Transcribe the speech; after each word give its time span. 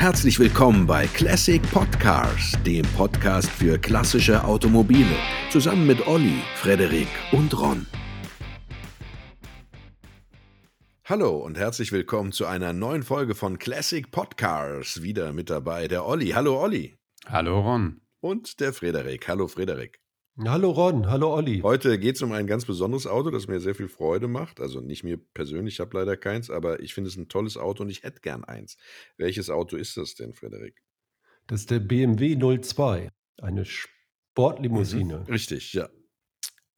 Herzlich 0.00 0.38
willkommen 0.38 0.86
bei 0.86 1.06
Classic 1.08 1.60
Podcars, 1.60 2.56
dem 2.64 2.86
Podcast 2.96 3.50
für 3.50 3.78
klassische 3.78 4.42
Automobile, 4.42 5.14
zusammen 5.50 5.86
mit 5.86 6.06
Olli, 6.06 6.38
Frederik 6.54 7.06
und 7.32 7.52
Ron. 7.60 7.86
Hallo 11.04 11.36
und 11.36 11.58
herzlich 11.58 11.92
willkommen 11.92 12.32
zu 12.32 12.46
einer 12.46 12.72
neuen 12.72 13.02
Folge 13.02 13.34
von 13.34 13.58
Classic 13.58 14.10
Podcars. 14.10 15.02
Wieder 15.02 15.34
mit 15.34 15.50
dabei 15.50 15.86
der 15.86 16.06
Olli. 16.06 16.30
Hallo 16.30 16.58
Olli. 16.58 16.96
Hallo 17.26 17.60
Ron. 17.60 18.00
Und 18.20 18.58
der 18.60 18.72
Frederik. 18.72 19.28
Hallo 19.28 19.48
Frederik. 19.48 20.00
Hallo 20.46 20.70
Ron, 20.70 21.06
hallo 21.06 21.34
Olli. 21.34 21.60
Heute 21.60 21.98
geht 21.98 22.16
es 22.16 22.22
um 22.22 22.32
ein 22.32 22.46
ganz 22.46 22.64
besonderes 22.64 23.06
Auto, 23.06 23.30
das 23.30 23.46
mir 23.46 23.60
sehr 23.60 23.74
viel 23.74 23.88
Freude 23.88 24.26
macht. 24.26 24.60
Also 24.60 24.80
nicht 24.80 25.04
mir 25.04 25.18
persönlich, 25.18 25.74
ich 25.74 25.80
habe 25.80 25.98
leider 25.98 26.16
keins, 26.16 26.50
aber 26.50 26.80
ich 26.80 26.94
finde 26.94 27.08
es 27.08 27.16
ein 27.16 27.28
tolles 27.28 27.58
Auto 27.58 27.82
und 27.82 27.90
ich 27.90 28.04
hätte 28.04 28.20
gern 28.20 28.44
eins. 28.44 28.78
Welches 29.18 29.50
Auto 29.50 29.76
ist 29.76 29.98
das 29.98 30.14
denn, 30.14 30.32
Frederik? 30.32 30.82
Das 31.46 31.60
ist 31.60 31.70
der 31.70 31.80
BMW 31.80 32.36
02, 32.36 33.10
eine 33.42 33.64
Sportlimousine. 33.66 35.18
Mhm, 35.18 35.32
richtig, 35.32 35.74
ja. 35.74 35.90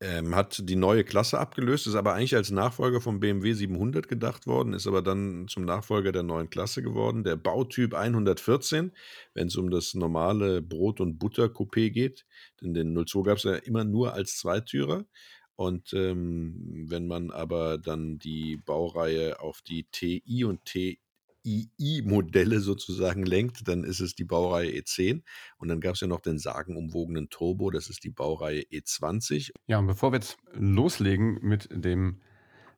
Ähm, 0.04 0.34
hat 0.34 0.68
die 0.68 0.74
neue 0.74 1.04
Klasse 1.04 1.38
abgelöst, 1.38 1.86
ist 1.86 1.94
aber 1.94 2.14
eigentlich 2.14 2.34
als 2.34 2.50
Nachfolger 2.50 3.00
vom 3.00 3.20
BMW 3.20 3.52
700 3.52 4.08
gedacht 4.08 4.48
worden, 4.48 4.72
ist 4.72 4.88
aber 4.88 5.00
dann 5.00 5.46
zum 5.46 5.64
Nachfolger 5.64 6.10
der 6.10 6.24
neuen 6.24 6.50
Klasse 6.50 6.82
geworden. 6.82 7.22
Der 7.22 7.36
Bautyp 7.36 7.94
114, 7.94 8.90
wenn 9.34 9.46
es 9.46 9.54
um 9.54 9.70
das 9.70 9.94
normale 9.94 10.60
Brot- 10.60 11.00
und 11.00 11.20
Butter-Coupé 11.20 11.90
geht. 11.90 12.26
Denn 12.60 12.74
den 12.74 12.96
02 13.06 13.22
gab 13.22 13.36
es 13.36 13.44
ja 13.44 13.54
immer 13.54 13.84
nur 13.84 14.12
als 14.12 14.38
Zweitürer. 14.38 15.04
Und 15.54 15.92
ähm, 15.92 16.86
wenn 16.88 17.06
man 17.06 17.30
aber 17.30 17.78
dann 17.78 18.18
die 18.18 18.56
Baureihe 18.56 19.38
auf 19.38 19.62
die 19.62 19.84
TI 19.84 20.42
und 20.42 20.64
TI 20.64 20.98
II-Modelle 21.44 22.60
sozusagen 22.60 23.24
lenkt, 23.24 23.66
dann 23.68 23.84
ist 23.84 24.00
es 24.00 24.14
die 24.14 24.24
Baureihe 24.24 24.70
E10. 24.70 25.22
Und 25.58 25.68
dann 25.68 25.80
gab 25.80 25.94
es 25.94 26.00
ja 26.00 26.06
noch 26.06 26.20
den 26.20 26.38
sagenumwogenen 26.38 27.28
Turbo, 27.30 27.70
das 27.70 27.88
ist 27.88 28.04
die 28.04 28.10
Baureihe 28.10 28.62
E20. 28.62 29.52
Ja, 29.66 29.78
und 29.78 29.86
bevor 29.86 30.12
wir 30.12 30.16
jetzt 30.16 30.36
loslegen 30.52 31.38
mit 31.42 31.68
dem 31.70 32.20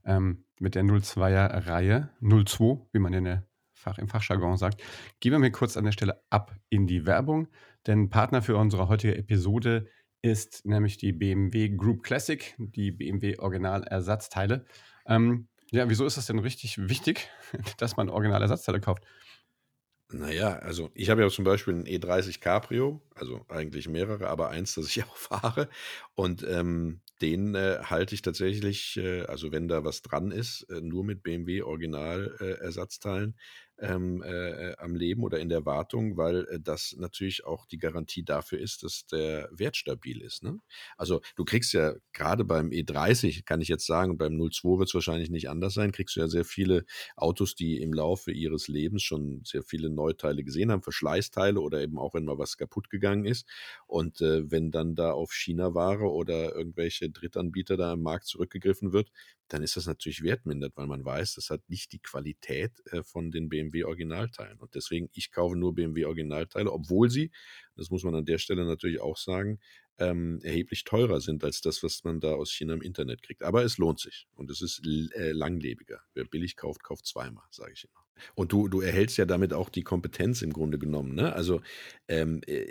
ähm, 0.05 0.45
mit 0.59 0.75
der 0.75 0.85
02er 0.85 1.67
Reihe, 1.67 2.11
02, 2.21 2.87
wie 2.93 2.99
man 2.99 3.13
in 3.13 3.25
der 3.25 3.47
Fach, 3.73 3.99
im 3.99 4.09
Fachjargon 4.09 4.57
sagt, 4.57 4.83
gehen 5.21 5.33
wir 5.33 5.39
mir 5.39 5.51
kurz 5.51 5.77
an 5.77 5.85
der 5.85 5.93
Stelle 5.93 6.23
ab 6.31 6.55
in 6.71 6.87
die 6.87 7.07
Werbung. 7.07 7.49
Denn 7.87 8.09
Partner 8.09 8.41
für 8.41 8.57
unsere 8.57 8.89
heutige 8.89 9.17
Episode 9.17 9.89
ist 10.23 10.65
nämlich 10.65 10.97
die 10.97 11.13
BMW 11.13 11.69
Group 11.69 12.03
Classic, 12.03 12.55
die 12.59 12.93
BMW 12.93 13.39
Original-Ersatzteile. 13.39 14.65
Ähm, 15.07 15.49
ja, 15.75 15.89
wieso 15.89 16.07
ist 16.07 16.17
das 16.17 16.27
denn 16.27 16.39
richtig 16.39 16.89
wichtig, 16.89 17.29
dass 17.79 17.97
man 17.97 18.09
Originalersatzteile 18.09 18.81
kauft? 18.81 19.05
Naja, 20.13 20.59
also 20.59 20.91
ich 20.95 21.11
habe 21.11 21.23
ja 21.23 21.29
zum 21.31 21.45
Beispiel 21.45 21.75
ein 21.75 21.87
E30 21.87 22.39
Cabrio, 22.41 23.01
also 23.15 23.45
eigentlich 23.49 23.89
mehrere, 23.89 24.29
aber 24.29 24.51
eins, 24.51 24.75
das 24.75 24.87
ich 24.87 25.03
auch 25.05 25.17
fahre. 25.17 25.69
Und 26.15 26.45
ähm, 26.47 27.01
den 27.21 27.55
äh, 27.55 27.79
halte 27.83 28.15
ich 28.15 28.23
tatsächlich, 28.23 28.97
äh, 28.99 29.23
also 29.23 29.51
wenn 29.51 29.67
da 29.67 29.83
was 29.83 30.03
dran 30.03 30.31
ist, 30.31 30.63
äh, 30.71 30.81
nur 30.81 31.05
mit 31.05 31.23
BMW 31.23 31.63
Original-Ersatzteilen 31.63 33.37
ähm, 33.79 34.23
äh, 34.23 34.71
äh, 34.71 34.77
am 34.79 34.95
Leben 34.95 35.25
oder 35.25 35.41
in 35.41 35.49
der 35.49 35.67
Wartung, 35.67 36.17
weil 36.17 36.47
äh, 36.49 36.61
das 36.61 36.95
natürlich 36.99 37.45
auch 37.45 37.67
die 37.67 37.79
Garantie 37.79 38.25
dafür 38.25 38.61
ist, 38.61 38.83
dass 38.85 39.07
der 39.07 39.49
Wert 39.53 39.77
stabil 39.77 40.23
ist. 40.23 40.43
Ne? 40.43 40.61
Also 40.97 41.21
du 41.37 41.45
kriegst 41.45 41.73
ja 41.73 41.95
gerade 42.13 42.45
beim 42.45 42.71
E30, 42.71 43.45
kann 43.45 43.61
ich 43.61 43.69
jetzt 43.69 43.87
sagen, 43.87 44.17
beim 44.17 44.39
02 44.39 44.79
wird 44.79 44.89
es 44.89 44.95
wahrscheinlich 44.95 45.31
nicht 45.31 45.49
anders 45.49 45.75
sein, 45.75 45.93
kriegst 45.93 46.15
du 46.17 46.21
ja 46.21 46.29
sehr 46.29 46.45
viele 46.45 46.85
Autos, 47.17 47.55
die 47.55 47.81
im 47.81 47.93
Laufe 47.93 48.31
ihres 48.31 48.69
Lebens 48.69 49.03
schon 49.03 49.43
sehr 49.45 49.63
viele 49.63 49.91
Neuteile 49.91 50.45
gesehen 50.45 50.71
haben, 50.71 50.83
Verschleißteile 50.83 51.61
oder 51.61 51.83
eben 51.83 51.99
auch, 51.99 52.15
wenn 52.15 52.25
mal 52.25 52.39
was 52.39 52.57
kaputt 52.57 52.91
gegangen 52.91 53.25
ist. 53.25 53.49
Und 53.87 54.21
äh, 54.21 54.51
wenn 54.51 54.71
dann 54.71 54.95
da 54.95 55.13
auf 55.13 55.33
China-Ware 55.33 56.11
oder 56.11 56.55
irgendwelche 56.55 57.11
Drittanbieter 57.11 57.77
da 57.77 57.93
im 57.95 58.03
Markt 58.03 58.27
zurückgegriffen 58.27 58.93
wird, 58.93 59.11
dann 59.49 59.63
ist 59.63 59.77
das 59.77 59.87
natürlich 59.87 60.23
wertmindert, 60.23 60.77
weil 60.77 60.87
man 60.87 61.05
weiß, 61.05 61.35
das 61.35 61.51
hat 61.51 61.69
nicht 61.69 61.93
die 61.93 61.99
Qualität 61.99 62.73
äh, 62.93 63.03
von 63.03 63.31
den 63.31 63.49
BMW 63.49 63.64
Originalteilen. 63.85 64.59
Und 64.59 64.75
deswegen, 64.75 65.09
ich 65.13 65.31
kaufe 65.31 65.57
nur 65.57 65.75
BMW 65.75 66.05
Originalteile, 66.05 66.73
obwohl 66.73 67.11
sie, 67.11 67.31
das 67.77 67.91
muss 67.91 68.05
man 68.05 68.15
an 68.15 68.25
der 68.25 68.39
Stelle 68.39 68.65
natürlich 68.65 69.01
auch 69.01 69.17
sagen, 69.17 69.59
ähm, 69.99 70.41
erheblich 70.43 70.85
teurer 70.85 71.21
sind 71.21 71.45
als 71.45 71.61
das, 71.61 71.83
was 71.83 72.05
man 72.05 72.21
da 72.21 72.33
aus 72.33 72.53
China 72.53 72.75
im 72.75 72.83
Internet 72.83 73.23
kriegt. 73.23 73.43
Aber 73.43 73.65
es 73.65 73.79
lohnt 73.79 74.01
sich 74.01 74.27
und 74.35 74.51
es 74.51 74.61
ist 74.61 74.83
äh, 74.87 75.33
langlebiger. 75.33 76.03
Wer 76.15 76.25
billig 76.25 76.57
kauft, 76.57 76.83
kauft 76.83 77.07
zweimal, 77.07 77.45
sage 77.51 77.73
ich 77.75 77.85
immer. 77.85 78.04
Und 78.35 78.53
du, 78.53 78.69
du 78.69 78.81
erhältst 78.81 79.17
ja 79.17 79.25
damit 79.25 79.53
auch 79.53 79.69
die 79.69 79.83
Kompetenz 79.83 80.43
im 80.43 80.53
Grunde 80.53 80.79
genommen. 80.79 81.15
Ne? 81.15 81.33
Also 81.33 81.61
ähm, 82.09 82.41
äh, 82.47 82.67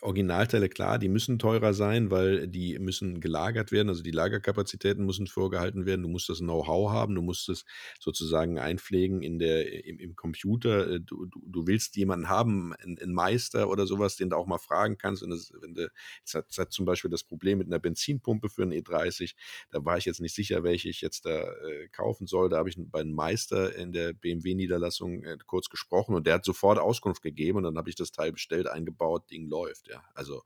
Originalteile, 0.00 0.68
klar, 0.68 0.98
die 0.98 1.08
müssen 1.08 1.38
teurer 1.38 1.74
sein, 1.74 2.10
weil 2.10 2.48
die 2.48 2.78
müssen 2.78 3.20
gelagert 3.20 3.72
werden. 3.72 3.88
Also 3.88 4.02
die 4.02 4.10
Lagerkapazitäten 4.10 5.04
müssen 5.04 5.26
vorgehalten 5.26 5.86
werden. 5.86 6.02
Du 6.02 6.08
musst 6.08 6.28
das 6.28 6.38
Know-how 6.38 6.90
haben, 6.90 7.14
du 7.14 7.22
musst 7.22 7.48
es 7.48 7.64
sozusagen 7.98 8.58
einpflegen 8.58 9.22
in 9.22 9.38
der, 9.38 9.84
im, 9.84 9.98
im 9.98 10.16
Computer. 10.16 10.90
Äh, 10.92 11.00
du, 11.00 11.26
du, 11.26 11.40
du, 11.44 11.66
willst 11.66 11.96
jemanden 11.96 12.28
haben, 12.28 12.72
einen, 12.74 13.12
Meister 13.12 13.68
oder 13.68 13.86
sowas, 13.86 14.16
den 14.16 14.30
du 14.30 14.36
auch 14.36 14.46
mal 14.46 14.58
fragen 14.58 14.96
kannst. 14.96 15.22
Und 15.22 15.30
das, 15.30 15.52
wenn 15.60 15.74
du, 15.74 15.90
jetzt 16.20 16.34
hat, 16.34 16.46
hat 16.56 16.72
zum 16.72 16.84
Beispiel 16.84 17.10
das 17.10 17.24
Problem 17.24 17.58
mit 17.58 17.66
einer 17.66 17.78
Benzinpumpe 17.78 18.48
für 18.48 18.62
einen 18.62 18.72
E30. 18.72 19.34
Da 19.70 19.84
war 19.84 19.98
ich 19.98 20.04
jetzt 20.04 20.20
nicht 20.20 20.34
sicher, 20.34 20.62
welche 20.62 20.88
ich 20.88 21.00
jetzt 21.00 21.26
da 21.26 21.42
äh, 21.42 21.88
kaufen 21.88 22.26
soll. 22.26 22.48
Da 22.48 22.58
habe 22.58 22.68
ich 22.68 22.76
bei 22.78 23.00
einem 23.00 23.14
Meister 23.14 23.74
in 23.74 23.92
der 23.92 24.12
BMW 24.12 24.54
Niederlassung 24.62 25.22
äh, 25.24 25.36
kurz 25.46 25.68
gesprochen 25.68 26.14
und 26.14 26.26
der 26.26 26.34
hat 26.34 26.44
sofort 26.44 26.78
Auskunft 26.78 27.22
gegeben 27.22 27.58
und 27.58 27.64
dann 27.64 27.76
habe 27.76 27.90
ich 27.90 27.96
das 27.96 28.12
Teil 28.12 28.32
bestellt, 28.32 28.66
eingebaut, 28.66 29.30
Ding 29.30 29.48
läuft, 29.48 29.88
ja. 29.88 30.02
Also 30.14 30.42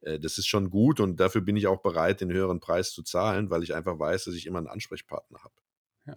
äh, 0.00 0.18
das 0.18 0.38
ist 0.38 0.46
schon 0.46 0.70
gut 0.70 1.00
und 1.00 1.18
dafür 1.20 1.40
bin 1.40 1.56
ich 1.56 1.66
auch 1.66 1.82
bereit, 1.82 2.20
den 2.20 2.32
höheren 2.32 2.60
Preis 2.60 2.92
zu 2.92 3.02
zahlen, 3.02 3.50
weil 3.50 3.62
ich 3.62 3.74
einfach 3.74 3.98
weiß, 3.98 4.24
dass 4.24 4.34
ich 4.34 4.46
immer 4.46 4.58
einen 4.58 4.68
Ansprechpartner 4.68 5.40
habe. 5.42 5.54
Ja. 6.06 6.14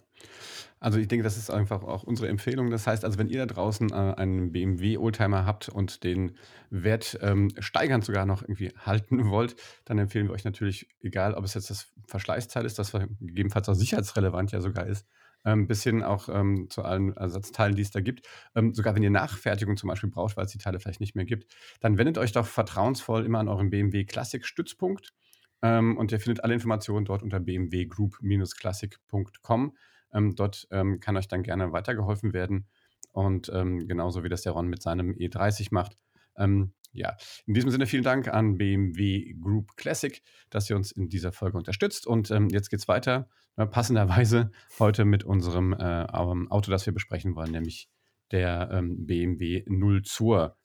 Also 0.80 0.98
ich 1.00 1.08
denke, 1.08 1.24
das 1.24 1.38
ist 1.38 1.50
einfach 1.50 1.84
auch 1.84 2.04
unsere 2.04 2.28
Empfehlung. 2.28 2.70
Das 2.70 2.88
heißt 2.88 3.06
also, 3.06 3.18
wenn 3.18 3.30
ihr 3.30 3.46
da 3.46 3.54
draußen 3.54 3.90
äh, 3.92 3.94
einen 3.94 4.52
BMW 4.52 4.98
Oldtimer 4.98 5.46
habt 5.46 5.70
und 5.70 6.04
den 6.04 6.38
Wert 6.70 7.18
ähm, 7.22 7.52
steigern 7.60 8.02
sogar 8.02 8.26
noch 8.26 8.42
irgendwie 8.42 8.74
halten 8.86 9.30
wollt, 9.30 9.56
dann 9.86 9.98
empfehlen 9.98 10.28
wir 10.28 10.34
euch 10.34 10.44
natürlich, 10.44 10.90
egal 11.02 11.34
ob 11.36 11.46
es 11.46 11.54
jetzt 11.54 11.70
das 11.70 11.94
Verschleißteil 12.08 12.66
ist, 12.66 12.80
das 12.80 12.92
gegebenenfalls 12.92 13.70
auch 13.70 13.76
sicherheitsrelevant 13.76 14.52
ja 14.52 14.62
sogar 14.62 14.86
ist, 14.86 15.08
ähm, 15.46 15.68
bis 15.68 15.84
hin 15.84 16.02
auch 16.04 16.30
ähm, 16.30 16.68
zu 16.70 16.84
allen 16.84 17.16
Ersatzteilen, 17.16 17.76
die 17.76 17.82
es 17.82 17.92
da 17.92 18.00
gibt. 18.02 18.28
Ähm, 18.56 18.74
sogar 18.74 18.96
wenn 18.96 19.04
ihr 19.04 19.10
Nachfertigung 19.10 19.76
zum 19.78 19.90
Beispiel 19.90 20.10
braucht, 20.10 20.38
weil 20.38 20.46
es 20.46 20.52
die 20.52 20.58
Teile 20.58 20.80
vielleicht 20.80 21.02
nicht 21.02 21.16
mehr 21.16 21.26
gibt, 21.26 21.54
dann 21.80 21.98
wendet 21.98 22.18
euch 22.18 22.32
doch 22.32 22.46
vertrauensvoll 22.46 23.26
immer 23.26 23.40
an 23.40 23.48
euren 23.48 23.70
BMW 23.70 24.06
Classic 24.06 24.46
Stützpunkt. 24.46 25.14
Ähm, 25.62 25.98
und 25.98 26.12
ihr 26.12 26.20
findet 26.20 26.44
alle 26.44 26.54
Informationen 26.54 27.06
dort 27.06 27.24
unter 27.24 27.40
bmwgroup-classic.com. 27.40 29.78
Ähm, 30.14 30.36
dort 30.36 30.68
ähm, 30.72 31.00
kann 31.00 31.18
euch 31.18 31.28
dann 31.28 31.42
gerne 31.44 31.72
weitergeholfen 31.72 32.34
werden. 32.34 32.68
Und 33.12 33.46
genauso 33.46 34.24
wie 34.24 34.30
das 34.30 34.42
der 34.42 34.54
Ron 34.54 34.70
mit 34.70 34.82
seinem 34.82 35.12
E30 35.12 35.68
macht. 35.70 35.96
Ja, 36.36 37.18
in 37.48 37.54
diesem 37.56 37.72
Sinne 37.72 37.88
vielen 37.88 38.04
Dank 38.04 38.28
an 38.28 38.58
BMW 38.58 39.34
Group 39.40 39.76
Classic, 39.78 40.22
dass 40.50 40.70
ihr 40.70 40.76
uns 40.76 40.92
in 40.92 41.10
dieser 41.10 41.32
Folge 41.32 41.58
unterstützt. 41.58 42.06
Und 42.06 42.30
jetzt 42.52 42.70
geht's 42.70 42.88
weiter 42.88 43.28
äh, 43.56 43.66
passenderweise 43.68 44.52
heute 44.80 45.06
mit 45.06 45.24
unserem 45.24 45.74
äh, 45.74 46.06
Auto, 46.06 46.72
das 46.72 46.86
wir 46.86 46.94
besprechen 46.94 47.36
wollen, 47.36 47.52
nämlich 47.52 47.90
der 48.32 48.70
ähm, 48.72 49.06
BMW 49.06 49.64
0 49.68 50.02
zur 50.04 50.58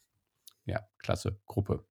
ja, 0.64 0.80
Klasse 0.98 1.38
Gruppe. 1.46 1.84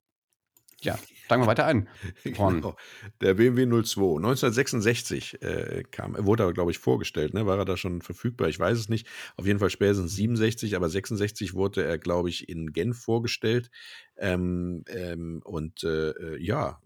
Ja, 0.82 0.98
steigen 1.26 1.42
wir 1.42 1.48
weiter 1.48 1.66
ein. 1.66 1.90
Genau. 2.24 2.76
Der 3.22 3.34
BMW 3.34 3.66
02. 3.66 4.18
1966 4.18 5.42
äh, 5.42 5.84
kam, 5.90 6.16
wurde 6.20 6.44
aber, 6.44 6.54
glaube 6.54 6.72
ich, 6.72 6.78
vorgestellt. 6.78 7.34
Ne? 7.34 7.46
War 7.46 7.58
er 7.58 7.66
da 7.66 7.78
schon 7.78 8.02
verfügbar? 8.02 8.48
Ich 8.48 8.60
weiß 8.60 8.78
es 8.78 8.90
nicht. 8.90 9.08
Auf 9.38 9.48
jeden 9.48 9.60
Fall 9.60 9.72
spätestens 9.72 10.16
67, 10.16 10.76
aber 10.76 10.90
66 10.90 11.54
wurde 11.54 11.84
er, 11.84 11.98
glaube 11.98 12.30
ich, 12.30 12.48
in 12.48 12.74
Genf 12.74 13.00
vorgestellt. 13.00 13.72
Ähm, 14.18 14.84
ähm, 14.88 15.42
und 15.44 15.84
äh, 15.84 16.10
äh 16.10 16.44
ja, 16.44 16.82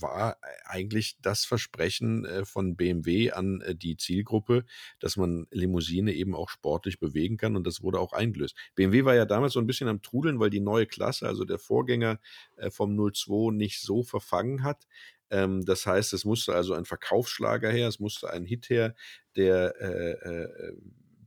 war 0.00 0.36
eigentlich 0.64 1.16
das 1.20 1.44
Versprechen 1.44 2.24
äh, 2.24 2.44
von 2.44 2.76
BMW 2.76 3.32
an 3.32 3.60
äh, 3.60 3.74
die 3.74 3.96
Zielgruppe, 3.96 4.64
dass 5.00 5.16
man 5.16 5.46
Limousine 5.50 6.12
eben 6.12 6.34
auch 6.34 6.48
sportlich 6.48 6.98
bewegen 6.98 7.36
kann 7.36 7.56
und 7.56 7.66
das 7.66 7.82
wurde 7.82 8.00
auch 8.00 8.12
eingelöst. 8.12 8.56
BMW 8.74 9.04
war 9.04 9.14
ja 9.14 9.24
damals 9.24 9.54
so 9.54 9.60
ein 9.60 9.66
bisschen 9.66 9.88
am 9.88 10.02
Trudeln, 10.02 10.40
weil 10.40 10.50
die 10.50 10.60
neue 10.60 10.86
Klasse, 10.86 11.26
also 11.26 11.44
der 11.44 11.58
Vorgänger 11.58 12.20
äh, 12.56 12.70
vom 12.70 12.96
02 12.96 13.52
nicht 13.52 13.80
so 13.80 14.02
verfangen 14.02 14.62
hat. 14.62 14.86
Ähm, 15.30 15.64
das 15.64 15.86
heißt, 15.86 16.12
es 16.12 16.24
musste 16.24 16.54
also 16.54 16.74
ein 16.74 16.84
Verkaufsschlager 16.84 17.70
her, 17.70 17.88
es 17.88 18.00
musste 18.00 18.30
ein 18.30 18.44
Hit 18.44 18.70
her, 18.70 18.94
der 19.36 19.74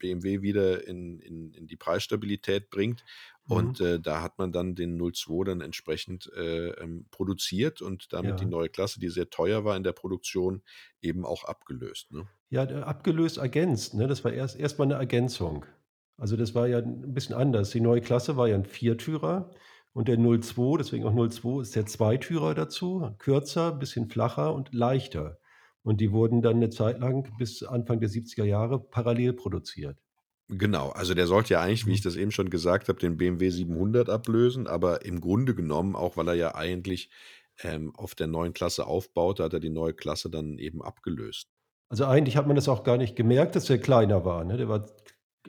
BMW 0.01 0.41
wieder 0.41 0.85
in, 0.87 1.19
in, 1.19 1.53
in 1.53 1.67
die 1.67 1.77
Preisstabilität 1.77 2.69
bringt. 2.69 3.05
Und 3.47 3.79
mhm. 3.79 3.85
äh, 3.85 3.99
da 3.99 4.21
hat 4.21 4.37
man 4.37 4.51
dann 4.51 4.75
den 4.75 4.97
02 4.97 5.45
dann 5.45 5.61
entsprechend 5.61 6.31
äh, 6.35 6.69
ähm, 6.71 7.05
produziert 7.11 7.81
und 7.81 8.11
damit 8.13 8.31
ja. 8.31 8.35
die 8.35 8.45
neue 8.45 8.69
Klasse, 8.69 8.99
die 8.99 9.09
sehr 9.09 9.29
teuer 9.29 9.65
war 9.65 9.75
in 9.75 9.83
der 9.83 9.93
Produktion, 9.93 10.63
eben 11.01 11.25
auch 11.25 11.43
abgelöst. 11.43 12.11
Ne? 12.11 12.27
Ja, 12.49 12.63
abgelöst, 12.63 13.37
ergänzt. 13.37 13.93
Ne? 13.93 14.07
Das 14.07 14.23
war 14.23 14.33
erst 14.33 14.59
erstmal 14.59 14.87
eine 14.87 14.95
Ergänzung. 14.95 15.65
Also, 16.17 16.37
das 16.37 16.53
war 16.53 16.67
ja 16.67 16.79
'n 16.79 17.13
bisschen 17.13 17.35
anders. 17.35 17.71
Die 17.71 17.81
neue 17.81 18.01
Klasse 18.01 18.37
war 18.37 18.47
ja 18.47 18.55
'n 18.55 18.65
Viertürer 18.65 19.49
und 19.93 20.07
der 20.07 20.17
02, 20.17 20.77
deswegen 20.77 21.05
auch 21.05 21.13
02, 21.13 21.61
ist 21.61 21.75
der 21.75 21.85
Zweitürer 21.85 22.53
dazu, 22.53 23.15
kürzer, 23.17 23.71
bisschen 23.73 24.07
flacher 24.09 24.53
und 24.53 24.73
leichter. 24.73 25.40
Und 25.83 26.01
die 26.01 26.11
wurden 26.11 26.41
dann 26.41 26.59
'ne 26.59 26.69
Zeit 26.69 26.99
lang 26.99 27.35
bis 27.37 27.63
Anfang 27.63 27.99
der 27.99 28.09
70er 28.09 28.45
Jahre 28.45 28.79
parallel 28.79 29.33
produziert. 29.33 29.97
Genau, 30.49 30.89
also 30.89 31.13
der 31.15 31.25
sollte 31.27 31.53
ja 31.53 31.61
eigentlich, 31.61 31.85
wie 31.87 31.93
ich 31.93 32.01
Mhm. 32.01 32.01
das 32.01 32.15
eben 32.15 32.31
schon 32.31 32.49
gesagt 32.49 32.89
habe, 32.89 32.99
den 32.99 33.15
BMW 33.17 33.49
700 33.51 34.09
ablösen, 34.09 34.67
aber 34.67 35.03
im 35.05 35.19
Grunde 35.21 35.55
genommen, 35.55 35.95
auch 35.95 36.17
weil 36.17 36.27
er 36.27 36.33
ja 36.35 36.55
eigentlich, 36.55 37.09
ähm, 37.63 37.95
auf 37.95 38.15
der 38.15 38.27
neuen 38.27 38.53
Klasse 38.53 38.85
aufbaute, 38.85 39.43
hat 39.43 39.53
er 39.53 39.59
die 39.61 39.69
neue 39.69 39.93
Klasse 39.93 40.29
dann 40.29 40.57
eben 40.57 40.81
abgelöst. 40.83 41.47
Also, 41.89 42.05
eigentlich 42.05 42.37
hat 42.37 42.47
man 42.47 42.55
das 42.55 42.69
auch 42.69 42.83
gar 42.83 42.97
nicht 42.97 43.15
gemerkt, 43.15 43.55
dass 43.55 43.65
der 43.65 43.77
kleiner 43.79 44.23
war, 44.25 44.43
ne? 44.45 44.57
Der 44.57 44.69
war 44.69 44.85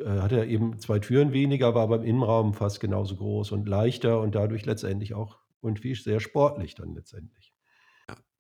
äh, 0.00 0.05
hatte 0.20 0.37
ja 0.38 0.44
eben 0.44 0.79
2 0.79 0.99
Türen 0.99 1.32
weniger, 1.32 1.75
war 1.75 1.82
aber 1.82 1.96
im 1.96 2.05
Innenraum 2.05 2.55
fast 2.55 2.81
genauso 2.81 3.17
groß 3.17 3.52
und 3.52 3.69
leichter 3.69 4.20
und 4.20 4.34
dadurch 4.34 4.64
letztendlich 4.67 5.14
auch 5.14 5.38
irgendwie 5.62 5.94
sehr 5.94 6.19
sportlich 6.20 6.75
dann 6.75 6.94
letztendlich. 6.94 7.51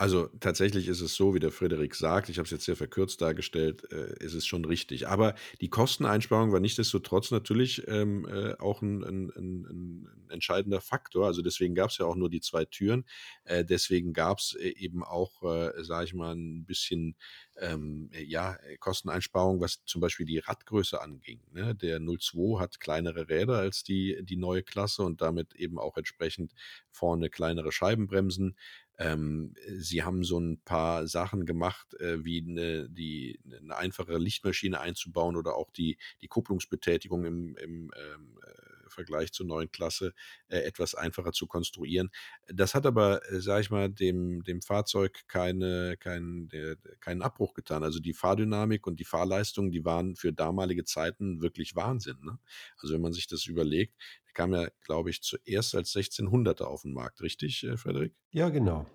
Also 0.02 0.26
tatsächlich 0.40 0.88
ist 0.88 1.00
es 1.00 1.14
so, 1.14 1.32
wie 1.32 1.38
der 1.38 1.52
Frederik 1.52 1.94
sagt, 1.94 2.28
ich 2.28 2.38
habe 2.38 2.44
es 2.46 2.50
jetzt 2.50 2.64
sehr 2.64 2.74
verkürzt 2.74 3.20
dargestellt, 3.22 3.84
äh, 3.92 4.12
ist 4.18 4.34
es 4.34 4.44
schon 4.44 4.64
richtig. 4.64 5.06
Aber 5.06 5.36
die 5.60 5.68
Kosteneinsparung 5.68 6.50
war 6.50 6.58
nichtsdestotrotz 6.58 7.30
natürlich, 7.30 7.86
ähm, 7.86 8.26
äh, 8.26 8.54
auch 8.58 8.82
'n 8.82 9.04
'n 9.04 9.30
'n 9.36 9.64
'n 9.70 10.08
entscheidender 10.28 10.80
Faktor. 10.80 11.26
Also, 11.28 11.40
deswegen 11.40 11.76
gab's 11.76 11.98
ja 11.98 12.06
auch 12.06 12.16
nur 12.16 12.30
die 12.30 12.40
2 12.40 12.64
Türen. 12.64 13.04
Äh, 13.44 13.64
deswegen 13.64 14.12
gab's 14.12 14.56
e 14.58 14.70
eben 14.70 15.04
auch, 15.04 15.40
äh, 15.44 15.84
sage 15.84 16.06
ich 16.06 16.14
mal, 16.14 16.32
'n 16.34 16.64
bisschen, 16.64 17.14
ähm, 17.56 18.10
ja, 18.26 18.56
äh, 18.56 18.78
Kosteneinsparung, 18.78 19.60
was 19.60 19.84
zum 19.84 20.00
Beispiel 20.00 20.26
die 20.26 20.38
Radgröße 20.38 21.00
anging, 21.00 21.42
ne? 21.52 21.76
Der 21.76 22.00
02 22.00 22.58
hat 22.58 22.80
kleinere 22.80 23.28
Räder 23.28 23.58
als 23.58 23.84
die 23.84 24.18
die 24.24 24.36
neue 24.36 24.64
Klasse 24.64 25.04
und 25.04 25.20
damit 25.20 25.54
eben 25.54 25.78
auch 25.78 25.96
entsprechend 25.96 26.54
vorne 26.90 27.30
kleinere 27.30 27.70
Scheibenbremsen. 27.70 28.56
Ähm, 29.02 29.54
sie 29.78 30.02
haben 30.04 30.22
so 30.24 30.38
'n 30.38 30.58
paar 30.64 31.06
Sachen 31.08 31.46
gemacht, 31.46 31.94
äh, 32.00 32.24
wie 32.24 32.42
'ne 32.42 32.88
die 32.90 33.40
'ne 33.44 33.76
einfache 33.76 34.18
Lichtmaschine 34.18 34.80
einzubauen 34.80 35.36
oder 35.36 35.56
auch 35.56 35.70
die 35.72 35.98
die 36.20 36.28
Kupplungsbetätigung 36.28 37.24
im 37.24 37.56
im, 37.56 37.90
ähm, 37.96 38.38
äh, 38.46 38.61
Vergleich 38.92 39.32
zur 39.32 39.46
neuen 39.46 39.70
Klasse, 39.72 40.12
äh, 40.48 40.58
etwas 40.60 40.94
einfacher 40.94 41.32
zu 41.32 41.46
konstruieren. 41.46 42.10
Das 42.48 42.74
hat 42.74 42.86
aber, 42.86 43.20
äh, 43.30 43.40
sage 43.40 43.62
ich 43.62 43.70
mal, 43.70 43.88
dem 43.90 44.42
dem 44.44 44.62
Fahrzeug 44.62 45.22
keine 45.28 45.96
keinen 45.98 46.48
der 46.48 46.76
keinen 47.00 47.22
Abbruch 47.22 47.54
getan. 47.54 47.82
Also, 47.84 48.00
die 48.00 48.14
Fahrdynamik 48.14 48.86
und 48.86 49.00
die 49.00 49.04
Fahrleistung, 49.04 49.70
die 49.70 49.84
waren 49.84 50.16
für 50.16 50.32
damalige 50.32 50.84
Zeiten 50.84 51.40
wirklich 51.42 51.74
Wahnsinn, 51.76 52.18
ne? 52.22 52.38
Also, 52.78 52.94
wenn 52.94 53.00
man 53.02 53.12
sich 53.12 53.26
das 53.26 53.46
überlegt, 53.46 53.94
der 54.26 54.32
kam 54.34 54.52
ja, 54.54 54.68
glaube 54.84 55.10
ich, 55.10 55.22
zuerst 55.22 55.74
als 55.74 55.92
1600er 55.92 56.68
auf 56.68 56.84
'n 56.84 56.92
Markt, 56.92 57.20
richtig, 57.22 57.64
äh, 57.64 57.76
Frederik? 57.76 58.14
Ja, 58.34 58.48
genau. 58.50 58.86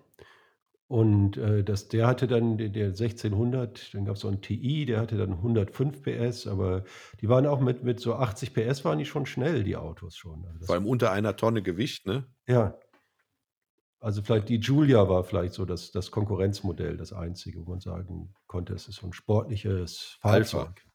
Und, 0.90 1.36
äh, 1.36 1.62
das 1.62 1.88
der 1.88 2.06
hatte 2.06 2.26
dann 2.26 2.56
de 2.56 2.70
der 2.70 2.94
1600 2.94 3.92
dann 3.94 4.06
gab's 4.06 4.20
so 4.20 4.28
'n 4.28 4.40
TI, 4.40 4.86
der 4.86 5.00
hatte 5.00 5.18
dann 5.18 5.42
105 5.42 6.02
PS, 6.02 6.46
aber 6.46 6.84
die 7.20 7.28
waren 7.28 7.46
auch 7.46 7.60
mit 7.60 7.84
mit 7.84 8.00
so 8.00 8.14
80 8.14 8.54
PS 8.54 8.86
waren 8.86 8.98
die 8.98 9.04
schon 9.04 9.26
schnell, 9.26 9.64
die 9.64 9.76
Autos 9.76 10.16
schon. 10.16 10.46
Also, 10.46 10.68
Vor 10.68 10.74
allem 10.74 10.86
unter 10.86 11.12
1 11.12 11.34
Tonne 11.34 11.62
Gewicht, 11.62 12.06
ne? 12.06 12.28
Ja. 12.48 12.78
Also, 14.02 14.22
vielleicht 14.22 14.48
die 14.48 14.60
Giulia 14.60 15.08
war 15.08 15.24
vielleicht 15.24 15.54
so 15.54 15.64
das 15.64 15.90
das 15.90 16.10
Konkurrenzmodell, 16.12 16.96
das 16.96 17.12
einzige, 17.12 17.66
wo 17.66 17.70
man 17.70 17.80
sagen 17.80 18.32
konnte, 18.46 18.72
es 18.74 18.86
ist 18.88 18.96
so 18.96 19.06
'n 19.06 19.12
sportliches 19.12 20.18
Alpha. 20.24 20.74
Fahrzeug. 20.74 20.86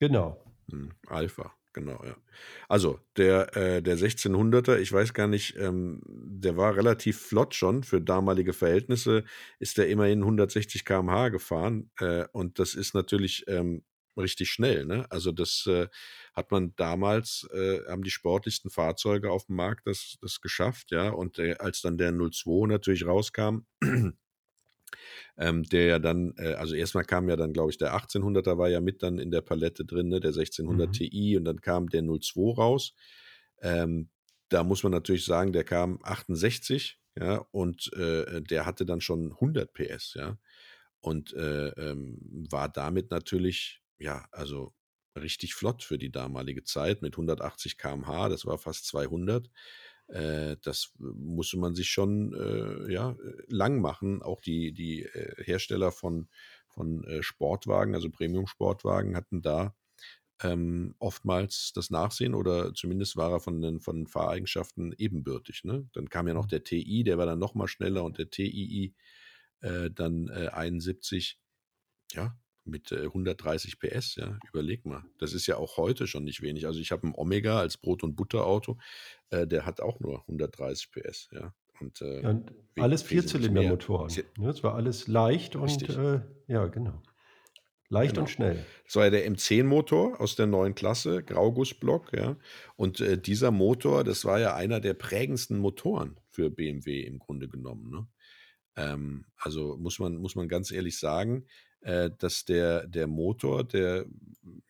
Genau. 0.00 0.44
Mhm, 0.68 0.90
Alpha, 1.06 1.55
genau, 1.76 2.02
ja. 2.04 2.16
Also, 2.68 2.98
der 3.18 3.54
äh, 3.56 3.82
der 3.82 3.98
1600er, 3.98 4.78
ich 4.78 4.92
weiß 4.92 5.14
gar 5.14 5.28
nicht, 5.28 5.56
ähm, 5.56 6.00
der 6.06 6.56
war 6.56 6.74
relativ 6.76 7.20
flott 7.20 7.54
schon. 7.54 7.84
Für 7.84 8.00
damalige 8.00 8.52
Verhältnisse 8.54 9.24
ist 9.60 9.78
der 9.78 9.88
immerhin 9.88 10.24
160 10.24 10.84
km/h 10.86 11.28
gefahren, 11.28 11.90
äh, 12.00 12.24
und 12.32 12.58
das 12.58 12.74
ist 12.74 12.94
natürlich, 12.94 13.44
ähm, 13.48 13.84
richtig 14.18 14.50
schnell, 14.50 14.86
ne? 14.86 15.06
Also, 15.10 15.30
das, 15.32 15.66
äh, 15.66 15.88
hat 16.34 16.50
man 16.50 16.74
damals 16.76 17.46
äh, 17.52 17.80
haben 17.88 18.02
die 18.02 18.10
sportlichsten 18.10 18.70
Fahrzeuge 18.70 19.28
auf'm 19.30 19.52
Markt 19.54 19.86
das 19.86 20.16
das 20.22 20.40
geschafft, 20.40 20.90
ja? 20.92 21.10
Und, 21.10 21.38
äh, 21.38 21.56
als 21.58 21.82
dann 21.82 21.98
der 21.98 22.12
02 22.12 22.66
natürlich 22.66 23.06
rauskam, 23.06 23.66
ähm, 25.38 25.64
der 25.64 25.86
ja 25.86 25.98
dann 25.98 26.34
äh, 26.38 26.54
also 26.54 26.74
erst 26.74 26.94
mal 26.94 27.04
kam 27.04 27.28
ja 27.28 27.36
dann, 27.36 27.52
glaube 27.52 27.70
ich, 27.70 27.78
der 27.78 27.94
1800er 27.94 28.58
war 28.58 28.68
ja 28.68 28.80
mit 28.80 29.02
dann 29.02 29.18
in 29.18 29.30
der 29.30 29.42
Palette 29.42 29.84
drin, 29.84 30.08
ne, 30.08 30.20
der 30.20 30.32
1600 30.32 30.92
Mhm. 30.92 30.92
TI 30.92 31.36
und 31.36 31.44
dann 31.44 31.60
kam 31.60 31.88
der 31.88 32.02
02 32.02 32.54
raus. 32.54 32.94
Ähm, 33.60 34.10
da 34.48 34.62
muss 34.64 34.82
man 34.82 34.92
natürlich 34.92 35.24
sagen, 35.24 35.52
der 35.52 35.64
kam 35.64 35.98
68, 36.02 37.00
ja, 37.18 37.38
und, 37.50 37.92
äh, 37.94 38.42
der 38.42 38.66
hatte 38.66 38.84
dann 38.86 39.00
schon 39.00 39.38
100 39.40 39.72
PS, 39.72 40.14
ja? 40.14 40.38
Und, 41.00 41.32
äh, 41.34 41.68
ähm, 41.68 42.46
war 42.50 42.68
damit 42.68 43.10
natürlich, 43.10 43.82
ja, 43.98 44.26
also 44.32 44.74
richtig 45.18 45.54
flott 45.54 45.82
für 45.82 45.98
die 45.98 46.10
damalige 46.10 46.64
Zeit 46.64 47.02
mit 47.02 47.16
180 47.16 47.78
km/h, 47.78 48.28
das 48.28 48.44
war 48.46 48.58
fast 48.58 48.86
200. 48.86 49.50
Äh, 50.08 50.56
das 50.62 50.92
musste 50.98 51.58
man 51.58 51.74
sich 51.74 51.88
schon, 51.90 52.32
äh, 52.34 52.92
ja, 52.92 53.16
lang 53.48 53.80
machen. 53.80 54.22
Auch 54.22 54.40
die 54.40 54.72
die, 54.72 55.02
äh, 55.04 55.42
Hersteller 55.44 55.92
von 55.92 56.28
von, 56.68 57.04
äh, 57.04 57.22
Sportwagen, 57.22 57.94
also 57.94 58.10
Premiumsportwagen, 58.10 59.16
hatten 59.16 59.40
da, 59.42 59.74
ähm, 60.42 60.94
oftmals 60.98 61.72
das 61.74 61.90
Nachsehen 61.90 62.34
oder 62.34 62.74
zumindest 62.74 63.16
war 63.16 63.32
er 63.32 63.40
von 63.40 63.60
den 63.62 63.80
von 63.80 64.06
Fahreigenschaften 64.06 64.94
ebenbürtig, 64.98 65.64
ne? 65.64 65.88
Dann 65.92 66.10
kam 66.10 66.28
ja 66.28 66.34
noch 66.34 66.44
Mhm. 66.44 66.48
der 66.48 66.62
TI, 66.64 67.04
der 67.04 67.18
war 67.18 67.26
dann 67.26 67.38
noch 67.38 67.54
mal 67.54 67.68
schneller 67.68 68.04
und 68.04 68.18
der 68.18 68.30
TII, 68.30 68.94
äh, 69.60 69.90
dann, 69.90 70.28
äh, 70.28 70.48
71, 70.52 71.38
ja, 72.14 72.38
mit, 72.66 72.92
äh, 72.92 73.08
130 73.12 73.78
PS, 73.78 74.16
ja? 74.16 74.38
Überleg 74.52 74.84
mal. 74.86 75.04
Das 75.18 75.32
ist 75.34 75.46
ja 75.46 75.56
auch 75.56 75.76
heute 75.76 76.06
schon 76.06 76.24
nicht 76.24 76.42
wenig. 76.42 76.66
Also, 76.66 76.80
ich 76.80 76.92
habe 76.92 77.06
'n 77.06 77.14
Omega 77.16 77.58
als 77.60 77.76
Brot 77.78 78.02
und 78.04 78.16
Butter-Auto, 78.16 78.78
äh, 79.30 79.46
der 79.46 79.66
hat 79.66 79.80
auch 79.80 80.00
nur 80.00 80.26
130 80.26 80.90
PS, 80.92 81.28
ja? 81.32 81.54
Und, 81.80 82.00
äh, 82.02 82.22
Ja, 82.22 82.30
und 82.30 82.52
alles 82.76 83.02
Vierzylindermotoren, 83.02 84.26
ne? 84.36 84.48
Es 84.50 84.62
war 84.62 84.74
alles 84.74 85.06
leicht 85.08 85.56
und, 85.56 85.64
Richtig. 85.64 85.90
äh 85.90 86.20
ja, 86.46 86.66
genau. 86.66 87.02
Leicht 87.88 88.18
und 88.18 88.28
Genau. 88.28 88.30
schnell. 88.30 88.72
Das 88.84 88.96
war 88.96 89.04
ja 89.04 89.10
der 89.10 89.26
M10-Motor 89.26 90.20
aus 90.20 90.36
der 90.36 90.46
neuen 90.46 90.74
Klasse, 90.74 91.22
Graugussblock, 91.24 92.12
ja? 92.16 92.38
Und, 92.76 93.00
äh, 93.00 93.18
dieser 93.20 93.50
Motor, 93.50 94.04
das 94.04 94.24
war 94.24 94.40
ja 94.40 94.54
einer 94.56 94.80
der 94.80 94.94
prägendsten 94.94 95.58
Motoren 95.58 96.20
für 96.30 96.50
BMW 96.50 97.02
im 97.02 97.18
Grunde 97.18 97.48
genommen, 97.48 97.90
ne? 97.90 98.08
Ähm, 98.76 99.26
also, 99.38 99.76
muss 99.78 99.98
man 99.98 100.16
muss 100.16 100.36
man 100.36 100.48
ganz 100.48 100.70
ehrlich 100.72 100.98
sagen, 100.98 101.46
äh, 101.82 102.10
dass 102.18 102.44
der 102.44 102.86
der 102.88 103.06
Motor, 103.06 103.64
der, 103.64 104.06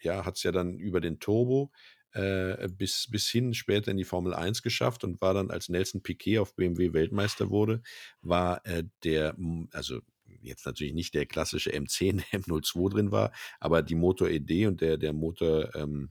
ja, 0.02 0.24
hat's 0.26 0.42
ja 0.42 0.52
dann 0.52 0.78
über 0.78 1.00
den 1.00 1.20
Turbo, 1.20 1.72
äh, 2.12 2.68
bis 2.70 3.08
bis 3.10 3.28
hin 3.28 3.54
später 3.54 3.90
in 3.90 3.96
die 3.98 4.04
Formel 4.04 4.34
1 4.34 4.62
geschafft 4.62 5.04
und 5.04 5.20
war 5.20 5.34
dann, 5.34 5.50
als 5.50 5.68
Nelson 5.68 6.02
Piquet 6.02 6.38
auf 6.40 6.54
BMW 6.56 6.92
Weltmeister 6.94 7.50
wurde, 7.50 7.82
war, 8.22 8.64
äh, 8.66 8.84
der 9.04 9.34
m 9.38 9.68
also, 9.72 10.00
jetzt 10.42 10.66
natürlich 10.66 10.94
nicht 10.94 11.14
der 11.14 11.26
klassische 11.26 11.72
M10, 11.74 12.16
der 12.32 12.40
im 12.40 12.44
02 12.44 12.88
drin 12.90 13.12
war, 13.12 13.32
aber 13.60 13.82
die 13.82 13.94
Motoridee 13.96 14.66
und 14.66 14.80
der 14.80 14.98
der 14.98 15.12
Motor 15.12 15.74
ähm, 15.74 16.10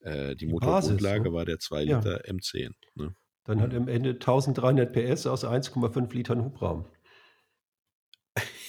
äh, 0.00 0.36
die 0.36 0.46
Die 0.48 0.54
Basis, 0.54 1.14
Motorgrundlage 1.16 1.32
ne? 1.32 1.34
war 1.34 1.44
der 1.46 1.58
2 1.60 1.84
Ja. 1.84 2.12
Liter 2.12 2.26
M10, 2.28 2.74
ne? 2.96 3.14
Dann 3.46 3.60
hat 3.60 3.74
Mhm. 3.74 3.74
am 3.74 3.88
Ende 3.88 4.20
1300 4.20 4.92
PS 4.92 5.26
aus 5.26 5.44
1,5 5.44 6.12
Litern 6.14 6.44
Hubraum. 6.44 6.84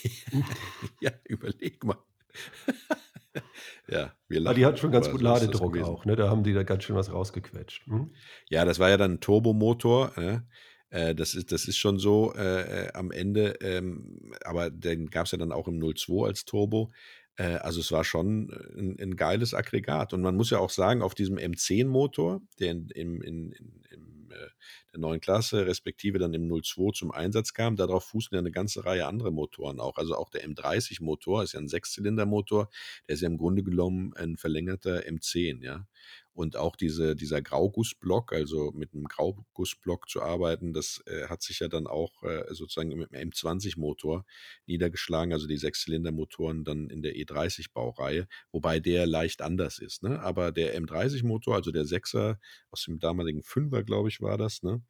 Ja, 1.00 1.12
überleg 1.26 1.84
mal. 1.84 1.98
Ja, 3.88 4.16
wir 4.30 4.40
Ah, 4.46 4.54
die 4.54 4.66
lachen, 4.66 4.66
hatten 4.66 4.78
schon 4.78 4.92
ganz 4.92 5.10
gut 5.10 5.22
Ladedruck 5.22 5.78
auch, 5.78 6.06
ne? 6.06 6.16
Da 6.16 6.30
haben 6.30 6.44
die 6.44 6.54
da 6.54 6.64
ganz 6.64 6.84
schön 6.84 6.96
was 6.96 7.12
rausgequetscht. 7.14 7.88
Mhm. 7.88 8.20
Ja, 8.50 8.66
das 8.66 8.80
war 8.80 8.90
ja 8.90 8.98
dann 8.98 9.14
'n 9.16 9.20
Turbomotor, 9.22 10.14
ja? 10.18 10.44
Äh, 10.90 11.16
das 11.16 11.34
ist 11.34 11.52
das 11.52 11.68
ist 11.68 11.78
schon 11.78 11.98
so, 12.00 12.34
äh, 12.36 12.86
äh, 12.88 12.94
am 12.94 13.12
Ende, 13.12 13.58
ähm, 13.62 14.34
aber 14.44 14.70
den 14.70 15.10
gab's 15.10 15.32
ja 15.32 15.38
dann 15.38 15.52
auch 15.52 15.68
im 15.68 15.80
02 15.80 16.28
als 16.28 16.46
Turbo. 16.46 16.92
Äh, 17.36 17.56
also, 17.56 17.80
es 17.80 17.92
war 17.92 18.04
schon 18.04 18.50
'n 18.52 18.98
'n 19.00 19.16
geiles 19.16 19.54
Aggregat. 19.54 20.14
Und 20.14 20.22
man 20.22 20.36
muss 20.36 20.50
ja 20.52 20.60
auch 20.60 20.70
sagen, 20.70 21.02
auf 21.02 21.16
diesem 21.16 21.38
M10-Motor, 21.38 22.42
der 22.60 22.72
in 22.72 22.90
im 22.90 23.22
in 23.22 23.52
in 23.54 23.82
im, 23.90 24.30
äh 24.32 24.50
der 24.94 25.00
neuen 25.02 25.22
Klasse, 25.22 25.66
respektive 25.68 26.20
dann 26.20 26.34
im 26.36 26.48
02 26.48 26.94
zum 26.94 27.12
Einsatz 27.12 27.54
kam, 27.54 27.76
darauf 27.76 28.06
fußen 28.06 28.36
ja 28.36 28.42
'ne 28.42 28.52
ganze 28.52 28.86
Reihe 28.86 29.08
andere 29.08 29.32
Motoren 29.32 29.80
auch. 29.82 29.98
Also, 29.98 30.16
auch 30.16 30.30
der 30.30 30.44
M30-Motor 30.46 31.44
ist 31.44 31.54
ja 31.54 31.60
'n 31.60 31.68
Sechszylindermotor, 31.68 32.70
der 33.08 33.16
ist 33.16 33.22
ja 33.22 33.28
im 33.30 33.38
Grunde 33.38 33.64
genommen 33.64 34.14
ein 34.16 34.38
verlängerter 34.38 35.06
M10, 35.08 35.62
ja? 35.64 35.86
Und 36.34 36.58
auch 36.58 36.76
diese, 36.76 37.16
dieser 37.16 37.42
Graugussblock, 37.42 38.34
also 38.34 38.72
mit 38.74 38.94
einem 38.94 39.06
Graugussblock 39.06 40.10
zu 40.10 40.22
arbeiten, 40.22 40.74
das 40.74 41.04
äh, 41.06 41.28
hat 41.28 41.44
sich 41.44 41.60
ja 41.60 41.68
dann 41.68 41.86
auch 41.86 42.24
äh, 42.24 42.46
sozusagen 42.54 42.90
mit 42.90 43.12
dem 43.12 43.30
M20-Motor 43.30 44.26
niedergeschlagen, 44.66 45.32
also 45.32 45.48
die 45.48 45.58
Sechszylindermotoren 45.58 46.64
dann 46.64 46.90
in 46.90 47.04
der 47.04 47.14
E30-Baureihe, 47.16 48.28
wobei 48.52 48.80
der 48.80 49.06
leicht 49.06 49.42
anders 49.42 49.78
ist. 49.80 50.02
Ne? 50.04 50.20
Aber 50.22 50.52
der 50.52 50.76
M30-Motor, 50.80 51.56
also 51.56 51.72
der 51.72 51.86
Sechser 51.86 52.40
aus 52.72 52.84
dem 52.86 53.00
damaligen 53.00 53.44
Fünfer, 53.44 53.84
glaube 53.84 54.10
ich, 54.10 54.22
war 54.22 54.38
das, 54.38 54.64
ne? 54.64 54.82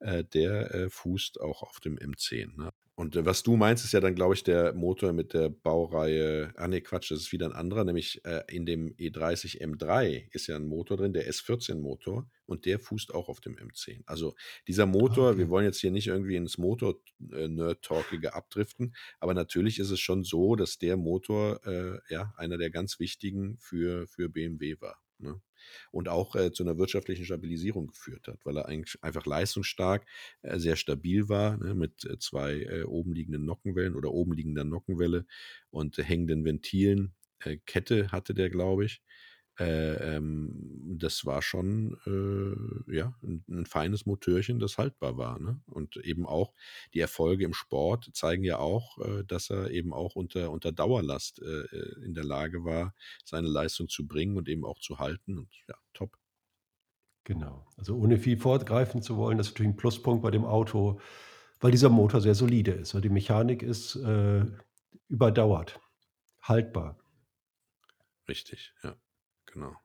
Äh, 0.00 0.24
der 0.24 0.74
äh, 0.74 0.90
fußt 0.90 1.40
auch 1.40 1.62
auf 1.62 1.80
dem 1.80 1.96
M10. 1.98 2.56
Ne? 2.56 2.70
Und 2.98 3.14
äh, 3.14 3.24
was 3.24 3.44
du 3.44 3.54
meinst, 3.54 3.84
ist 3.84 3.92
ja 3.92 4.00
dann, 4.00 4.16
glaube 4.16 4.34
ich, 4.34 4.42
der 4.42 4.74
Motor 4.74 5.12
mit 5.12 5.32
der 5.32 5.50
Baureihe. 5.50 6.52
Ah, 6.56 6.66
nee, 6.66 6.80
Quatsch, 6.80 7.12
das 7.12 7.20
ist 7.20 7.32
wieder 7.32 7.46
ein 7.46 7.52
anderer, 7.52 7.84
nämlich 7.84 8.24
äh, 8.24 8.42
in 8.48 8.66
dem 8.66 8.92
E30 8.96 9.62
M3 9.62 10.26
ist 10.32 10.48
ja 10.48 10.56
ein 10.56 10.66
Motor 10.66 10.96
drin, 10.96 11.12
der 11.12 11.30
S14-Motor, 11.30 12.28
und 12.46 12.66
der 12.66 12.80
fußt 12.80 13.14
auch 13.14 13.28
auf 13.28 13.40
dem 13.40 13.54
M10. 13.54 14.02
Also 14.06 14.34
dieser 14.66 14.86
Motor, 14.86 15.28
okay. 15.28 15.38
wir 15.38 15.48
wollen 15.48 15.64
jetzt 15.64 15.78
hier 15.78 15.92
nicht 15.92 16.08
irgendwie 16.08 16.34
ins 16.34 16.58
Motor-Nerd-Talkige 16.58 18.34
abdriften, 18.34 18.96
aber 19.20 19.32
natürlich 19.32 19.78
ist 19.78 19.90
es 19.90 20.00
schon 20.00 20.24
so, 20.24 20.56
dass 20.56 20.78
der 20.78 20.96
Motor 20.96 21.64
äh, 21.64 22.00
ja 22.12 22.34
einer 22.36 22.58
der 22.58 22.70
ganz 22.70 22.98
wichtigen 22.98 23.58
für, 23.58 24.08
für 24.08 24.28
BMW 24.28 24.74
war. 24.80 25.00
Ne? 25.18 25.40
Und 25.90 26.08
auch 26.08 26.34
äh, 26.36 26.52
zu 26.52 26.62
einer 26.62 26.78
wirtschaftlichen 26.78 27.24
Stabilisierung 27.24 27.86
geführt 27.88 28.28
hat, 28.28 28.44
weil 28.44 28.56
er 28.56 28.66
eigentlich 28.66 29.02
einfach 29.02 29.26
leistungsstark, 29.26 30.06
äh, 30.42 30.58
sehr 30.58 30.76
stabil 30.76 31.28
war, 31.28 31.56
ne, 31.56 31.74
mit 31.74 32.04
äh, 32.04 32.18
zwei 32.18 32.60
äh, 32.62 32.82
oben 32.84 33.12
liegenden 33.14 33.44
Nockenwellen 33.44 33.94
oder 33.96 34.12
oben 34.12 34.32
liegender 34.32 34.64
Nockenwelle 34.64 35.26
und 35.70 35.96
hängenden 35.98 36.44
Ventilen. 36.44 37.14
Äh, 37.40 37.58
Kette 37.66 38.10
hatte 38.12 38.34
der, 38.34 38.50
glaube 38.50 38.84
ich. 38.84 39.02
Äh, 39.58 40.16
ähm, 40.16 40.96
das 40.98 41.26
war 41.26 41.42
schon 41.42 41.96
äh, 42.06 42.94
ja, 42.94 43.12
ein, 43.22 43.44
ein, 43.48 43.66
feines 43.66 44.06
Motörchen, 44.06 44.60
das 44.60 44.78
haltbar 44.78 45.16
war. 45.16 45.40
Ne? 45.40 45.60
Und 45.66 45.96
eben 45.96 46.26
auch 46.26 46.54
die 46.94 47.00
Erfolge 47.00 47.44
im 47.44 47.54
Sport 47.54 48.10
zeigen 48.12 48.44
ja 48.44 48.58
auch, 48.58 48.98
äh, 48.98 49.24
dass 49.24 49.50
er 49.50 49.70
eben 49.70 49.92
auch 49.92 50.14
unter, 50.14 50.52
unter 50.52 50.70
Dauerlast 50.70 51.42
äh, 51.42 51.62
äh, 51.76 52.04
in 52.04 52.14
der 52.14 52.24
Lage 52.24 52.64
war, 52.64 52.94
seine 53.24 53.48
Leistung 53.48 53.88
zu 53.88 54.06
bringen 54.06 54.36
und 54.36 54.48
eben 54.48 54.64
auch 54.64 54.78
zu 54.78 55.00
halten. 55.00 55.38
Und 55.38 55.48
ja, 55.66 55.74
top. 55.92 56.16
Genau. 57.24 57.66
Also 57.76 57.96
ohne 57.96 58.18
viel 58.18 58.38
vorgreifen 58.38 59.02
zu 59.02 59.16
wollen, 59.16 59.38
das 59.38 59.48
ist 59.48 59.54
natürlich 59.54 59.72
ein 59.72 59.76
Pluspunkt 59.76 60.22
bei 60.22 60.30
dem 60.30 60.44
Auto, 60.44 61.00
weil 61.58 61.72
dieser 61.72 61.90
Motor 61.90 62.20
sehr 62.20 62.36
solide 62.36 62.70
ist. 62.70 62.94
Die 62.94 63.08
Mechanik 63.10 63.62
ist 63.62 63.98
überdauert, 65.08 65.78
haltbar. 66.40 66.96
Richtig, 68.28 68.72
ja. 68.82 68.96
Genau. 69.58 69.76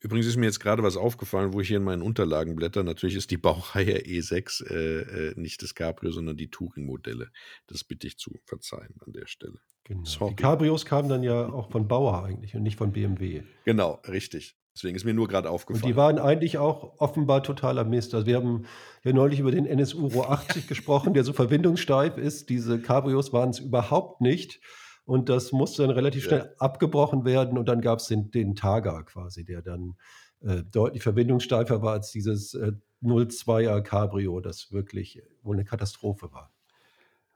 Übrigens 0.00 0.26
ist 0.26 0.36
mir 0.36 0.46
jetzt 0.46 0.58
gerade 0.58 0.82
was 0.82 0.96
aufgefallen, 0.96 1.52
wo 1.52 1.60
ich 1.60 1.68
hier 1.68 1.76
in 1.76 1.84
meinen 1.84 2.02
Unterlagen 2.02 2.56
blätter. 2.56 2.82
Natürlich 2.82 3.14
ist 3.14 3.30
die 3.30 3.36
Baureihe 3.36 3.98
E6 3.98 4.66
äh, 4.68 5.00
äh, 5.28 5.34
nicht 5.36 5.62
das 5.62 5.76
Cabrio, 5.76 6.10
sondern 6.10 6.36
die 6.36 6.50
Touring-Modelle. 6.50 7.30
Das 7.68 7.84
bitte 7.84 8.08
ich 8.08 8.18
zu 8.18 8.40
verzeihen 8.44 8.96
an 9.06 9.12
der 9.12 9.26
Stelle. 9.26 9.60
Genau. 9.84 10.28
Die 10.28 10.34
Cabrios 10.34 10.84
kamen 10.84 11.08
dann 11.08 11.22
ja 11.22 11.48
auch 11.48 11.70
von 11.70 11.86
Bauer 11.86 12.24
eigentlich 12.24 12.54
und 12.56 12.64
nicht 12.64 12.76
von 12.76 12.92
BMW. 12.92 13.42
Genau, 13.64 14.00
richtig. 14.08 14.56
Deswegen 14.74 14.96
ist 14.96 15.04
mir 15.04 15.14
nur 15.14 15.28
gerade 15.28 15.50
aufgefallen. 15.50 15.84
Und 15.84 15.88
die 15.88 15.96
waren 15.96 16.18
eigentlich 16.18 16.58
auch 16.58 16.98
offenbar 16.98 17.42
totaler 17.42 17.84
Mist. 17.84 18.14
Also 18.14 18.26
wir 18.26 18.36
haben 18.36 18.64
ja 19.04 19.12
neulich 19.12 19.38
über 19.38 19.50
den 19.50 19.66
NSU 19.66 20.06
Ro 20.06 20.22
80 20.22 20.66
gesprochen, 20.66 21.14
der 21.14 21.24
so 21.24 21.32
verbindungssteif 21.32 22.16
ist. 22.16 22.48
Diese 22.48 22.80
Cabrios 22.80 23.32
waren 23.32 23.50
es 23.50 23.58
überhaupt 23.58 24.20
nicht. 24.20 24.60
Und 25.04 25.28
das 25.28 25.52
musste 25.52 25.82
dann 25.82 25.90
relativ 25.90 26.24
schnell 26.24 26.40
ja. 26.40 26.50
abgebrochen 26.58 27.24
werden. 27.24 27.58
Und 27.58 27.68
dann 27.68 27.80
gab 27.80 27.98
es 27.98 28.06
den, 28.06 28.30
den 28.30 28.54
Targa 28.54 29.02
quasi, 29.02 29.44
der 29.44 29.62
dann 29.62 29.96
äh, 30.40 30.62
deutlich 30.62 31.02
verbindungssteifer 31.02 31.82
war 31.82 31.92
als 31.92 32.12
dieses 32.12 32.54
äh, 32.54 32.72
02er 33.02 33.80
Cabrio, 33.82 34.40
das 34.40 34.70
wirklich 34.72 35.22
wohl 35.42 35.56
eine 35.56 35.64
Katastrophe 35.64 36.32
war. 36.32 36.52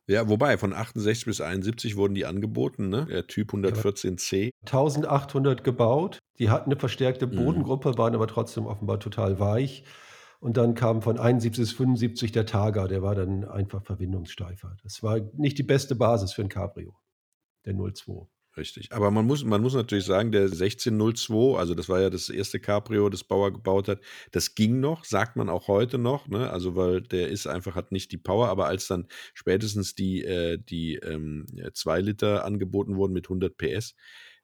Ja, 0.08 0.28
wobei, 0.28 0.56
von 0.56 0.72
68 0.72 1.24
bis 1.24 1.40
71 1.40 1.96
wurden 1.96 2.14
die 2.14 2.26
angeboten, 2.26 2.88
ne? 2.88 3.06
Der 3.06 3.26
Typ 3.26 3.52
114C. 3.52 4.50
1800 4.64 5.64
gebaut. 5.64 6.20
Die 6.38 6.48
hatten 6.48 6.70
eine 6.70 6.78
verstärkte 6.78 7.26
mhm. 7.26 7.36
Bodengruppe, 7.36 7.98
waren 7.98 8.14
aber 8.14 8.28
trotzdem 8.28 8.66
offenbar 8.66 9.00
total 9.00 9.40
weich. 9.40 9.82
Und 10.38 10.58
dann 10.58 10.74
kam 10.74 11.02
von 11.02 11.18
71 11.18 11.60
bis 11.60 11.72
75 11.72 12.30
der 12.30 12.46
Targa, 12.46 12.86
der 12.86 13.02
war 13.02 13.16
dann 13.16 13.44
einfach 13.44 13.82
verbindungssteifer. 13.82 14.76
Das 14.84 15.02
war 15.02 15.18
nicht 15.34 15.58
die 15.58 15.64
beste 15.64 15.96
Basis 15.96 16.32
für 16.32 16.42
ein 16.42 16.48
Cabrio 16.48 16.94
der 17.66 17.74
02. 17.74 18.28
Richtig. 18.56 18.92
Aber 18.92 19.10
man 19.10 19.26
muss, 19.26 19.44
man 19.44 19.60
muss 19.60 19.74
natürlich 19.74 20.06
sagen, 20.06 20.32
der 20.32 20.44
1602, 20.44 21.58
also 21.58 21.74
das 21.74 21.90
war 21.90 22.00
ja 22.00 22.08
das 22.08 22.30
erste 22.30 22.58
Cabrio, 22.58 23.10
das 23.10 23.22
Bauer 23.22 23.52
gebaut 23.52 23.86
hat, 23.86 24.00
das 24.32 24.54
ging 24.54 24.80
noch, 24.80 25.04
sagt 25.04 25.36
man 25.36 25.50
auch 25.50 25.68
heute 25.68 25.98
noch, 25.98 26.26
ne? 26.26 26.48
Also 26.50 26.74
weil 26.74 27.02
der 27.02 27.28
ist 27.28 27.46
einfach, 27.46 27.74
hat 27.74 27.92
nicht 27.92 28.12
die 28.12 28.16
Power, 28.16 28.48
aber 28.48 28.66
als 28.66 28.86
dann 28.86 29.08
spätestens 29.34 29.94
die, 29.94 30.24
äh, 30.24 30.58
die 30.58 30.94
ähm, 30.96 31.44
2 31.74 32.00
Liter 32.00 32.46
angeboten 32.46 32.96
wurden 32.96 33.12
mit 33.12 33.26
100 33.26 33.58
PS, 33.58 33.94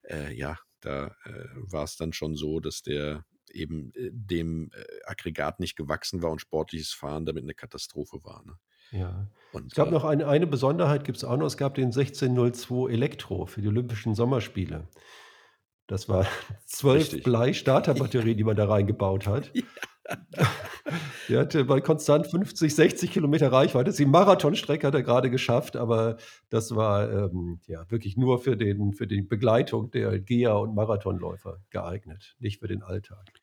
äh, 0.03 0.35
ja, 0.35 0.59
da 0.81 1.17
äh, 1.25 1.49
war 1.55 1.85
es 1.85 1.97
dann 1.97 2.13
schon 2.13 2.35
so, 2.37 2.61
dass 2.61 2.83
der 2.83 3.25
eben 3.51 3.93
äh, 3.95 4.11
dem 4.13 4.71
äh, 4.75 4.85
Aggregat 5.07 5.59
nicht 5.59 5.77
gewachsen 5.77 6.23
war 6.23 6.31
und 6.31 6.41
sportliches 6.41 6.93
Fahren 6.93 7.25
damit 7.25 7.45
eine 7.45 7.55
Katastrophe 7.55 8.23
war. 8.25 8.45
Ne? 8.45 8.59
Ja. 8.93 9.27
Und, 9.53 9.67
es 9.67 9.75
gab 9.75 9.89
äh, 9.89 9.91
noch 9.91 10.05
eine, 10.05 10.27
eine 10.29 10.47
Besonderheit, 10.47 11.05
gibt 11.05 11.19
es 11.19 11.25
auch 11.25 11.37
noch. 11.37 11.47
Es 11.47 11.57
gab 11.57 11.75
den 11.75 11.87
1602 11.87 12.93
Elektro 12.93 13.47
für 13.47 13.61
die 13.61 13.69
Olympischen 13.69 14.15
Sommerspiele. 14.15 14.89
Das 15.87 16.09
war 16.09 16.27
zwölf 16.67 17.23
Blei-Starterbatterien, 17.23 18.37
die 18.37 18.45
man 18.45 18.57
da 18.57 18.67
reingebaut 18.67 19.27
hat. 19.27 19.53
Ja. 20.05 20.47
Der 21.29 21.41
hatte 21.41 21.65
bei 21.65 21.81
konstant 21.81 22.27
50, 22.27 22.75
60 22.75 23.11
Kilometer 23.11 23.53
Reichweite. 23.53 23.93
Die 23.93 24.05
Marathonstrecke 24.05 24.87
hat 24.87 24.95
er 24.95 25.03
gerade 25.03 25.31
geschafft, 25.31 25.77
aber 25.77 26.17
das 26.51 26.75
war 26.75 27.11
ähm, 27.11 27.61
ja 27.67 27.89
wirklich 27.91 28.17
nur 28.17 28.39
für, 28.39 28.57
den, 28.57 28.93
für 28.93 29.07
die 29.07 29.23
Begleitung 29.23 29.91
der 29.91 30.19
Geher 30.19 30.59
und 30.59 30.75
Marathonläufer 30.75 31.59
geeignet, 31.71 32.37
nicht 32.41 32.61
für 32.61 32.69
den 32.69 32.83
Alltag. 32.83 33.42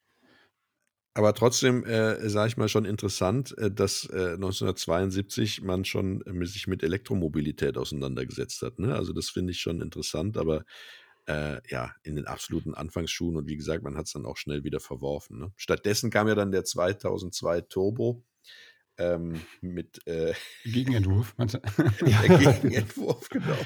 Aber 1.20 1.34
trotzdem, 1.34 1.84
äh, 1.84 2.30
sage 2.30 2.48
ich 2.48 2.56
mal, 2.56 2.70
schon 2.70 2.86
interessant, 2.86 3.54
äh, 3.58 3.70
dass 3.70 4.06
äh, 4.06 4.36
1972 4.36 5.62
man 5.62 5.84
schon 5.84 6.22
äh, 6.22 6.46
sich 6.46 6.66
mit 6.66 6.82
Elektromobilität 6.82 7.78
auseinandergesetzt 7.78 8.62
hat. 8.62 8.80
Ne? 8.80 8.96
Also 8.96 9.12
das 9.12 9.30
finde 9.30 9.52
ich 9.52 9.60
schon 9.60 9.82
interessant, 9.82 10.38
aber 10.38 10.64
äh, 11.28 11.58
ja, 11.70 11.92
in 12.04 12.16
den 12.16 12.26
absoluten 12.26 12.74
Anfangsschuhen 12.74 13.36
und 13.36 13.50
wie 13.50 13.58
gesagt, 13.58 13.84
man 13.84 13.98
hat 13.98 14.06
es 14.06 14.14
dann 14.14 14.26
auch 14.26 14.38
schnell 14.38 14.64
wieder 14.64 14.80
verworfen. 14.80 15.40
Ne? 15.40 15.52
Stattdessen 15.58 16.10
kam 16.10 16.30
ja 16.30 16.36
dann 16.36 16.54
der 16.54 16.64
2002 16.64 17.62
Turbo 17.68 18.24
ähm, 18.98 19.42
mit 19.60 20.00
äh, 20.08 20.32
Gegenentwurf. 20.64 21.36
der 21.38 22.38
Gegenentwurf, 22.38 23.28
genau. 23.30 23.58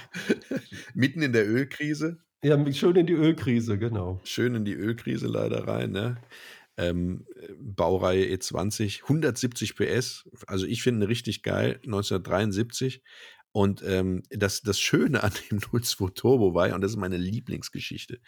Mitten 0.96 1.22
in 1.22 1.34
der 1.34 1.48
Ölkrise. 1.48 2.18
Ja, 2.44 2.58
schön 2.74 2.96
in 2.96 3.06
die 3.06 3.14
Ölkrise, 3.14 3.78
genau. 3.78 4.20
Schön 4.24 4.56
in 4.56 4.66
die 4.66 4.74
Ölkrise 4.74 5.28
leider 5.28 5.68
rein, 5.68 5.92
ne? 5.92 6.18
Ähm, 6.78 7.26
Baureihe 7.58 8.26
E20, 8.26 9.04
170 9.04 9.76
PS. 9.76 10.30
Also 10.48 10.66
ich 10.66 10.84
finde 10.84 11.08
richtig 11.08 11.44
geil, 11.44 11.80
1973. 11.84 13.02
Und 13.56 13.84
ähm, 13.86 14.24
das, 14.32 14.62
das 14.62 14.80
Schöne 14.80 15.22
an 15.22 15.32
dem 15.52 15.60
02 15.84 16.10
Turbo 16.16 16.56
war, 16.56 16.74
und 16.74 16.82
das 16.82 16.92
ist 16.92 16.98
meine 16.98 17.18
Lieblingsgeschichte, 17.18 18.20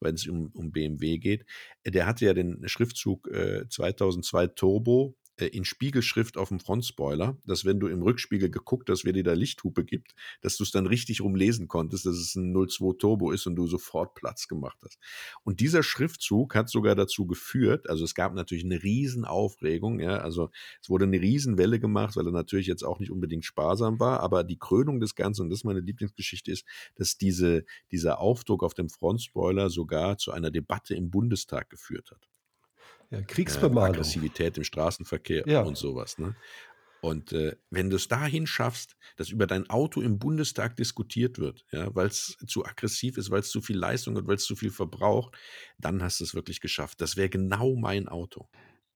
wenn 0.00 0.16
es 0.16 0.26
um, 0.26 0.50
um 0.54 0.72
BMW 0.72 1.18
geht, 1.18 1.46
der 1.86 2.06
hatte 2.06 2.24
ja 2.24 2.34
den 2.34 2.66
Schriftzug 2.68 3.28
äh, 3.28 3.68
2002 3.68 4.48
Turbo 4.48 5.16
äh, 5.16 5.21
in 5.38 5.64
Spiegelschrift 5.64 6.36
auf 6.36 6.48
dem 6.48 6.60
Frontspoiler, 6.60 7.36
dass 7.46 7.64
wenn 7.64 7.80
du 7.80 7.88
im 7.88 8.02
Rückspiegel 8.02 8.50
geguckt 8.50 8.90
hast, 8.90 9.04
wer 9.04 9.12
dir 9.12 9.24
da 9.24 9.32
Lichthupe 9.32 9.84
gibt, 9.84 10.14
dass 10.42 10.56
du 10.56 10.64
es 10.64 10.70
dann 10.70 10.86
richtig 10.86 11.20
rumlesen 11.20 11.68
konntest, 11.68 12.06
dass 12.06 12.16
es 12.16 12.34
ein 12.34 12.52
02 12.52 12.98
Turbo 12.98 13.30
ist 13.30 13.46
und 13.46 13.56
du 13.56 13.66
sofort 13.66 14.14
Platz 14.14 14.46
gemacht 14.46 14.78
hast. 14.84 14.98
Und 15.42 15.60
dieser 15.60 15.82
Schriftzug 15.82 16.54
hat 16.54 16.68
sogar 16.68 16.94
dazu 16.94 17.26
geführt, 17.26 17.88
also 17.88 18.04
es 18.04 18.14
gab 18.14 18.34
natürlich 18.34 18.64
eine 18.64 18.82
Riesenaufregung, 18.82 20.00
ja, 20.00 20.18
also 20.18 20.50
es 20.80 20.90
wurde 20.90 21.04
eine 21.04 21.20
Riesenwelle 21.20 21.80
gemacht, 21.80 22.16
weil 22.16 22.26
er 22.26 22.32
natürlich 22.32 22.66
jetzt 22.66 22.82
auch 22.84 23.00
nicht 23.00 23.10
unbedingt 23.10 23.44
sparsam 23.44 24.00
war, 24.00 24.20
aber 24.20 24.44
die 24.44 24.58
Krönung 24.58 25.00
des 25.00 25.14
Ganzen, 25.14 25.42
und 25.42 25.50
das 25.50 25.60
ist 25.60 25.64
meine 25.64 25.80
Lieblingsgeschichte, 25.80 26.52
ist, 26.52 26.64
dass 26.96 27.16
diese, 27.16 27.64
dieser 27.90 28.20
Aufdruck 28.20 28.62
auf 28.62 28.74
dem 28.74 28.88
Frontspoiler 28.88 29.70
sogar 29.70 30.18
zu 30.18 30.32
einer 30.32 30.50
Debatte 30.50 30.94
im 30.94 31.10
Bundestag 31.10 31.70
geführt 31.70 32.10
hat. 32.10 32.31
Ja, 33.12 33.22
Kriegsbemalung. 33.22 33.94
Äh, 33.94 33.98
Aggressivität 33.98 34.56
im 34.56 34.64
Straßenverkehr 34.64 35.44
ja. 35.46 35.60
und 35.60 35.76
sowas. 35.76 36.18
Ne? 36.18 36.34
Und 37.02 37.32
äh, 37.32 37.56
wenn 37.70 37.90
du 37.90 37.96
es 37.96 38.08
dahin 38.08 38.46
schaffst, 38.46 38.96
dass 39.16 39.28
über 39.28 39.46
dein 39.46 39.68
Auto 39.68 40.00
im 40.00 40.18
Bundestag 40.18 40.76
diskutiert 40.76 41.38
wird, 41.38 41.66
ja, 41.72 41.94
weil 41.94 42.06
es 42.06 42.38
zu 42.46 42.64
aggressiv 42.64 43.18
ist, 43.18 43.30
weil 43.30 43.40
es 43.40 43.50
zu 43.50 43.60
viel 43.60 43.76
Leistung 43.76 44.16
hat, 44.16 44.26
weil 44.26 44.36
es 44.36 44.44
zu 44.44 44.56
viel 44.56 44.70
verbraucht, 44.70 45.36
dann 45.78 46.02
hast 46.02 46.20
du 46.20 46.24
es 46.24 46.34
wirklich 46.34 46.60
geschafft. 46.60 47.00
Das 47.00 47.16
wäre 47.16 47.28
genau 47.28 47.74
mein 47.74 48.08
Auto. 48.08 48.48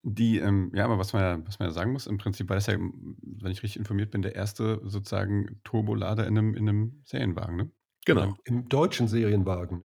Die, 0.03 0.39
ähm, 0.39 0.71
ja, 0.73 0.85
aber 0.85 0.99
was 0.99 1.13
man 1.13 1.23
ja, 1.23 1.47
was 1.47 1.59
man 1.59 1.69
ja 1.69 1.75
sagen 1.75 1.93
muss, 1.93 2.07
im 2.07 2.17
Prinzip 2.17 2.49
war 2.49 2.55
das 2.55 2.69
ja, 2.69 2.79
wenn 2.79 3.51
ich 3.51 3.65
richtig 3.65 3.77
informiert 3.77 4.13
bin, 4.13 4.23
der 4.23 4.37
erste 4.37 4.81
sozusagen 4.85 5.61
Turbolader 5.65 6.29
in 6.29 6.39
einem, 6.39 6.55
in 6.55 6.69
einem 6.69 7.03
Serienwagen, 7.05 7.57
ne? 7.57 7.71
Genau. 8.05 8.37
Im 8.45 8.69
deutschen 8.69 9.09
Serienwagen. 9.09 9.83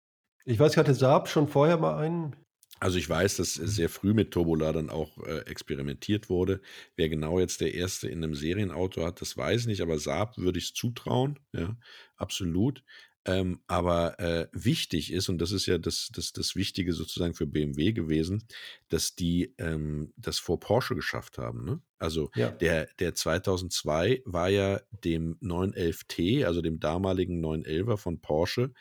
Ich 0.43 0.57
weiß, 0.57 0.71
ich 0.71 0.77
hatte 0.77 0.95
Saab 0.95 1.29
schon 1.29 1.47
vorher 1.47 1.77
mal 1.77 1.99
einen. 1.99 2.35
Also 2.79 2.97
ich 2.97 3.09
weiß, 3.09 3.37
dass 3.37 3.53
sehr 3.53 3.89
früh 3.89 4.13
mit 4.13 4.31
Turboladern 4.31 4.89
auch 4.89 5.17
äh, 5.25 5.39
experimentiert 5.45 6.29
wurde. 6.29 6.61
Wer 6.95 7.09
genau 7.09 7.39
jetzt 7.39 7.61
der 7.61 7.73
Erste 7.73 8.07
in 8.09 8.23
einem 8.23 8.35
Serienauto 8.35 9.05
hat, 9.05 9.21
das 9.21 9.37
weiß 9.37 9.61
ich 9.61 9.67
nicht, 9.67 9.81
aber 9.81 9.99
Saab 9.99 10.37
würde 10.37 10.59
ich 10.59 10.65
es 10.65 10.73
zutrauen, 10.73 11.39
ja, 11.53 11.77
absolut. 12.15 12.83
Ähm, 13.25 13.59
aber 13.67 14.17
äh, 14.21 14.47
wichtig 14.53 15.11
ist, 15.11 15.27
und 15.27 15.39
das 15.39 15.51
ist 15.51 15.65
ja 15.65 15.77
das, 15.77 16.09
das, 16.13 16.31
das 16.31 16.55
Wichtige 16.55 16.93
sozusagen 16.93 17.33
für 17.33 17.45
BMW 17.45 17.91
gewesen, 17.91 18.47
dass 18.87 19.15
die 19.15 19.53
ähm, 19.57 20.13
das 20.15 20.39
vor 20.39 20.61
Porsche 20.61 20.95
geschafft 20.95 21.37
haben. 21.37 21.65
Ne? 21.65 21.81
Also 21.99 22.31
Ja. 22.35 22.51
der, 22.51 22.87
der 22.99 23.15
2002 23.15 24.21
war 24.23 24.47
ja 24.47 24.79
dem 25.03 25.37
911T, 25.41 26.45
also 26.45 26.61
dem 26.61 26.79
damaligen 26.79 27.41
911er 27.41 27.97
von 27.97 28.21
Porsche, 28.21 28.71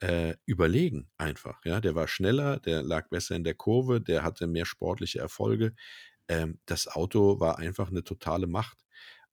äh, 0.00 0.34
überlegen 0.46 1.10
einfach. 1.18 1.64
Ja, 1.64 1.80
der 1.80 1.94
war 1.94 2.08
schneller, 2.08 2.58
der 2.60 2.82
lag 2.82 3.08
besser 3.08 3.36
in 3.36 3.44
der 3.44 3.54
Kurve, 3.54 4.00
der 4.00 4.22
hatte 4.22 4.46
mehr 4.46 4.66
sportliche 4.66 5.18
Erfolge. 5.20 5.74
Ähm, 6.28 6.58
das 6.66 6.88
Auto 6.88 7.40
war 7.40 7.58
einfach 7.58 7.90
eine 7.90 8.04
totale 8.04 8.46
Macht. 8.46 8.78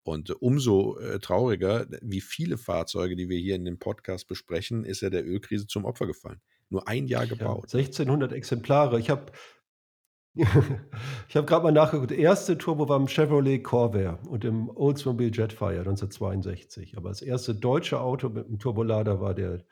Und 0.04 0.32
umso 0.42 0.98
äh, 1.00 1.20
trauriger, 1.20 1.88
wie 2.02 2.22
viele 2.22 2.58
Fahrzeuge, 2.58 3.16
die 3.16 3.30
wir 3.30 3.40
hier 3.40 3.56
in 3.56 3.66
dem 3.66 3.80
Podcast 3.80 4.28
besprechen, 4.28 4.84
ist 4.84 5.02
ja 5.02 5.10
der 5.10 5.26
Ölkrise 5.26 5.68
zum 5.68 5.86
Opfer 5.86 6.08
gefallen. 6.08 6.42
Nur 6.70 6.88
ein 6.88 7.08
Jahr 7.08 7.26
Ja, 7.36 7.56
gebaut. 7.56 7.70
1600 7.74 8.32
Exemplare. 8.34 9.00
Ich 9.00 9.10
habe 9.10 9.32
ich 10.36 11.36
habe 11.36 11.46
gerade 11.46 11.64
mal 11.64 11.72
nachgeguckt. 11.72 12.10
Der 12.10 12.18
erste 12.18 12.58
Turbo 12.58 12.90
war 12.90 12.98
im 13.00 13.08
Chevrolet 13.08 13.60
Corvair 13.64 14.20
und 14.28 14.44
im 14.46 14.70
Oldsmobile 14.70 15.32
Jetfire 15.32 15.80
1962. 15.80 16.98
Aber 16.98 17.10
das 17.10 17.22
erste 17.22 17.54
deutsche 17.54 18.00
Auto 18.00 18.30
mit 18.30 18.48
einem 18.48 18.58
Turbolader 18.58 19.22
war 19.22 19.36
der 19.36 19.64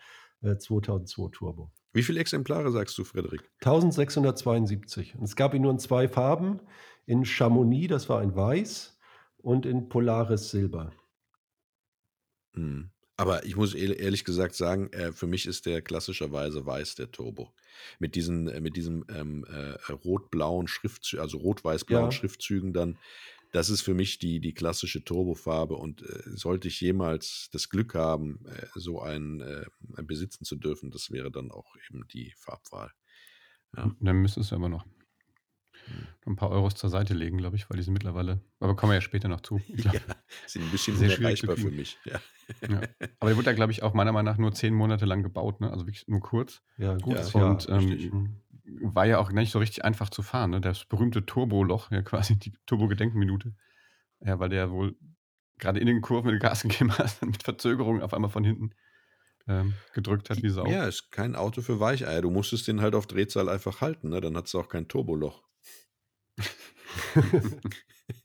äh, 0.42 0.58
2002 0.58 1.30
Turbo. 1.32 1.72
Wie 1.94 2.04
viele 2.04 2.20
Exemplare 2.22 2.72
sagst 2.72 2.98
du, 2.98 3.04
Frederik? 3.04 3.50
1672. 3.62 5.16
Und 5.16 5.24
es 5.24 5.36
gab 5.36 5.54
ihn 5.54 5.62
nur 5.62 5.72
in 5.72 5.80
zwei 5.80 6.08
Farben. 6.08 6.60
In 7.06 7.26
Chamonix, 7.26 7.90
das 7.90 8.10
war 8.10 8.22
ein 8.22 8.36
Weiß, 8.36 8.98
und 9.38 9.66
in 9.66 9.90
Polaris 9.90 10.52
Silber. 10.52 10.94
Hm. 12.54 12.92
Aber 13.18 13.46
ich 13.46 13.56
muss 13.56 13.76
ehr- 13.76 14.00
ehrlich 14.00 14.24
gesagt 14.26 14.56
sagen, 14.56 14.92
äh, 14.94 15.12
für 15.12 15.28
mich 15.28 15.46
ist 15.46 15.66
der 15.66 15.82
klassischerweise 15.82 16.66
weiß 16.66 16.96
der 16.96 17.12
Turbo. 17.12 17.54
Mit 18.00 18.16
diesen, 18.16 18.48
äh, 18.48 18.62
mit 18.62 18.76
diesem 18.76 19.06
ähm, 19.10 19.46
äh, 19.46 19.92
rot-blauen 19.92 20.68
Schriftzügen, 20.68 21.22
also 21.22 21.38
rot-weiß-blauen 21.38 22.06
Ja. 22.06 22.12
Schriftzügen 22.12 22.74
dann, 22.74 22.98
das 23.52 23.70
ist 23.70 23.82
für 23.82 23.94
mich 23.94 24.20
die, 24.20 24.40
die 24.40 24.54
klassische 24.54 25.04
Turbofarbe. 25.04 25.76
Und 25.76 26.02
äh, 26.04 26.22
sollte 26.36 26.68
ich 26.68 26.80
jemals 26.82 27.50
das 27.52 27.70
Glück 27.70 27.96
haben, 27.96 28.46
äh, 28.48 28.68
so 28.76 29.02
einen 29.02 29.42
äh, 29.42 29.66
besitzen 30.04 30.46
zu 30.46 30.56
dürfen, 30.56 30.92
das 30.92 31.12
wäre 31.12 31.32
dann 31.32 31.52
auch 31.52 31.76
eben 31.90 32.08
die 32.08 32.34
Farbwahl. 32.38 32.92
Ja. 33.76 33.92
Dann 34.00 34.18
müsstest 34.18 34.52
du 34.52 34.56
aber 34.56 34.70
noch 34.70 34.86
noch 36.26 36.34
ein 36.34 36.36
paar 36.36 36.52
Euros 36.52 36.76
zur 36.76 36.90
Seite 36.90 37.14
legen, 37.14 37.38
glaube 37.38 37.56
ich, 37.56 37.70
weil 37.70 37.78
die 37.78 37.84
sind 37.84 37.94
mittlerweile, 37.94 38.42
aber 38.60 38.76
kommen 38.76 38.92
wir 38.92 38.96
ja 38.96 39.02
später 39.02 39.28
noch 39.28 39.42
zu. 39.42 39.62
Ich 39.68 39.78
glaub, 39.78 39.94
Ja, 40.08 40.16
sind 40.48 40.64
ein 40.64 40.72
bisschen 40.72 40.96
Sehr 40.96 41.18
unerreichbar 41.18 41.58
für 41.58 41.72
mich. 41.72 41.98
Ja. 42.06 42.20
ja. 42.70 42.82
Aber 43.20 43.30
der 43.30 43.38
wurde 43.38 43.46
da, 43.46 43.54
glaube 43.54 43.72
ich, 43.72 43.84
auch 43.84 43.94
meiner 43.94 44.12
Meinung 44.12 44.32
nach 44.32 44.38
nur 44.38 44.54
zehn 44.54 44.74
Monate 44.74 45.06
lang 45.06 45.24
gebaut, 45.24 45.62
ne? 45.62 45.72
also 45.72 45.86
wirklich 45.86 46.08
nur 46.08 46.20
kurz. 46.20 46.62
Ja, 46.78 46.96
gutes 46.98 47.34
Ja. 47.34 47.50
Und 47.50 47.68
richtig. 47.70 48.06
ähm, 48.06 48.42
war 48.82 49.06
ja 49.06 49.18
auch 49.20 49.32
nicht 49.32 49.52
so 49.52 49.60
richtig 49.60 49.84
einfach 49.84 50.10
zu 50.10 50.22
fahren. 50.22 50.52
Ne? 50.52 50.62
Das 50.62 50.86
berühmte 50.86 51.26
Turboloch, 51.26 51.92
ja 51.92 52.02
quasi 52.02 52.38
die 52.38 52.54
Turbo-Gedenkminute. 52.66 53.54
Ja, 54.20 54.40
weil 54.40 54.50
der 54.50 54.72
wohl 54.72 54.96
gerade 55.58 55.80
in 55.80 55.88
den 55.88 56.02
Kurven, 56.02 56.32
du 56.32 56.40
Gas 56.40 56.64
gegeben 56.64 56.98
hast, 56.98 57.26
mit 57.26 57.44
Verzögerung 57.44 58.02
auf 58.02 58.14
einmal 58.14 58.30
von 58.32 58.44
hinten 58.44 58.72
ähm, 59.48 59.74
gedrückt 59.94 60.30
hat 60.30 60.44
wie 60.44 60.50
Sau. 60.50 60.66
Ja, 60.68 60.86
ist 60.86 61.12
kein 61.12 61.36
Auto 61.36 61.62
für 61.62 61.80
Weicheier. 61.80 62.22
Du 62.22 62.30
musstest 62.30 62.68
den 62.68 62.82
halt 62.82 62.96
auf 62.96 63.08
Drehzahl 63.08 63.50
einfach 63.50 63.82
halten, 63.82 64.10
ne? 64.10 64.22
dann 64.22 64.38
hat 64.38 64.48
es 64.48 64.56
auch 64.56 64.70
kein 64.70 64.88
Turboloch. 64.88 65.44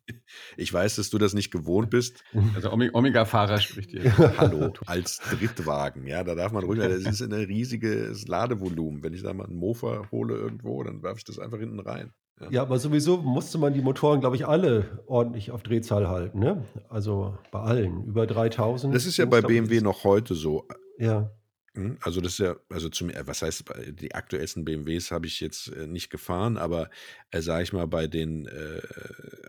Ich 0.57 0.73
weiß, 0.73 0.97
dass 0.97 1.11
du 1.11 1.19
das 1.19 1.35
nicht 1.35 1.51
gewohnt 1.51 1.91
bist. 1.91 2.23
Also 2.55 2.71
Ome- 2.73 2.91
Omega-Fahrer 2.93 3.59
spricht 3.61 3.91
hier. 3.91 4.05
Hallo, 4.39 4.73
als 4.87 5.19
Drittwagen. 5.19 6.07
Ja, 6.07 6.25
da 6.25 6.35
darf 6.35 6.53
man 6.53 6.65
ruhig, 6.65 6.81
das 6.81 7.05
ist 7.05 7.21
ein 7.23 7.33
riesiges 7.33 8.27
Ladevolumen. 8.29 9.03
Wenn 9.03 9.13
ich 9.13 9.23
da 9.23 9.33
mal 9.35 9.47
einen 9.47 9.57
Mofa 9.57 10.03
hole 10.11 10.35
irgendwo, 10.35 10.83
dann 10.83 11.03
werfe 11.03 11.19
ich 11.19 11.25
das 11.25 11.39
einfach 11.39 11.59
hinten 11.59 11.81
rein. 11.81 12.13
Ja. 12.41 12.47
Ja, 12.51 12.63
aber 12.63 12.79
sowieso 12.79 13.17
musste 13.19 13.57
man 13.59 13.73
die 13.73 13.81
Motoren, 13.81 14.21
glaube 14.21 14.37
ich, 14.37 14.47
alle 14.47 15.03
ordentlich 15.07 15.51
auf 15.51 15.63
Drehzahl 15.63 16.09
halten. 16.09 16.39
Ne? 16.39 16.65
Also 16.91 17.39
bei 17.51 17.61
allen. 17.61 18.05
Über 18.05 18.27
3000. 18.27 18.95
Das 18.95 19.07
ist 19.07 19.17
ja 19.17 19.25
bei 19.25 19.41
BMW 19.41 19.81
noch 19.81 20.05
heute 20.05 20.35
so. 20.35 20.67
Ja. 20.99 21.31
Hm, 21.77 21.99
Also 22.01 22.21
das 22.23 22.33
ist 22.35 22.39
ja, 22.39 22.57
also 22.71 22.89
zum, 22.89 23.11
äh, 23.11 23.27
was 23.27 23.43
heißt, 23.43 23.65
bei- 23.67 23.91
die 23.93 24.15
aktuellsten 24.15 24.65
BMWs 24.65 25.11
habe 25.11 25.27
ich 25.27 25.41
jetzt 25.41 25.69
äh, 25.69 25.87
nicht 25.87 26.09
gefahren, 26.11 26.57
aber 26.57 26.89
äh, 27.31 27.43
sage 27.43 27.65
ich 27.65 27.73
mal, 27.73 27.87
bei 27.87 28.07
den, 28.07 28.47
äh, 28.47 28.81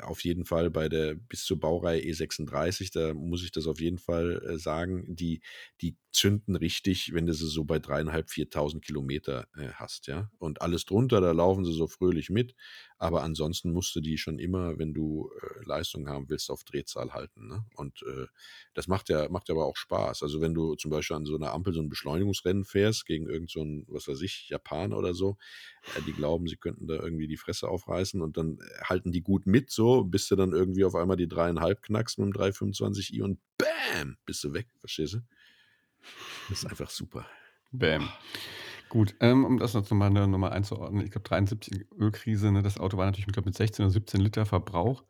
auf 0.01 0.21
jeden 0.23 0.43
Fall 0.45 0.69
bei 0.69 0.89
der 0.89 1.15
bis 1.15 1.45
zur 1.45 1.59
Baureihe 1.59 2.01
E36, 2.01 2.91
da 2.91 3.13
muss 3.13 3.43
ich 3.43 3.51
das 3.51 3.65
auf 3.67 3.79
jeden 3.79 3.97
Fall 3.97 4.41
äh, 4.45 4.57
sagen, 4.57 5.05
die, 5.15 5.41
die 5.81 5.95
zünden 6.11 6.55
richtig, 6.55 7.13
wenn 7.13 7.25
du 7.27 7.33
sie 7.33 7.47
so 7.47 7.63
bei 7.63 7.79
dreieinhalb, 7.79 8.29
4.000 8.29 8.83
Kilometer 8.83 9.47
äh, 9.55 9.69
hast, 9.75 10.07
ja. 10.07 10.29
Und 10.37 10.61
alles 10.61 10.85
drunter, 10.85 11.21
da 11.21 11.31
laufen 11.31 11.63
sie 11.65 11.73
so 11.73 11.87
fröhlich 11.87 12.29
mit, 12.29 12.55
aber 12.99 13.23
ansonsten 13.23 13.71
musst 13.71 13.95
du 13.95 14.01
die 14.01 14.17
schon 14.17 14.39
immer, 14.39 14.79
wenn 14.79 14.93
du 14.93 15.29
äh, 15.41 15.65
Leistung 15.65 16.07
haben 16.07 16.29
willst, 16.29 16.49
auf 16.49 16.63
Drehzahl 16.63 17.13
halten, 17.13 17.47
ne? 17.47 17.63
Und 17.75 18.01
äh, 18.03 18.25
das 18.73 18.87
macht 18.87 19.09
ja, 19.09 19.29
macht 19.29 19.49
ja 19.49 19.55
aber 19.55 19.65
auch 19.65 19.75
Spaß. 19.75 20.23
Also 20.23 20.41
wenn 20.41 20.55
du 20.55 20.75
zum 20.75 20.89
Beispiel 20.89 21.15
an 21.15 21.25
so 21.25 21.35
einer 21.35 21.53
Ampel 21.53 21.73
so 21.73 21.81
ein 21.81 21.89
Beschleunigungsrennen 21.89 22.65
fährst 22.65 23.05
gegen 23.05 23.27
irgend 23.27 23.51
so 23.51 23.61
ein, 23.61 23.85
was 23.87 24.07
weiß 24.07 24.21
ich, 24.21 24.49
Japaner 24.49 24.97
oder 24.97 25.13
so, 25.13 25.37
äh, 25.95 26.01
die 26.07 26.13
glauben, 26.13 26.47
sie 26.47 26.57
könnten 26.57 26.87
da 26.87 26.95
irgendwie 26.95 27.27
die 27.27 27.37
Fresse 27.37 27.67
aufreißen 27.67 28.21
und 28.21 28.37
dann 28.37 28.59
äh, 28.59 28.83
halten 28.85 29.11
die 29.11 29.21
gut 29.21 29.45
mit 29.45 29.69
so, 29.69 30.03
bis 30.03 30.27
du 30.27 30.35
dann 30.35 30.53
irgendwie 30.53 30.83
auf 30.83 30.95
einmal 30.95 31.17
die 31.17 31.27
dreieinhalb 31.27 31.83
knackst 31.83 32.17
mit 32.17 32.33
dem 32.33 32.33
325i 32.33 33.21
und 33.21 33.39
bam, 33.57 34.17
bist 34.25 34.43
du 34.43 34.53
weg, 34.53 34.67
verstehst 34.79 35.13
du? 35.13 35.19
Das 36.49 36.59
ist 36.59 36.65
einfach 36.65 36.89
super. 36.89 37.27
Bam. 37.71 38.09
Gut, 38.89 39.15
ähm, 39.19 39.43
um 39.45 39.57
das 39.57 39.73
noch 39.73 39.89
mal, 39.91 40.09
noch 40.09 40.27
mal 40.37 40.49
einzuordnen, 40.51 41.03
ich 41.03 41.11
glaube 41.11 41.27
73 41.27 41.87
Ölkrise, 41.99 42.51
ne, 42.51 42.61
das 42.63 42.79
Auto 42.79 42.97
war 42.97 43.05
natürlich 43.05 43.27
ich 43.27 43.33
glaub, 43.33 43.45
mit 43.45 43.55
16 43.55 43.85
oder 43.85 43.91
17 43.91 44.21
Liter 44.21 44.45
Verbrauch 44.45 45.03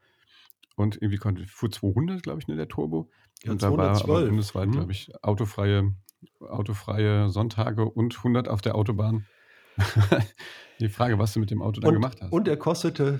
und 0.75 0.95
irgendwie 0.95 1.17
konnte, 1.17 1.45
fuhr 1.47 1.71
200, 1.71 2.23
glaube 2.23 2.39
ich, 2.39 2.47
ne, 2.47 2.55
der 2.55 2.67
Turbo. 2.67 3.09
Ja, 3.43 3.51
und 3.51 3.61
da 3.61 3.67
war 3.77 3.89
aber 3.89 3.93
212. 3.99 4.29
bundesweit, 4.29 4.67
Mhm. 4.69 4.71
glaube 4.73 4.91
ich, 4.91 5.11
autofreie, 5.23 5.93
autofreie 6.39 7.29
Sonntage 7.29 7.85
und 7.85 8.23
100 8.23 8.47
auf 8.47 8.61
der 8.61 8.75
Autobahn. 8.75 9.25
Die 10.79 10.89
Frage, 10.89 11.19
was 11.19 11.33
du 11.33 11.39
mit 11.39 11.51
dem 11.51 11.61
Auto 11.61 11.81
dann 11.81 11.89
Und, 11.89 11.93
gemacht 11.95 12.19
hast. 12.21 12.31
und 12.31 12.47
er 12.47 12.57
kostete 12.57 13.19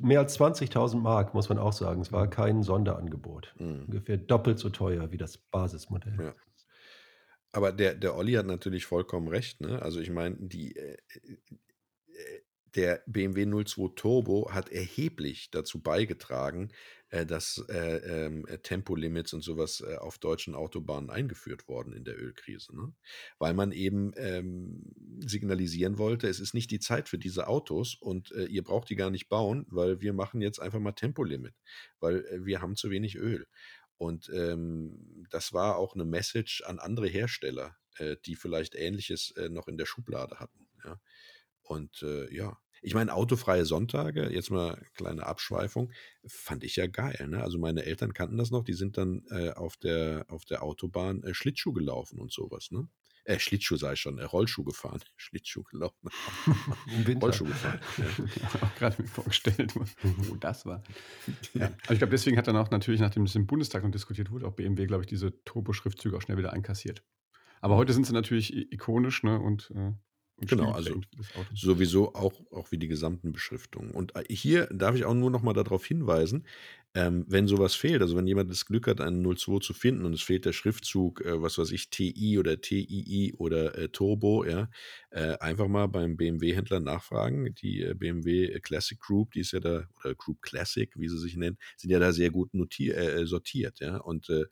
mehr 0.00 0.20
als 0.20 0.34
20.000 0.34 1.02
Mark, 1.02 1.34
muss 1.34 1.48
man 1.50 1.58
auch 1.58 1.72
sagen. 1.74 2.00
Es 2.00 2.12
war 2.12 2.28
kein 2.28 2.62
Sonderangebot. 2.62 3.54
Mhm. 3.58 3.84
Ungefähr 3.86 4.16
doppelt 4.16 4.58
so 4.58 4.70
teuer 4.70 5.12
wie 5.12 5.18
das 5.18 5.36
Basismodell. 5.36 6.16
Ja. 6.18 6.34
Aber 7.52 7.72
der, 7.72 7.94
der 7.94 8.16
Olli 8.16 8.34
hat 8.34 8.46
natürlich 8.46 8.86
vollkommen 8.86 9.28
recht. 9.28 9.60
Ne? 9.60 9.82
Also 9.82 10.00
ich 10.00 10.10
meine, 10.10 10.36
die, 10.38 10.76
äh, 10.76 10.96
äh, 11.16 12.40
der 12.74 13.02
BMW 13.06 13.46
02 13.46 13.94
Turbo 13.96 14.52
hat 14.52 14.70
erheblich 14.70 15.50
dazu 15.50 15.82
beigetragen, 15.82 16.70
äh, 17.08 17.26
dass 17.26 17.64
äh, 17.68 18.26
äh, 18.28 18.58
Tempolimits 18.58 19.32
und 19.32 19.42
sowas 19.42 19.80
äh, 19.80 19.96
auf 19.96 20.18
deutschen 20.18 20.54
Autobahnen 20.54 21.10
eingeführt 21.10 21.66
worden 21.66 21.92
in 21.92 22.04
der 22.04 22.16
Ölkrise. 22.16 22.76
Ne? 22.76 22.92
Weil 23.40 23.54
man 23.54 23.72
eben 23.72 24.12
ähm, 24.16 24.92
signalisieren 25.18 25.98
wollte, 25.98 26.28
es 26.28 26.38
ist 26.38 26.54
nicht 26.54 26.70
die 26.70 26.78
Zeit 26.78 27.08
für 27.08 27.18
diese 27.18 27.48
Autos 27.48 27.96
und 27.96 28.30
äh, 28.32 28.44
ihr 28.44 28.62
braucht 28.62 28.90
die 28.90 28.96
gar 28.96 29.10
nicht 29.10 29.28
bauen, 29.28 29.66
weil 29.68 30.00
wir 30.00 30.12
machen 30.12 30.40
jetzt 30.40 30.60
einfach 30.60 30.78
mal 30.78 30.92
Tempolimit, 30.92 31.54
weil 31.98 32.24
wir 32.44 32.62
haben 32.62 32.76
zu 32.76 32.90
wenig 32.90 33.16
Öl. 33.16 33.48
Und 34.00 34.30
ähm, 34.30 35.26
das 35.28 35.52
war 35.52 35.76
auch 35.76 35.94
eine 35.94 36.06
Message 36.06 36.62
an 36.62 36.78
andere 36.78 37.06
Hersteller, 37.06 37.76
äh, 37.98 38.16
die 38.24 38.34
vielleicht 38.34 38.74
Ähnliches 38.74 39.32
äh, 39.32 39.50
noch 39.50 39.68
in 39.68 39.76
der 39.76 39.84
Schublade 39.84 40.40
hatten. 40.40 40.70
Ja. 40.82 40.98
Und 41.60 42.02
äh, 42.02 42.34
ja, 42.34 42.58
ich 42.80 42.94
meine, 42.94 43.12
autofreie 43.12 43.66
Sonntage, 43.66 44.30
jetzt 44.30 44.50
mal 44.50 44.82
kleine 44.94 45.26
Abschweifung, 45.26 45.92
fand 46.26 46.64
ich 46.64 46.76
ja 46.76 46.86
geil. 46.86 47.28
Ne? 47.28 47.42
Also 47.42 47.58
meine 47.58 47.84
Eltern 47.84 48.14
kannten 48.14 48.38
das 48.38 48.50
noch, 48.50 48.64
die 48.64 48.72
sind 48.72 48.96
dann 48.96 49.22
äh, 49.28 49.50
auf, 49.50 49.76
der, 49.76 50.24
auf 50.28 50.46
der 50.46 50.62
Autobahn 50.62 51.22
äh, 51.22 51.34
Schlittschuh 51.34 51.74
gelaufen 51.74 52.18
und 52.18 52.32
sowas. 52.32 52.70
Ne? 52.70 52.88
Äh, 53.30 53.38
Schlittschuh 53.38 53.76
sei 53.76 53.94
schon, 53.94 54.18
äh, 54.18 54.24
Rollschuh 54.24 54.64
gefahren. 54.64 55.00
Schlittschuh 55.16 55.62
gelaufen. 55.62 56.08
Im 56.86 57.06
Winter. 57.06 57.26
Rollschuh 57.26 57.44
gefahren. 57.44 57.80
Ja. 58.40 58.62
auch 58.62 58.74
gerade 58.76 59.00
mir 59.00 59.08
vorgestellt, 59.08 59.74
wo 60.02 60.34
das 60.36 60.66
war. 60.66 60.82
Ja. 61.54 61.66
Aber 61.66 61.92
ich 61.92 61.98
glaube, 61.98 62.10
deswegen 62.10 62.36
hat 62.36 62.46
dann 62.46 62.56
auch 62.56 62.70
natürlich, 62.70 63.00
nachdem 63.00 63.24
das 63.24 63.34
im 63.34 63.46
Bundestag 63.46 63.82
noch 63.82 63.90
diskutiert 63.90 64.30
wurde, 64.30 64.46
auch 64.46 64.54
BMW, 64.54 64.86
glaube 64.86 65.04
ich, 65.04 65.08
diese 65.08 65.42
Turbo-Schriftzüge 65.44 66.16
auch 66.16 66.22
schnell 66.22 66.38
wieder 66.38 66.52
einkassiert. 66.52 67.02
Aber 67.60 67.76
heute 67.76 67.92
sind 67.92 68.06
sie 68.06 68.12
natürlich 68.12 68.72
ikonisch 68.72 69.22
ne, 69.22 69.38
und, 69.38 69.70
äh, 69.74 69.92
Genau, 70.46 70.72
Auto. 70.72 71.00
Sowieso 71.54 72.14
auch, 72.14 72.32
auch 72.50 72.72
wie 72.72 72.78
die 72.78 72.88
gesamten 72.88 73.32
Beschriftungen. 73.32 73.90
Und 73.90 74.16
äh, 74.16 74.24
hier 74.30 74.66
darf 74.66 74.94
ich 74.94 75.04
auch 75.04 75.14
nur 75.14 75.30
noch 75.30 75.42
mal 75.42 75.52
darauf 75.52 75.84
hinweisen, 75.84 76.46
ähm, 76.94 77.24
wenn 77.28 77.46
sowas 77.46 77.74
fehlt, 77.76 78.02
also 78.02 78.16
wenn 78.16 78.26
jemand 78.26 78.50
das 78.50 78.66
Glück 78.66 78.88
hat, 78.88 79.00
einen 79.00 79.22
02 79.22 79.60
zu 79.60 79.72
finden 79.74 80.04
und 80.04 80.12
es 80.12 80.22
fehlt 80.22 80.44
der 80.44 80.52
Schriftzug, 80.52 81.20
äh, 81.24 81.40
was 81.40 81.56
weiß 81.58 81.70
ich, 81.70 81.88
TI 81.90 82.36
oder 82.38 82.60
TII 82.60 83.32
oder 83.38 83.78
äh, 83.78 83.88
Turbo, 83.90 84.44
ja, 84.44 84.68
äh, 85.10 85.36
einfach 85.38 85.68
mal 85.68 85.86
beim 85.86 86.16
BMW-Händler 86.16 86.80
nachfragen. 86.80 87.54
Die 87.62 87.82
äh, 87.82 87.94
BMW 87.94 88.58
Classic 88.60 88.98
Group, 88.98 89.32
die 89.32 89.40
ist 89.40 89.52
ja 89.52 89.60
da, 89.60 89.84
oder 90.02 90.16
Group 90.16 90.42
Classic, 90.42 90.90
wie 90.96 91.08
sie 91.08 91.18
sich 91.18 91.36
nennen, 91.36 91.58
sind 91.76 91.90
ja 91.90 92.00
da 92.00 92.12
sehr 92.12 92.30
gut 92.30 92.54
notier, 92.54 92.96
äh, 92.96 93.24
sortiert, 93.26 93.78
ja. 93.80 93.98
Und 93.98 94.28
äh, 94.28 94.46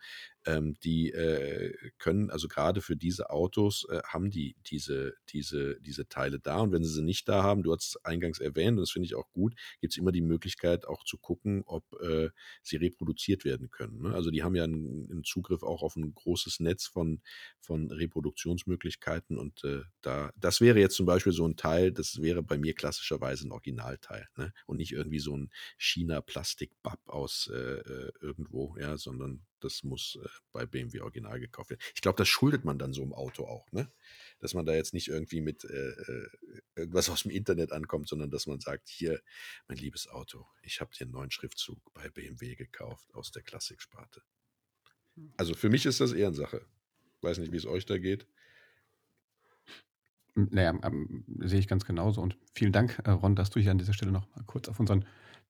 ähm, 0.47 0.75
die 0.85 1.11
äh, 1.13 1.75
können, 1.99 2.31
also 2.31 2.49
gerade 2.49 2.81
für 2.81 2.97
diese 2.97 3.31
Autos, 3.31 3.87
äh, 3.91 4.01
haben 4.07 4.31
die 4.31 4.57
diese, 4.67 5.15
diese, 5.31 5.81
diese 5.81 6.09
Teile 6.09 6.39
da. 6.39 6.59
Und 6.61 6.73
wenn 6.73 6.85
sie 6.85 6.93
sie 6.95 7.03
nicht 7.03 7.29
da 7.29 7.43
haben, 7.43 7.63
du 7.63 7.73
hast 7.75 7.97
es 7.97 8.05
eingangs 8.05 8.39
erwähnt, 8.41 8.79
und 8.79 8.83
das 8.83 8.91
finde 8.93 9.07
ich 9.07 9.15
auch 9.15 9.31
gut, 9.33 9.55
gibt 9.81 9.93
es 9.93 9.99
immer 9.99 10.13
die 10.13 10.21
Möglichkeit 10.23 10.87
auch 10.87 11.05
zu 11.05 11.19
gucken, 11.19 11.63
ob 11.67 11.85
sie 12.63 12.77
reproduziert 12.77 13.45
werden 13.45 13.71
können. 13.71 14.03
Ne? 14.03 14.15
Also 14.15 14.31
die 14.31 14.43
haben 14.43 14.55
ja 14.55 14.65
einen, 14.65 15.11
einen, 15.11 15.25
Zugriff 15.25 15.63
auch 15.63 15.83
auf 15.83 15.97
ein 15.97 16.15
großes 16.15 16.61
Netz 16.61 16.87
von, 16.87 17.21
von 17.61 17.91
Reproduktionsmöglichkeiten. 17.91 19.39
Und 19.39 19.65
äh, 19.65 19.83
da, 20.01 20.33
das 20.37 20.61
wäre 20.61 20.79
jetzt 20.79 20.97
zum 20.97 21.07
Beispiel 21.07 21.33
so 21.33 21.47
ein 21.47 21.57
Teil, 21.57 21.93
das 21.93 22.23
wäre 22.23 22.43
bei 22.43 22.59
mir 22.59 22.75
klassischerweise 22.75 23.49
ein 23.49 23.53
Originalteil. 23.53 24.27
Ne? 24.37 24.53
Und 24.67 24.79
nicht 24.79 24.93
irgendwie 24.93 25.21
so 25.21 25.37
ein 25.37 25.51
China-Plastik-Bab 25.79 27.01
aus 27.09 27.51
äh, 27.53 27.57
äh, 27.57 28.13
irgendwo, 28.21 28.77
ja, 28.79 28.97
sondern 28.97 29.47
das 29.61 29.83
muss 29.83 30.19
äh, 30.23 30.29
bei 30.53 30.67
BMW 30.67 31.01
Original 31.01 31.41
gekauft 31.41 31.71
werden. 31.71 31.81
Ich 31.95 32.01
glaube, 32.01 32.17
das 32.17 32.29
schuldet 32.29 32.65
man 32.65 32.79
dann 32.79 32.93
so 32.93 33.03
im 33.03 33.13
Auto 33.13 33.45
auch, 33.45 33.71
ne? 33.73 33.91
Dass 34.41 34.55
man 34.55 34.67
da 34.67 34.75
jetzt 34.75 34.95
nicht 34.95 35.09
irgendwie 35.09 35.41
mit 35.41 35.65
äh, 35.65 35.91
äh, 35.91 36.29
irgendwas 36.77 37.09
aus 37.11 37.23
dem 37.23 37.31
Internet 37.31 37.73
ankommt, 37.73 38.09
sondern 38.09 38.31
dass 38.31 38.47
man 38.47 38.61
sagt, 38.61 38.89
hier, 38.89 39.21
mein 39.67 39.79
liebes 39.79 40.09
Auto, 40.09 40.47
ich 40.63 40.81
habe 40.81 40.91
dir 40.95 41.05
einen 41.05 41.13
neuen 41.13 41.31
Schriftzug 41.31 41.79
bei 41.95 42.09
BMW 42.09 42.55
gekauft 42.55 43.13
aus 43.15 43.31
der 43.31 43.43
Klassiksparte. 43.43 44.23
Hm. 45.17 45.33
Also 45.37 45.55
für 45.55 45.71
mich 45.71 45.87
ist 45.87 46.01
das 46.01 46.13
Ehrensache. 46.13 46.65
Weiß 47.21 47.39
nicht, 47.39 47.53
wie 47.53 47.57
es 47.57 47.67
euch 47.67 47.85
da 47.87 47.99
geht. 47.99 48.27
Naja, 50.35 50.79
ähm, 50.85 51.25
sehe 51.41 51.59
ich 51.59 51.67
ganz 51.67 51.85
genauso. 51.85 52.21
Und 52.21 52.39
vielen 52.55 52.73
Dank, 52.73 53.01
äh, 53.05 53.11
Ron, 53.11 53.35
dass 53.35 53.51
du 53.51 53.59
hier 53.59 53.73
an 53.73 53.79
dieser 53.79 53.93
Stelle 53.93 54.13
noch 54.13 54.29
mal 54.37 54.45
kurz 54.47 54.69
auf 54.69 54.79
unseren 54.79 55.05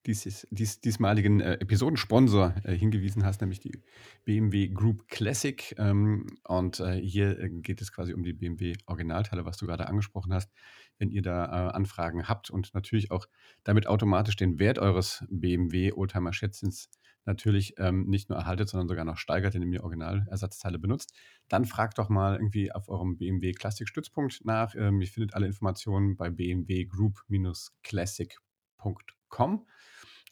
dies, 0.06 0.46
dies, 0.50 0.80
diesmaligen 0.80 1.40
äh, 1.40 1.54
Episodensponsor 1.54 2.54
äh, 2.64 2.74
hingewiesen 2.74 3.24
hast, 3.24 3.40
nämlich 3.40 3.60
die 3.60 3.82
BMW 4.24 4.68
Group 4.68 5.08
Classic. 5.08 5.74
Ähm, 5.78 6.26
und 6.44 6.80
äh, 6.80 7.00
hier 7.00 7.38
äh, 7.38 7.50
geht 7.50 7.80
es 7.80 7.92
quasi 7.92 8.14
um 8.14 8.22
die 8.22 8.32
BMW 8.32 8.74
Originalteile, 8.86 9.44
was 9.44 9.56
du 9.56 9.66
gerade 9.66 9.88
angesprochen 9.88 10.32
hast. 10.32 10.50
Wenn 10.98 11.10
ihr 11.10 11.22
da 11.22 11.44
äh, 11.44 11.72
Anfragen 11.72 12.28
habt 12.28 12.50
und 12.50 12.74
natürlich 12.74 13.10
auch 13.10 13.26
damit 13.64 13.86
automatisch 13.86 14.36
den 14.36 14.58
Wert 14.58 14.78
eures 14.78 15.24
BMW 15.30 15.92
Oldtimer 15.92 16.32
Schätzchens 16.32 16.88
natürlich 17.28 17.74
ähm, 17.78 18.06
nicht 18.06 18.28
nur 18.30 18.38
erhaltet, 18.38 18.70
sondern 18.70 18.88
sogar 18.88 19.04
noch 19.04 19.18
steigert, 19.18 19.54
indem 19.54 19.72
ihr 19.72 19.84
Originalersatzteile 19.84 20.80
benutzt, 20.80 21.14
dann 21.48 21.66
fragt 21.66 21.98
doch 21.98 22.08
mal 22.08 22.36
irgendwie 22.36 22.72
auf 22.72 22.88
eurem 22.88 23.18
BMW 23.18 23.52
Classic 23.52 23.86
Stützpunkt 23.86 24.40
nach. 24.44 24.74
Ähm, 24.74 25.00
ihr 25.00 25.06
findet 25.06 25.34
alle 25.34 25.46
Informationen 25.46 26.16
bei 26.16 26.30
BMW 26.30 26.86
Group-Classic.com. 26.86 29.66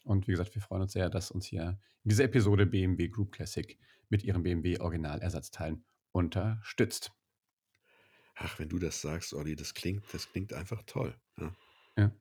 Und 0.07 0.25
wie 0.27 0.31
gesagt, 0.31 0.55
wir 0.55 0.61
freuen 0.61 0.83
uns 0.83 0.93
sehr, 0.93 1.09
dass 1.09 1.31
uns 1.31 1.45
hier 1.45 1.79
in 2.03 2.09
dieser 2.09 2.23
Episode 2.23 2.65
BMW 2.65 3.09
Group 3.09 3.33
Classic 3.33 3.77
mit 4.07 4.23
ihren 4.23 4.41
BMW 4.41 4.79
Originalersatzteilen 4.79 5.83
unterstützt. 6.13 7.11
Ach, 8.35 8.57
wenn 8.57 8.69
du 8.69 8.79
das 8.79 9.01
sagst, 9.01 9.33
Olli, 9.33 9.57
das 9.57 9.73
klingt, 9.73 10.03
das 10.13 10.31
klingt 10.31 10.53
einfach 10.53 10.81
toll. 10.83 11.13
Ja. 11.37 11.53
ja. 11.97 12.11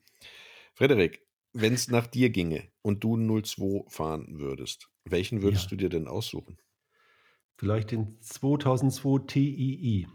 Frederik, 0.74 1.24
wenn 1.52 1.74
es 1.74 1.88
nach 1.88 2.08
dir 2.08 2.30
ginge 2.30 2.68
und 2.82 3.04
du 3.04 3.16
02 3.16 3.88
fahren 3.88 4.40
würdest, 4.40 4.90
welchen 5.04 5.42
würdest 5.42 5.64
ja. 5.64 5.68
du 5.70 5.76
dir 5.76 5.88
denn 5.88 6.08
aussuchen? 6.08 6.58
Vielleicht 7.54 7.92
den 7.92 8.20
2002 8.20 9.26
TII. 9.26 10.08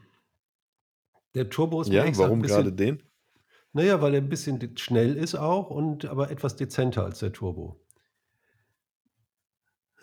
Der 1.36 1.50
Turbo 1.50 1.82
ist 1.82 1.90
Ja, 1.90 2.06
warum 2.18 2.42
gerade 2.42 2.74
den? 2.74 3.02
Naja, 3.74 4.02
weil 4.02 4.14
er 4.14 4.22
ein 4.22 4.30
bisschen 4.30 4.78
schnell 4.78 5.16
ist 5.16 5.36
auch 5.36 5.70
und 5.70 6.06
aber 6.06 6.30
etwas 6.30 6.56
dezenter 6.56 7.06
als 7.06 7.20
der 7.20 7.32
Turbo. 7.32 7.80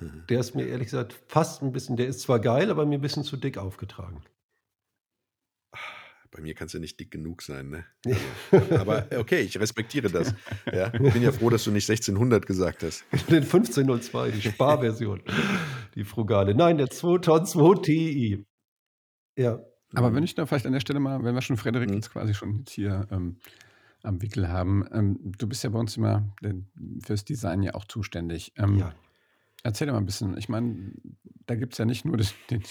Mhm. 0.00 0.24
Der 0.28 0.40
ist 0.40 0.54
mir 0.54 0.66
ehrlich 0.66 0.86
gesagt 0.86 1.20
fast 1.26 1.62
ein 1.62 1.72
bisschen 1.72 1.96
der 1.96 2.06
ist 2.06 2.20
zwar 2.20 2.40
geil, 2.40 2.70
aber 2.70 2.86
mir 2.86 2.98
ein 2.98 3.02
bisschen 3.02 3.24
zu 3.24 3.36
dick 3.36 3.58
aufgetragen. 3.58 4.22
Bei 6.30 6.42
mir 6.42 6.54
kannst 6.54 6.74
du 6.74 6.78
nicht 6.78 7.00
dick 7.00 7.10
genug 7.10 7.42
sein, 7.42 7.70
ne? 7.70 7.86
Also, 8.50 8.76
aber 8.76 9.06
okay, 9.16 9.40
ich 9.40 9.58
respektiere 9.58 10.10
das. 10.10 10.34
Ja, 10.70 10.92
ich 10.92 11.12
bin 11.12 11.22
ja 11.22 11.32
froh, 11.32 11.48
dass 11.48 11.64
du 11.64 11.70
nicht 11.70 11.88
1600 11.88 12.46
gesagt 12.46 12.82
hast. 12.82 13.04
Den 13.30 13.44
1502, 13.44 14.30
die 14.32 14.42
Sparversion, 14.42 15.22
die 15.94 16.04
frugale. 16.04 16.54
Nein, 16.54 16.76
der 16.76 16.90
2002 16.90 17.82
Ti. 17.82 18.46
Ja. 19.38 19.58
Aber 19.94 20.14
wenn 20.14 20.22
ich 20.22 20.34
da 20.34 20.46
vielleicht 20.46 20.66
an 20.66 20.72
der 20.72 20.80
Stelle 20.80 21.00
mal, 21.00 21.22
wenn 21.24 21.34
wir 21.34 21.42
schon 21.42 21.56
Frederik 21.56 21.88
mhm. 21.88 21.96
jetzt 21.96 22.12
quasi 22.12 22.34
schon 22.34 22.58
jetzt 22.58 22.70
hier 22.70 23.06
ähm, 23.10 23.36
am 24.02 24.20
Wickel 24.20 24.48
haben, 24.48 24.84
ähm, 24.92 25.18
du 25.38 25.46
bist 25.46 25.64
ja 25.64 25.70
bei 25.70 25.78
uns 25.78 25.96
immer 25.96 26.28
fürs 27.04 27.24
Design 27.24 27.62
ja 27.62 27.74
auch 27.74 27.84
zuständig. 27.84 28.52
Ähm, 28.56 28.76
ja. 28.76 28.92
Erzähl 29.62 29.86
dir 29.86 29.92
mal 29.92 29.98
ein 29.98 30.06
bisschen. 30.06 30.36
Ich 30.36 30.48
meine, 30.48 30.92
da 31.46 31.54
gibt 31.54 31.72
es 31.72 31.78
ja 31.78 31.84
nicht 31.84 32.04
nur 32.04 32.16
den, 32.16 32.28
den 32.50 32.62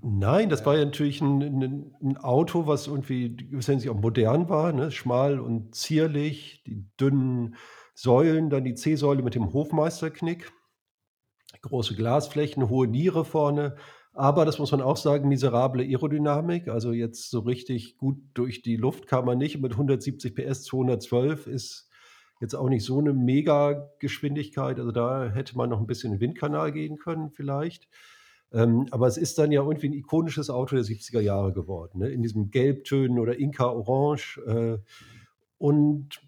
Nein, 0.00 0.48
das 0.48 0.66
war 0.66 0.76
ja 0.76 0.84
natürlich 0.84 1.20
ein, 1.20 1.92
ein, 2.02 2.16
Auto, 2.18 2.66
was 2.66 2.86
irgendwie 2.86 3.34
gewissermaßen 3.34 3.90
auch 3.90 4.00
modern 4.00 4.48
war, 4.48 4.72
ne? 4.72 4.90
schmal 4.90 5.40
und 5.40 5.74
zierlich, 5.74 6.62
die 6.66 6.86
dünnen 7.00 7.56
Säulen, 7.94 8.50
dann 8.50 8.64
die 8.64 8.74
C-Säule 8.74 9.22
mit 9.22 9.34
dem 9.34 9.52
Hofmeisterknick, 9.52 10.52
große 11.62 11.94
Glasflächen, 11.94 12.68
hohe 12.68 12.86
Niere 12.86 13.24
vorne, 13.24 13.76
aber 14.14 14.44
das 14.44 14.58
muss 14.58 14.72
man 14.72 14.82
auch 14.82 14.98
sagen, 14.98 15.28
miserable 15.28 15.82
Aerodynamik. 15.82 16.68
Also 16.68 16.92
jetzt 16.92 17.30
so 17.30 17.40
richtig 17.40 17.96
gut 17.96 18.18
durch 18.34 18.62
die 18.62 18.76
Luft 18.76 19.06
kam 19.06 19.24
man 19.24 19.38
nicht. 19.38 19.60
Mit 19.60 19.72
170 19.72 20.34
PS 20.34 20.64
212 20.64 21.46
ist 21.46 21.88
jetzt 22.40 22.54
auch 22.54 22.68
nicht 22.68 22.84
so 22.84 22.98
eine 22.98 23.14
Mega-Geschwindigkeit. 23.14 24.78
Also 24.78 24.92
da 24.92 25.30
hätte 25.30 25.56
man 25.56 25.70
noch 25.70 25.80
ein 25.80 25.86
bisschen 25.86 26.12
in 26.12 26.18
den 26.18 26.28
Windkanal 26.28 26.72
gehen 26.72 26.98
können 26.98 27.30
vielleicht. 27.30 27.88
Ähm, 28.52 28.86
aber 28.90 29.06
es 29.06 29.16
ist 29.16 29.38
dann 29.38 29.50
ja 29.50 29.62
irgendwie 29.62 29.88
ein 29.88 29.94
ikonisches 29.94 30.50
Auto 30.50 30.76
der 30.76 30.84
70er 30.84 31.20
Jahre 31.20 31.54
geworden. 31.54 32.00
Ne? 32.00 32.10
In 32.10 32.20
diesem 32.20 32.50
Gelbtönen 32.50 33.18
oder 33.18 33.38
Inka-Orange. 33.38 34.42
Äh, 34.46 34.78
und 35.56 36.20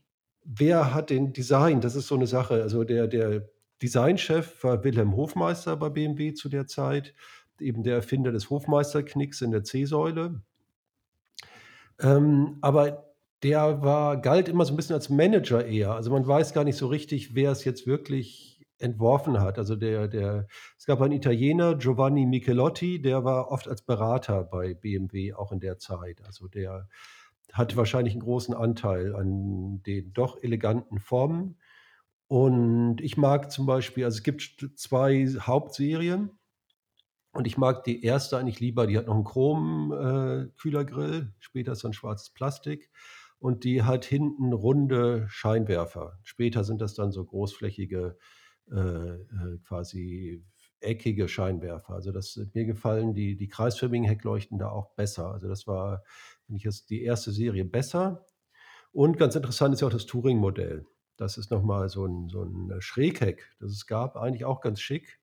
wer 0.43 0.95
hat 0.95 1.11
den 1.11 1.35
Design? 1.35 1.83
Das 1.83 1.97
ist 1.97 2.07
so 2.07 2.15
eine 2.15 2.27
Sache. 2.27 2.63
Also 2.63 2.85
der, 2.85 3.09
der 3.09 3.47
Designchef 3.83 4.65
war 4.65 4.85
Wilhelm 4.85 5.15
Hofmeister 5.17 5.77
bei 5.77 5.91
BMW 5.91 6.33
zu 6.33 6.49
der 6.49 6.67
Zeit 6.67 7.15
eben 7.61 7.83
der 7.83 7.97
Erfinder 7.97 8.33
des 8.33 8.51
Hofmeisterknicks 8.51 9.41
in 9.41 9.51
der 9.51 9.65
C-Säule. 9.65 10.43
Ähm, 12.01 12.59
aber 12.61 13.15
der 13.43 13.83
war, 13.83 14.21
galt 14.21 14.49
immer 14.49 14.65
so 14.65 14.73
ein 14.73 14.77
bisschen 14.77 14.95
als 14.95 15.11
Manager 15.11 15.65
eher. 15.65 15.93
Also 15.93 16.11
man 16.11 16.27
weiß 16.27 16.55
gar 16.55 16.65
nicht 16.65 16.77
so 16.77 16.87
richtig, 16.87 17.35
wer 17.35 17.51
es 17.51 17.65
jetzt 17.65 17.87
wirklich 17.87 18.55
entworfen 18.79 19.41
hat. 19.41 19.59
Also 19.59 19.77
der, 19.77 20.09
der, 20.09 20.47
es 20.79 20.87
gab 20.87 21.01
einen 21.01 21.13
Italiener, 21.13 21.77
Giovanni 21.77 22.27
Michelotti, 22.27 23.01
der 23.01 23.25
war 23.25 23.51
oft 23.51 23.69
als 23.69 23.83
Berater 23.83 24.45
bei 24.45 24.75
BMW 24.75 25.35
auch 25.35 25.53
in 25.53 25.61
der 25.61 25.79
Zeit. 25.79 26.23
Also 26.25 26.49
der 26.49 26.89
hat 27.53 27.77
wahrscheinlich 27.77 28.15
einen 28.15 28.23
großen 28.23 28.55
Anteil 28.55 29.15
an 29.15 29.83
den 29.85 30.13
doch 30.13 30.43
eleganten 30.43 30.99
Formen. 30.99 31.57
Und 32.27 33.01
ich 33.01 33.17
mag 33.17 33.53
zum 33.53 33.67
Beispiel, 33.67 34.05
also 34.05 34.17
es 34.17 34.23
gibt 34.23 34.71
zwei 34.77 35.27
Hauptserien. 35.27 36.31
Und 37.35 37.47
ich 37.49 37.59
mag 37.59 37.83
die 37.83 38.05
erste 38.05 38.39
eigentlich 38.39 38.61
lieber, 38.61 38.87
die 38.87 38.97
hat 38.97 39.09
noch 39.09 39.17
einen 39.17 39.25
Chrom-Kühlergrill, 39.25 41.15
äh, 41.15 41.27
später 41.41 41.73
ist 41.73 41.83
dann 41.83 41.93
schwarzes 41.93 42.31
Plastik 42.31 42.93
und 43.41 43.65
die 43.65 43.83
hat 43.83 44.05
hinten 44.05 44.53
runde 44.53 45.27
Scheinwerfer. 45.29 46.21
Später 46.23 46.63
sind 46.63 46.81
das 46.81 46.95
dann 46.95 47.11
so 47.11 47.25
großflächige, 47.25 48.17
äh, 48.71 48.77
äh 48.77 49.59
quasi 49.67 50.45
eckige 50.81 51.27
Scheinwerfer. 51.27 51.95
Also 51.95 52.13
das 52.13 52.39
mir 52.53 52.67
gefallen 52.67 53.15
die, 53.15 53.35
die 53.37 53.49
kreisförmigen 53.49 54.07
Heckleuchten 54.07 54.59
da 54.59 54.69
auch 54.69 54.95
besser. 54.95 55.33
Also 55.33 55.49
das 55.49 55.67
war, 55.67 56.05
finde 56.47 56.59
ich, 56.59 56.65
jetzt 56.65 56.89
die 56.91 57.03
erste 57.03 57.33
Serie 57.33 57.65
besser. 57.65 58.25
Und 58.93 59.19
ganz 59.19 59.35
interessant 59.35 59.75
ist 59.75 59.81
ja 59.81 59.89
auch 59.89 59.93
das 59.93 60.07
Touring-Modell. 60.07 60.87
Das 61.17 61.37
ist 61.37 61.51
nochmal 61.51 61.89
so 61.89 62.07
ein, 62.07 62.29
so 62.29 62.45
ein 62.45 62.81
Schrägheck, 62.81 63.51
das 63.59 63.73
es 63.73 63.87
gab, 63.87 64.17
eigentlich 64.17 64.45
auch 64.45 64.61
ganz 64.61 64.81
schick 64.81 65.21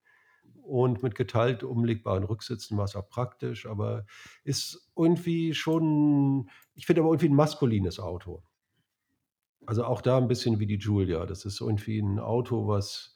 und 0.63 1.03
mit 1.03 1.15
geteilt 1.15 1.63
umlegbaren 1.63 2.23
Rücksitzen 2.23 2.77
war 2.77 2.85
es 2.85 2.95
auch 2.95 3.09
praktisch, 3.09 3.65
aber 3.65 4.05
ist 4.43 4.91
irgendwie 4.97 5.53
schon, 5.53 6.49
ich 6.73 6.85
finde 6.85 7.01
aber 7.01 7.11
irgendwie 7.11 7.29
ein 7.29 7.35
maskulines 7.35 7.99
Auto. 7.99 8.43
Also 9.65 9.83
auch 9.85 10.01
da 10.01 10.17
ein 10.17 10.27
bisschen 10.27 10.59
wie 10.59 10.65
die 10.65 10.77
Julia. 10.77 11.25
Das 11.25 11.45
ist 11.45 11.61
irgendwie 11.61 11.99
ein 11.99 12.19
Auto, 12.19 12.67
was 12.67 13.15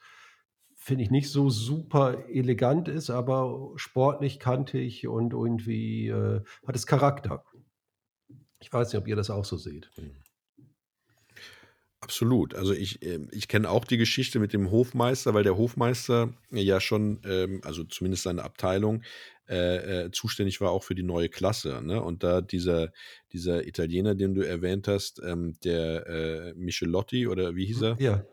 finde 0.76 1.04
ich 1.04 1.10
nicht 1.10 1.32
so 1.32 1.50
super 1.50 2.28
elegant 2.30 2.88
ist, 2.88 3.10
aber 3.10 3.72
sportlich, 3.76 4.40
kantig 4.40 5.08
und 5.08 5.34
irgendwie 5.34 6.10
äh, 6.10 6.44
hat 6.68 6.76
es 6.76 6.86
Charakter. 6.86 7.44
Ich 8.60 8.72
weiß 8.72 8.94
nicht, 8.94 9.02
ob 9.02 9.08
ihr 9.08 9.16
das 9.16 9.32
auch 9.32 9.46
so 9.46 9.58
seht. 9.58 9.90
Absolut. 12.06 12.54
Also 12.54 12.74
ich, 12.74 13.04
ähm, 13.04 13.30
ich 13.32 13.48
kenne 13.48 13.70
auch 13.70 13.86
die 13.86 13.98
Geschichte 13.98 14.40
mit 14.40 14.54
dem 14.54 14.70
Hofmeister, 14.70 15.34
weil 15.34 15.44
der 15.44 15.58
Hofmeister 15.58 16.34
ja 16.52 16.80
schon, 16.80 17.20
ähm, 17.26 17.62
also 17.64 17.84
zumindest 17.84 18.24
seine 18.24 18.44
Abteilung, 18.44 19.02
äh, 19.48 20.06
äh, 20.06 20.12
zuständig 20.12 20.62
war 20.62 20.72
auch 20.72 20.84
für 20.84 20.94
die 20.96 21.04
neue 21.04 21.30
Klasse. 21.30 21.82
Ne? 21.84 22.02
Und 22.02 22.24
da 22.24 22.42
dieser, 22.42 22.92
dieser 23.34 23.66
Italiener, 23.66 24.14
den 24.14 24.36
du 24.36 24.42
erwähnt 24.42 24.88
hast, 24.88 25.20
ähm, 25.24 25.54
der 25.64 26.06
äh, 26.08 26.54
Michelotti 26.56 27.28
oder 27.28 27.56
wie 27.56 27.66
hieß 27.66 27.82
Hm, 27.82 27.84
er? 27.84 28.00
ja, 28.00 28.26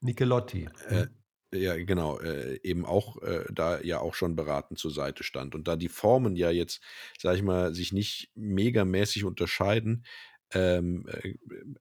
Michelotti. 0.00 0.68
Mhm. 0.88 1.08
ja, 1.54 1.76
genau, 1.76 2.20
eben 2.20 2.84
auch 2.84 3.16
da 3.52 3.80
ja 3.80 4.00
auch 4.00 4.14
schon 4.14 4.36
beratend 4.36 4.78
zur 4.78 4.90
Seite 4.90 5.22
stand. 5.22 5.54
Und 5.54 5.68
da 5.68 5.76
die 5.76 5.88
Formen 5.88 6.36
ja 6.36 6.50
jetzt, 6.50 6.82
sage 7.18 7.36
ich 7.38 7.42
mal, 7.42 7.74
sich 7.74 7.92
nicht 7.92 8.30
megamäßig 8.34 9.24
unterscheiden, 9.24 10.04
ähm, 10.52 11.06
äh, 11.08 11.34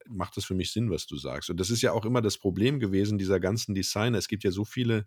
macht 0.08 0.38
das 0.38 0.46
für 0.46 0.56
mich 0.56 0.72
Sinn, 0.72 0.90
was 0.90 1.06
du 1.06 1.18
sagst. 1.18 1.50
Und 1.50 1.60
das 1.60 1.70
ist 1.70 1.82
ja 1.82 1.92
auch 1.92 2.06
immer 2.06 2.22
das 2.22 2.38
Problem 2.38 2.80
gewesen 2.80 3.18
dieser 3.18 3.40
ganzen 3.40 3.76
Designer. 3.76 4.18
Es 4.18 4.28
gibt 4.28 4.44
ja 4.44 4.52
so 4.52 4.66
viele 4.66 5.06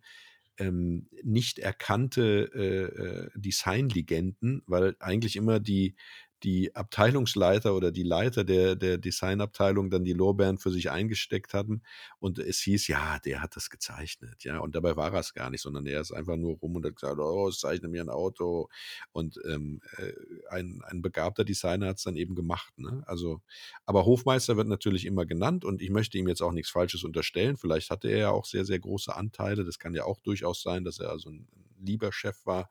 ähm, 0.58 1.08
nicht 1.22 1.58
erkannte 1.58 2.50
äh, 2.54 3.26
äh, 3.26 3.30
Designlegenden, 3.34 4.62
weil 4.66 4.96
eigentlich 5.00 5.36
immer 5.36 5.60
die, 5.60 5.94
die 6.42 6.74
Abteilungsleiter 6.74 7.74
oder 7.74 7.90
die 7.90 8.02
Leiter 8.02 8.44
der, 8.44 8.76
der 8.76 8.98
Designabteilung 8.98 9.90
dann 9.90 10.04
die 10.04 10.12
Lorbeeren 10.12 10.58
für 10.58 10.70
sich 10.70 10.90
eingesteckt 10.90 11.54
hatten. 11.54 11.82
Und 12.18 12.38
es 12.38 12.60
hieß, 12.60 12.88
ja, 12.88 13.18
der 13.20 13.42
hat 13.42 13.56
das 13.56 13.70
gezeichnet, 13.70 14.44
ja, 14.44 14.58
und 14.58 14.74
dabei 14.74 14.96
war 14.96 15.12
er 15.12 15.20
es 15.20 15.34
gar 15.34 15.50
nicht, 15.50 15.62
sondern 15.62 15.86
er 15.86 16.00
ist 16.00 16.12
einfach 16.12 16.36
nur 16.36 16.56
rum 16.58 16.76
und 16.76 16.86
hat 16.86 16.96
gesagt, 16.96 17.18
oh, 17.18 17.48
ich 17.48 17.58
zeichne 17.58 17.88
mir 17.88 18.02
ein 18.02 18.08
Auto. 18.08 18.68
Und 19.12 19.38
ähm, 19.46 19.80
äh, 19.96 20.12
ein, 20.50 20.82
ein 20.86 21.02
begabter 21.02 21.44
Designer 21.44 21.88
hat 21.88 21.96
es 21.98 22.04
dann 22.04 22.16
eben 22.16 22.34
gemacht, 22.34 22.72
ne? 22.78 23.02
also, 23.06 23.40
aber 23.86 24.04
Hofmeister 24.06 24.56
wird 24.56 24.68
natürlich 24.68 25.04
immer 25.06 25.26
genannt 25.26 25.64
und 25.64 25.82
ich 25.82 25.90
möchte 25.90 26.18
ihm 26.18 26.28
jetzt 26.28 26.42
auch 26.42 26.52
nichts 26.52 26.70
Falsches 26.70 27.04
unterstellen, 27.04 27.56
vielleicht 27.56 27.90
hatte 27.90 28.08
er 28.08 28.18
ja 28.18 28.30
auch 28.30 28.44
sehr, 28.44 28.64
sehr 28.64 28.78
große 28.78 29.14
Anteile, 29.14 29.64
das 29.64 29.78
kann 29.78 29.94
ja 29.94 30.04
auch 30.04 30.18
durchaus 30.20 30.62
sein, 30.62 30.84
dass 30.84 30.98
er 31.00 31.10
also 31.10 31.30
ein 31.30 31.48
lieber 31.80 32.12
Chef 32.12 32.44
war, 32.44 32.68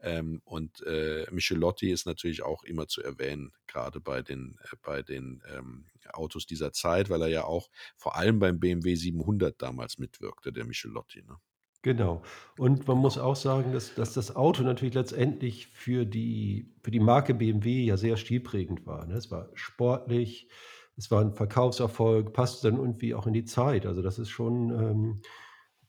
ähm, 0.00 0.40
und 0.44 0.82
äh, 0.82 1.26
Michelotti 1.30 1.90
ist 1.90 2.06
natürlich 2.06 2.42
auch 2.42 2.62
immer 2.64 2.86
zu 2.88 3.02
erwähnen, 3.02 3.52
gerade 3.66 4.00
bei 4.00 4.22
den, 4.22 4.58
äh, 4.62 4.76
bei 4.82 5.02
den 5.02 5.42
ähm, 5.48 5.86
Autos 6.12 6.46
dieser 6.46 6.72
Zeit, 6.72 7.10
weil 7.10 7.22
er 7.22 7.28
ja 7.28 7.44
auch 7.44 7.70
vor 7.96 8.16
allem 8.16 8.38
beim 8.38 8.60
BMW 8.60 8.94
700 8.96 9.60
damals 9.62 9.98
mitwirkte, 9.98 10.52
der 10.52 10.64
Michelotti. 10.66 11.22
Ne? 11.22 11.38
Genau. 11.82 12.22
Und 12.56 12.88
man 12.88 12.96
muss 12.96 13.18
Genau. 13.18 13.18
auch 13.18 13.36
sagen, 13.36 13.72
dass 13.72 13.94
dass 13.94 14.14
das 14.14 14.34
Auto 14.34 14.62
natürlich 14.62 14.94
letztendlich 14.94 15.66
für 15.66 16.06
die 16.06 16.74
für 16.82 16.90
die 16.90 17.00
Marke 17.00 17.34
BMW 17.34 17.84
ja 17.84 17.98
sehr 17.98 18.16
stilprägend 18.16 18.86
war, 18.86 19.04
ne? 19.06 19.14
Es 19.14 19.30
war 19.30 19.50
sportlich, 19.52 20.48
es 20.96 21.10
war 21.10 21.20
'n 21.22 21.34
Verkaufserfolg, 21.34 22.32
passte 22.32 22.70
dann 22.70 22.80
irgendwie 22.80 23.14
auch 23.14 23.26
in 23.26 23.34
die 23.34 23.44
Zeit. 23.44 23.84
Also, 23.84 24.00
das 24.00 24.18
ist 24.18 24.30
schon, 24.30 24.70
ähm, 24.70 25.20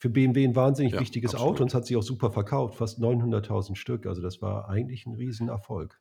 für 0.06 0.10
BMW 0.12 0.46
'n 0.46 0.56
wahnsinnig 0.56 0.98
Ja, 0.98 1.00
wichtiges 1.00 1.36
Auto 1.36 1.64
und 1.64 1.68
absolut. 1.68 1.72
es 1.72 1.76
hat 1.76 1.86
sich 1.88 1.98
auch 1.98 2.04
super 2.04 2.32
verkauft, 2.32 2.76
fast 2.76 3.00
900.000 3.00 3.78
Stück. 3.78 4.06
Also, 4.06 4.22
das 4.22 4.42
war 4.42 4.70
eigentlich 4.70 5.06
'n 5.06 5.16
Riesenerfolg. 5.16 6.00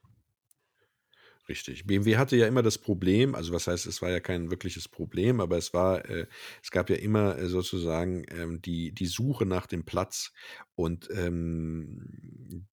Richtig. 1.48 1.86
BMW 1.86 2.16
hatte 2.16 2.36
ja 2.36 2.46
immer 2.46 2.62
das 2.62 2.78
Problem, 2.78 3.34
also 3.34 3.52
was 3.52 3.66
heißt, 3.66 3.84
es 3.86 4.00
war 4.00 4.10
ja 4.10 4.20
kein 4.20 4.50
wirkliches 4.50 4.88
Problem, 4.88 5.40
aber 5.40 5.58
es 5.58 5.74
war, 5.74 6.08
äh, 6.08 6.26
es 6.62 6.70
gab 6.70 6.88
ja 6.88 6.96
immer 6.96 7.36
äh, 7.38 7.46
sozusagen 7.48 8.24
ähm, 8.28 8.62
die, 8.62 8.92
die 8.92 9.06
Suche 9.06 9.44
nach 9.44 9.66
dem 9.66 9.84
Platz. 9.84 10.32
Und 10.74 11.08
ähm, 11.14 12.66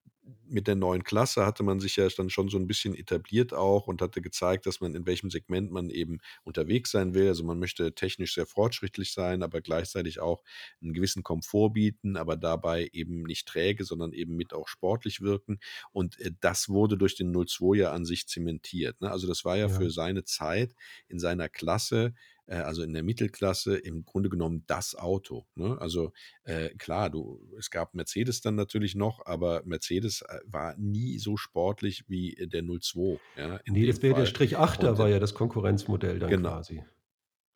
mit 0.52 0.66
der 0.68 0.74
neuen 0.76 1.02
Klasse 1.04 1.44
hatte 1.46 1.62
man 1.62 1.80
sich 1.80 1.96
ja 1.96 2.08
dann 2.08 2.30
schon 2.30 2.48
so 2.48 2.58
ein 2.58 2.66
bisschen 2.66 2.94
etabliert 2.94 3.52
auch 3.54 3.86
und 3.88 4.02
hatte 4.02 4.20
gezeigt, 4.22 4.66
dass 4.66 4.80
man 4.80 4.94
in 4.94 5.06
welchem 5.06 5.30
Segment 5.30 5.70
man 5.72 5.90
eben 5.90 6.18
unterwegs 6.44 6.90
sein 6.90 7.14
will. 7.14 7.28
Also 7.28 7.44
man 7.44 7.58
möchte 7.58 7.94
technisch 7.94 8.34
sehr 8.34 8.46
fortschrittlich 8.46 9.12
sein, 9.12 9.42
aber 9.42 9.60
gleichzeitig 9.60 10.20
auch 10.20 10.42
einen 10.80 10.92
gewissen 10.92 11.22
Komfort 11.22 11.70
bieten, 11.72 12.16
aber 12.16 12.36
dabei 12.36 12.88
eben 12.92 13.22
nicht 13.22 13.48
träge, 13.48 13.84
sondern 13.84 14.12
eben 14.12 14.36
mit 14.36 14.52
auch 14.52 14.68
sportlich 14.68 15.20
wirken. 15.20 15.58
Und 15.92 16.18
äh, 16.20 16.32
das 16.40 16.68
wurde 16.68 16.96
durch 16.96 17.16
den 17.16 17.32
02 17.32 17.76
ja 17.76 17.92
an 17.92 18.04
sich 18.04 18.26
zementiert. 18.28 19.00
Ne? 19.00 19.10
Also 19.10 19.26
das 19.26 19.44
war 19.44 19.56
ja 19.56 19.68
Ja. 19.68 19.68
für 19.68 19.90
seine 19.90 20.24
Zeit 20.24 20.74
in 21.08 21.18
seiner 21.18 21.48
Klasse, 21.48 22.14
äh, 22.46 22.56
also 22.56 22.82
in 22.82 22.92
der 22.92 23.02
Mittelklasse, 23.02 23.76
im 23.78 24.04
Grunde 24.04 24.28
genommen 24.30 24.64
das 24.66 24.94
Auto. 24.94 25.46
Ne? 25.54 25.78
Also 25.80 26.12
äh, 26.44 26.70
klar, 26.76 27.10
du, 27.10 27.48
es 27.58 27.70
gab 27.70 27.94
Mercedes 27.94 28.40
dann 28.40 28.54
natürlich 28.56 28.94
noch, 28.94 29.24
aber 29.26 29.62
Mercedes 29.64 30.22
äh, 30.22 30.40
war 30.46 30.76
nie 30.78 31.18
so 31.18 31.36
sportlich 31.36 32.04
wie 32.08 32.34
äh, 32.36 32.46
der 32.48 32.62
02, 32.62 33.20
ja, 33.36 33.56
in 33.64 33.78
Ne, 33.78 33.84
dem 33.84 33.86
das 33.86 34.02
wäre 34.02 34.26
der. 34.26 34.26
Strich 34.26 34.56
Achter 34.58 34.98
Und 34.98 34.98
war 34.98 35.08
ja 35.08 35.18
das 35.18 35.34
Konkurrenzmodell 35.34 36.18
dann 36.18 36.36
genau. 36.36 36.36
quasi. 36.36 36.84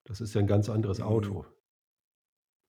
Das 0.05 0.21
ist 0.23 0.35
ja 0.35 0.41
'n 0.43 0.47
ganz 0.49 0.71
anderes 0.71 1.01
Mm, 1.01 1.03
Auto. 1.03 1.47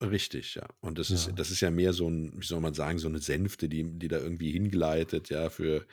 Richtig, 0.00 0.54
ja. 0.54 0.68
Und 0.80 0.96
das 0.96 1.10
ist 1.10 1.28
Ja. 1.28 1.40
das 1.40 1.50
ist 1.50 1.60
ja 1.60 1.72
mehr 1.72 1.92
so 1.92 2.06
'n 2.08 2.32
wie 2.36 2.44
soll 2.46 2.60
man 2.60 2.72
sagen, 2.72 2.98
so 3.00 3.08
'ne 3.08 3.18
Sänfte, 3.18 3.68
die 3.68 3.98
die 3.98 4.06
da 4.06 4.18
irgendwie 4.18 4.52
hingleitet, 4.52 5.28
ja, 5.28 5.50
für 5.50 5.86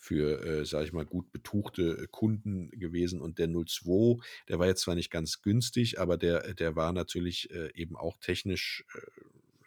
für, 0.00 0.42
äh, 0.44 0.64
sage 0.66 0.86
ich 0.86 0.92
mal, 0.94 1.06
gut 1.06 1.30
betuchte, 1.32 1.82
äh, 2.04 2.08
Kunden 2.10 2.70
gewesen. 2.72 3.20
Und 3.22 3.38
der 3.38 3.48
02, 3.48 4.18
der 4.48 4.58
war 4.58 4.66
jetzt 4.66 4.82
zwar 4.82 4.96
nicht 4.96 5.10
ganz 5.10 5.42
günstig, 5.42 6.00
aber 6.00 6.18
der 6.18 6.54
der 6.54 6.76
war 6.76 6.92
natürlich, 6.92 7.50
äh, 7.52 7.70
eben 7.74 7.96
auch 7.96 8.18
technisch, 8.20 8.84
äh, 8.96 9.00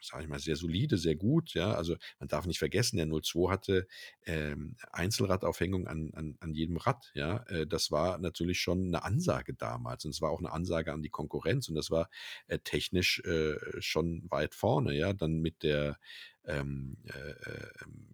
sage 0.01 0.23
ich 0.23 0.29
mal, 0.29 0.39
sehr 0.39 0.57
solide, 0.57 0.97
sehr 0.97 1.15
gut, 1.15 1.53
ja. 1.53 1.73
Also, 1.75 1.95
man 2.19 2.27
darf 2.27 2.45
nicht 2.45 2.59
vergessen, 2.59 2.97
der 2.97 3.05
02 3.05 3.49
hatte, 3.51 3.87
ähm, 4.25 4.75
Einzelradaufhängung 4.91 5.87
an 5.87 6.11
an 6.13 6.35
an 6.41 6.53
jedem 6.53 6.77
Rad, 6.77 7.11
ja. 7.15 7.43
Äh, 7.47 7.67
das 7.67 7.91
war 7.91 8.17
natürlich 8.17 8.59
schon 8.59 8.89
'ne 8.89 9.03
Ansage 9.03 9.53
damals 9.53 10.03
und 10.05 10.11
es 10.11 10.21
war 10.21 10.31
auch 10.31 10.41
'ne 10.41 10.51
Ansage 10.51 10.91
an 10.93 11.03
die 11.03 11.09
Konkurrenz 11.09 11.69
und 11.69 11.75
das 11.75 11.89
war 11.91 12.09
äh, 12.47 12.59
technisch 12.59 13.21
äh, 13.25 13.55
schon 13.81 14.29
weit 14.29 14.55
vorne, 14.55 14.93
ja, 14.97 15.13
dann 15.13 15.39
mit 15.41 15.63
der 15.63 15.97
ähm, 16.45 16.97
äh, 17.07 17.31
äh, 17.31 17.69
ähm, 17.85 18.13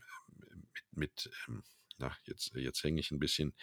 mit, 0.74 0.84
mit 0.94 1.32
ähm, 1.48 1.64
na, 2.00 2.12
jetzt, 2.26 2.54
jetzt 2.56 2.84
hänge 2.84 3.00
ich 3.00 3.12
ein 3.12 3.20
bisschen 3.20 3.54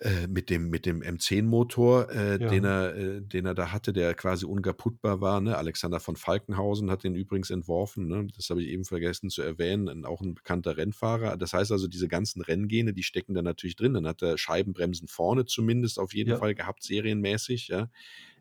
äh, 0.00 0.28
mit 0.28 0.48
dem, 0.48 0.70
mit 0.70 0.86
dem 0.86 1.02
M10-Motor, 1.02 2.08
äh, 2.10 2.38
den, 2.38 2.62
Ja. 2.62 2.84
er, 2.86 2.96
äh, 2.96 3.20
den 3.20 3.46
er 3.46 3.54
da 3.54 3.72
hatte, 3.72 3.92
der 3.92 4.14
quasi 4.14 4.44
unkaputtbar 4.46 5.20
war. 5.20 5.40
Ne? 5.40 5.56
Alexander 5.56 5.98
von 5.98 6.14
Falkenhausen 6.14 6.88
hat 6.88 7.02
den 7.02 7.16
übrigens 7.16 7.50
entworfen. 7.50 8.06
Ne? 8.06 8.28
Das 8.36 8.48
habe 8.50 8.62
ich 8.62 8.68
eben 8.68 8.84
vergessen 8.84 9.28
zu 9.28 9.42
erwähnen. 9.42 10.04
Auch 10.04 10.20
ein 10.20 10.34
bekannter 10.36 10.76
Rennfahrer. 10.76 11.36
Das 11.36 11.52
heißt 11.52 11.72
also, 11.72 11.88
diese 11.88 12.06
ganzen 12.06 12.42
Renngene, 12.42 12.92
die 12.92 13.02
stecken 13.02 13.34
da 13.34 13.42
natürlich 13.42 13.74
drin. 13.74 13.94
Dann 13.94 14.06
hat 14.06 14.22
er 14.22 14.38
Scheibenbremsen 14.38 15.08
vorne 15.08 15.46
zumindest 15.46 15.98
auf 15.98 16.14
jeden 16.14 16.30
Ja. 16.30 16.36
Fall 16.38 16.54
gehabt, 16.54 16.84
serienmäßig. 16.84 17.66
Ja? 17.66 17.90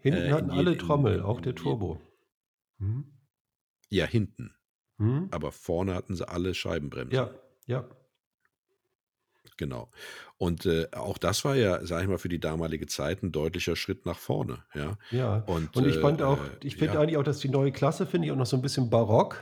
Hinten 0.01 0.21
Äh, 0.21 0.31
hatten 0.33 0.51
je 0.51 0.57
alle 0.59 0.77
Trommel, 0.77 1.15
in 1.15 1.21
auch 1.21 1.41
der 1.41 1.55
Turbo. 1.55 1.99
Mhm. 2.77 3.05
Ja, 3.89 4.05
hinten. 4.05 4.53
Mhm. 4.99 5.29
Aber 5.31 5.51
vorne 5.51 5.95
hatten 5.95 6.15
sie 6.15 6.27
alle 6.29 6.53
Scheibenbremsen. 6.53 7.15
Ja, 7.15 7.31
ja. 7.65 7.89
Genau. 9.59 9.91
Und, 10.37 10.65
äh, 10.67 10.87
auch 10.93 11.17
das 11.17 11.43
war 11.43 11.55
ja, 11.55 11.83
sage 11.85 12.03
ich 12.03 12.09
mal, 12.09 12.19
für 12.19 12.29
die 12.29 12.39
damalige 12.39 12.85
Zeit 12.85 13.23
'n 13.23 13.31
deutlicher 13.31 13.75
Schritt 13.75 14.05
nach 14.05 14.19
vorne, 14.19 14.63
ja. 14.75 14.97
Ja. 15.11 15.45
Und, 15.45 15.73
Und 15.73 15.85
ich 15.85 15.99
äh, 15.99 15.99
fand 15.99 16.21
auch 16.21 16.49
äh, 16.49 16.59
ich 16.61 16.75
finde 16.75 16.99
ja. 16.99 16.99
eigentlich 16.99 17.17
auch, 17.17 17.23
dass 17.23 17.39
die 17.39 17.47
neue 17.49 17.71
Klasse 17.71 18.05
finde 18.05 18.27
ich 18.27 18.31
auch 18.33 18.35
noch 18.37 18.45
so 18.45 18.57
'n 18.57 18.61
bisschen 18.61 18.89
barock. 18.89 19.37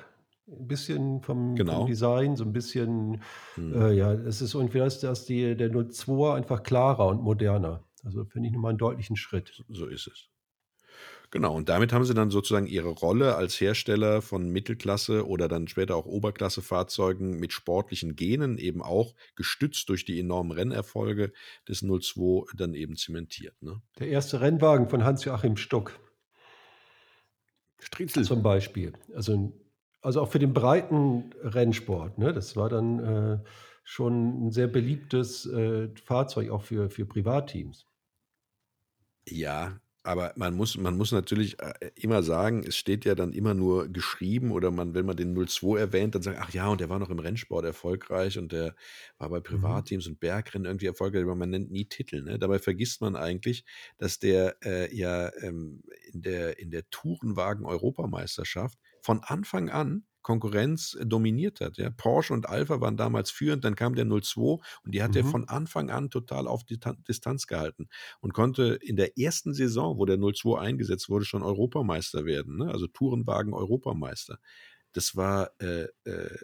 'N 0.47 0.67
bisschen 0.67 1.21
vom 1.21 1.65
vom 1.65 1.83
Genau. 1.83 1.85
Design, 1.85 2.35
so 2.35 2.43
'n 2.43 2.53
bisschen 2.53 3.21
Mhm. 3.57 3.85
äh, 3.85 3.91
ja, 3.97 4.13
es 4.13 4.41
ist 4.41 4.53
irgendwie, 4.53 4.77
dass 4.77 4.99
dass 4.99 5.25
die 5.25 5.55
der 5.57 5.69
02er 5.69 6.35
einfach 6.35 6.61
klarer 6.61 7.07
und 7.07 7.23
moderner. 7.23 7.83
Also, 8.03 8.25
finde 8.25 8.49
ich 8.49 8.53
noch 8.53 8.61
mal 8.61 8.69
'n 8.73 8.77
deutlichen 8.77 9.15
Schritt. 9.15 9.63
So 9.69 9.87
ist 9.87 10.05
es. 10.07 10.29
Genau, 11.35 11.53
und 11.53 11.67
damit 11.67 11.91
haben 11.91 12.05
sie 12.05 12.13
dann 12.13 12.31
sozusagen 12.31 12.65
ihre 12.65 12.87
Rolle 12.89 13.35
als 13.35 13.59
Hersteller 13.59 14.21
von 14.21 14.47
Mittelklasse 14.49 15.27
oder 15.27 15.49
dann 15.49 15.67
später 15.67 15.97
auch 15.97 16.05
Oberklassefahrzeugen 16.05 17.37
mit 17.39 17.51
sportlichen 17.51 18.15
Genen 18.15 18.57
eben 18.57 18.81
auch 18.81 19.13
gestützt 19.35 19.89
durch 19.89 20.05
die 20.05 20.17
enormen 20.17 20.51
Rennerfolge 20.53 21.33
des 21.67 21.81
02 21.81 22.45
dann 22.55 22.73
eben 22.73 22.95
zementiert, 22.95 23.61
ne? 23.61 23.81
Der 23.99 24.07
erste 24.07 24.39
Rennwagen 24.39 24.87
von 24.87 25.03
Hans-Joachim 25.03 25.57
Stuck. 25.57 25.99
Striezel. 27.79 28.27
Zum 28.27 28.43
Beispiel. 28.43 28.93
Also 29.13 29.53
also 30.01 30.21
auch 30.21 30.29
für 30.29 30.37
den 30.39 30.53
breiten 30.53 31.31
Rennsport, 31.41 32.19
ne? 32.19 32.31
Das 32.31 32.55
war 32.55 32.69
dann, 32.69 32.99
äh, 32.99 33.39
schon 33.83 34.47
'n 34.47 34.51
sehr 34.51 34.67
beliebtes, 34.67 35.45
äh, 35.47 35.89
Fahrzeug 35.95 36.51
auch 36.51 36.61
für 36.61 36.89
für 36.91 37.05
Privatteams. 37.05 37.87
Ja, 39.27 39.79
aber 40.05 40.33
man 40.37 40.53
muss 40.55 40.77
man 40.77 40.97
muss 40.97 41.11
natürlich, 41.11 41.59
äh, 41.59 41.73
immer 41.95 42.23
sagen, 42.23 42.63
es 42.65 42.77
steht 42.77 43.05
ja 43.05 43.15
dann 43.15 43.33
immer 43.33 43.53
nur 43.53 43.87
geschrieben 43.89 44.51
oder 44.51 44.71
man 44.71 44.93
wenn 44.93 45.05
man 45.05 45.17
den 45.17 45.33
02 45.33 45.79
erwähnt, 45.79 46.15
dann 46.15 46.21
sagt: 46.21 46.39
„Ach 46.41 46.51
ja, 46.51 46.67
und 46.67 46.81
der 46.81 46.89
war 46.89 46.99
noch 46.99 47.09
im 47.09 47.19
Rennsport 47.19 47.65
erfolgreich 47.65 48.37
und 48.37 48.51
der 48.51 48.75
war 49.17 49.29
bei 49.29 49.39
Mhm. 49.49 49.85
Privatteams 49.85 50.07
und 50.07 50.19
Bergrennen 50.19 50.65
irgendwie 50.65 50.85
erfolgreich“, 50.87 51.23
aber 51.23 51.35
man 51.35 51.49
nennt 51.49 51.71
nie 51.71 51.85
Titel, 51.85 52.21
ne? 52.23 52.39
Dabei 52.39 52.59
vergisst 52.59 53.01
man 53.01 53.15
eigentlich, 53.15 53.65
dass 53.97 54.19
der, 54.19 54.57
äh, 54.63 54.95
ja, 54.95 55.31
ähm, 55.41 55.83
in 56.11 56.21
der 56.21 56.59
in 56.59 56.71
der 56.71 56.89
Tourenwagen-Europameisterschaft 56.89 58.77
von 59.01 59.21
Anfang 59.23 59.69
an 59.69 60.05
Konkurrenz 60.25 60.97
äh, 60.99 61.05
dominiert 61.05 61.61
hat. 61.61 61.77
Ja. 61.77 61.91
Porsche 61.91 62.33
und 62.33 62.49
Alpha 62.49 62.81
waren 62.81 62.97
damals 62.97 63.29
führend, 63.29 63.63
dann 63.63 63.75
kam 63.75 63.93
der 63.93 64.05
02 64.05 64.57
und 64.83 64.95
die 64.95 65.03
hat 65.03 65.11
mhm. 65.11 65.17
er 65.17 65.25
von 65.25 65.47
Anfang 65.47 65.91
an 65.91 66.09
total 66.09 66.47
auf 66.47 66.63
die 66.63 66.79
Distanz 67.07 67.45
gehalten 67.45 67.87
und 68.21 68.33
konnte 68.33 68.79
in 68.81 68.95
der 68.95 69.19
ersten 69.19 69.53
Saison, 69.53 69.99
wo 69.99 70.05
der 70.05 70.17
02 70.17 70.59
eingesetzt 70.59 71.09
wurde, 71.09 71.25
schon 71.25 71.43
Europameister 71.43 72.25
werden, 72.25 72.57
ne? 72.57 72.71
also 72.71 72.87
Tourenwagen 72.87 73.53
Europameister. 73.53 74.39
Das 74.93 75.15
war 75.15 75.51
äh, 75.59 75.87
äh, 76.05 76.37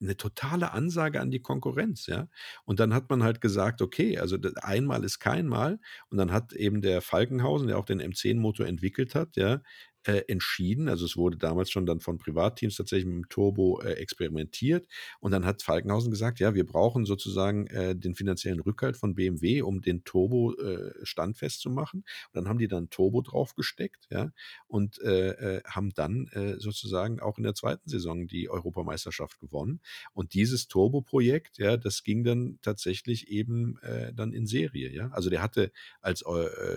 eine 0.00 0.16
totale 0.16 0.72
Ansage 0.72 1.20
an 1.20 1.30
die 1.30 1.42
Konkurrenz, 1.42 2.06
ja. 2.06 2.28
Und 2.64 2.80
dann 2.80 2.94
hat 2.94 3.10
man 3.10 3.22
halt 3.22 3.40
gesagt, 3.40 3.82
okay, 3.82 4.18
also 4.18 4.38
einmal 4.62 5.04
ist 5.04 5.18
kein 5.18 5.46
Mal. 5.46 5.78
Und 6.08 6.16
dann 6.16 6.32
hat 6.32 6.54
eben 6.54 6.80
der 6.80 7.02
Falkenhausen, 7.02 7.68
der 7.68 7.78
auch 7.78 7.84
den 7.84 8.00
M10-Motor 8.00 8.66
entwickelt 8.66 9.14
hat, 9.14 9.36
ja, 9.36 9.60
äh, 10.04 10.22
entschieden. 10.28 10.88
Also 10.88 11.04
es 11.04 11.16
wurde 11.16 11.36
damals 11.36 11.70
schon 11.70 11.84
dann 11.84 12.00
von 12.00 12.16
Privatteams 12.16 12.76
tatsächlich 12.76 13.06
mit 13.06 13.16
dem 13.16 13.28
Turbo 13.28 13.80
äh, 13.82 13.92
experimentiert. 13.92 14.88
Und 15.20 15.32
dann 15.32 15.44
hat 15.44 15.62
Falkenhausen 15.62 16.10
gesagt, 16.10 16.40
ja, 16.40 16.54
wir 16.54 16.64
brauchen 16.64 17.04
sozusagen 17.04 17.66
äh, 17.66 17.94
den 17.94 18.14
finanziellen 18.14 18.60
Rückhalt 18.60 18.96
von 18.96 19.14
BMW, 19.14 19.60
um 19.60 19.82
den 19.82 20.02
Turbo 20.04 20.54
äh, 20.54 20.92
standfest 21.02 21.60
zu 21.60 21.70
machen. 21.70 22.00
Und 22.00 22.34
dann 22.34 22.48
haben 22.48 22.58
die 22.58 22.68
dann 22.68 22.88
Turbo 22.88 23.20
draufgesteckt, 23.20 24.08
ja, 24.10 24.32
und 24.66 25.00
äh, 25.02 25.60
haben 25.66 25.90
dann 25.94 26.28
sozusagen 26.58 27.20
auch 27.20 27.38
in 27.38 27.44
der 27.44 27.54
zweiten 27.54 27.88
Saison 27.88 28.26
die 28.26 28.48
Europameisterschaft 28.48 29.38
gewonnen. 29.38 29.80
Und 30.12 30.34
dieses 30.34 30.68
Turbo-Projekt, 30.68 31.58
ja, 31.58 31.76
das 31.76 32.02
ging 32.02 32.24
dann 32.24 32.58
tatsächlich 32.62 33.28
eben 33.28 33.78
dann 34.14 34.32
in 34.32 34.46
Serie, 34.46 34.90
ja. 34.92 35.08
Also 35.10 35.30
der 35.30 35.42
hatte 35.42 35.72
als 36.00 36.24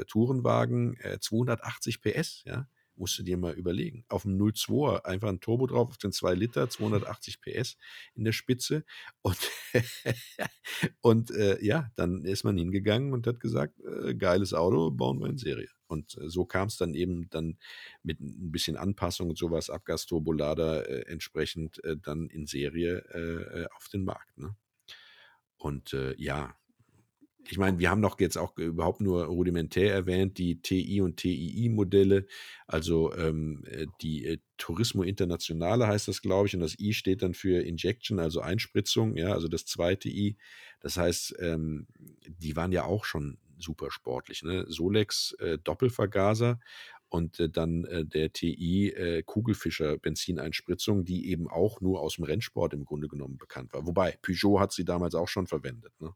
Tourenwagen 0.07 0.97
280 1.19 2.01
PS, 2.01 2.43
ja 2.45 2.67
musst 2.95 3.17
du 3.17 3.23
dir 3.23 3.37
mal 3.37 3.53
überlegen. 3.53 4.05
Auf 4.07 4.23
dem 4.23 4.37
02er 4.37 5.05
einfach 5.05 5.29
ein 5.29 5.39
Turbo 5.39 5.67
drauf, 5.67 5.89
auf 5.89 5.97
den 5.97 6.11
2 6.11 6.33
Liter, 6.33 6.69
280 6.69 7.41
PS 7.41 7.77
in 8.13 8.23
der 8.23 8.31
Spitze. 8.31 8.85
Und, 9.21 9.37
und 11.01 11.31
äh, 11.31 11.63
ja, 11.63 11.89
dann 11.95 12.23
ist 12.25 12.43
man 12.43 12.57
hingegangen 12.57 13.13
und 13.13 13.27
hat 13.27 13.39
gesagt, 13.39 13.79
äh, 13.81 14.15
geiles 14.15 14.53
Auto, 14.53 14.91
bauen 14.91 15.19
wir 15.19 15.27
in 15.27 15.37
Serie. 15.37 15.69
Und 15.87 16.17
äh, 16.17 16.29
so 16.29 16.45
kam 16.45 16.67
es 16.67 16.77
dann 16.77 16.93
eben 16.93 17.29
dann 17.29 17.57
mit 18.03 18.19
ein 18.19 18.51
bisschen 18.51 18.77
Anpassung 18.77 19.29
und 19.29 19.37
sowas, 19.37 19.69
Abgasturbolader 19.69 20.89
äh, 20.89 21.11
entsprechend 21.11 21.83
äh, 21.83 21.97
dann 21.97 22.27
in 22.27 22.45
Serie 22.45 22.97
äh, 23.13 23.67
auf 23.75 23.87
den 23.89 24.03
Markt. 24.03 24.37
Ne? 24.37 24.55
Und 25.57 25.95
ja, 26.17 26.57
ich 27.49 27.57
meine, 27.57 27.79
wir 27.79 27.89
haben 27.89 28.01
doch 28.01 28.19
jetzt 28.19 28.37
auch 28.37 28.57
überhaupt 28.57 29.01
nur 29.01 29.25
rudimentär 29.25 29.93
erwähnt, 29.93 30.37
die 30.37 30.61
TI 30.61 31.01
und 31.01 31.17
TII-Modelle, 31.17 32.25
also 32.67 33.13
ähm, 33.15 33.63
äh, 33.65 33.87
die 34.01 34.25
äh, 34.25 34.37
Turismo 34.57 35.03
Internationale 35.03 35.87
heißt 35.87 36.07
das, 36.07 36.21
glaube 36.21 36.47
ich, 36.47 36.55
und 36.55 36.61
das 36.61 36.79
I 36.79 36.93
steht 36.93 37.21
dann 37.21 37.33
für 37.33 37.61
Injection, 37.61 38.19
also 38.19 38.39
Einspritzung, 38.41 39.17
ja, 39.17 39.33
also 39.33 39.47
das 39.47 39.65
zweite 39.65 40.09
I. 40.09 40.37
Das 40.79 40.97
heißt, 40.97 41.35
ähm, 41.39 41.87
die 42.27 42.55
waren 42.55 42.71
ja 42.71 42.85
auch 42.85 43.05
schon 43.05 43.37
super 43.57 43.91
sportlich. 43.91 44.43
Ne? 44.43 44.65
Solex 44.67 45.35
äh, 45.39 45.57
Doppelvergaser 45.57 46.59
und 47.13 47.39
äh, 47.39 47.47
dann 47.47 47.85
äh, 47.85 48.05
der 48.05 48.33
TI 48.33 48.89
äh, 48.89 49.21
Kugelfischer 49.21 49.99
Benzineinspritzung, 49.99 51.05
die 51.05 51.29
eben 51.29 51.47
auch 51.47 51.79
nur 51.79 52.01
aus 52.01 52.15
dem 52.15 52.23
Rennsport 52.23 52.73
im 52.73 52.85
Grunde 52.85 53.07
genommen 53.07 53.37
bekannt 53.37 53.71
war. 53.71 53.85
Wobei 53.85 54.17
Peugeot 54.23 54.59
hat 54.59 54.71
sie 54.71 54.83
damals 54.83 55.13
auch 55.13 55.27
schon 55.27 55.45
verwendet. 55.45 55.93
Ne? 55.99 56.15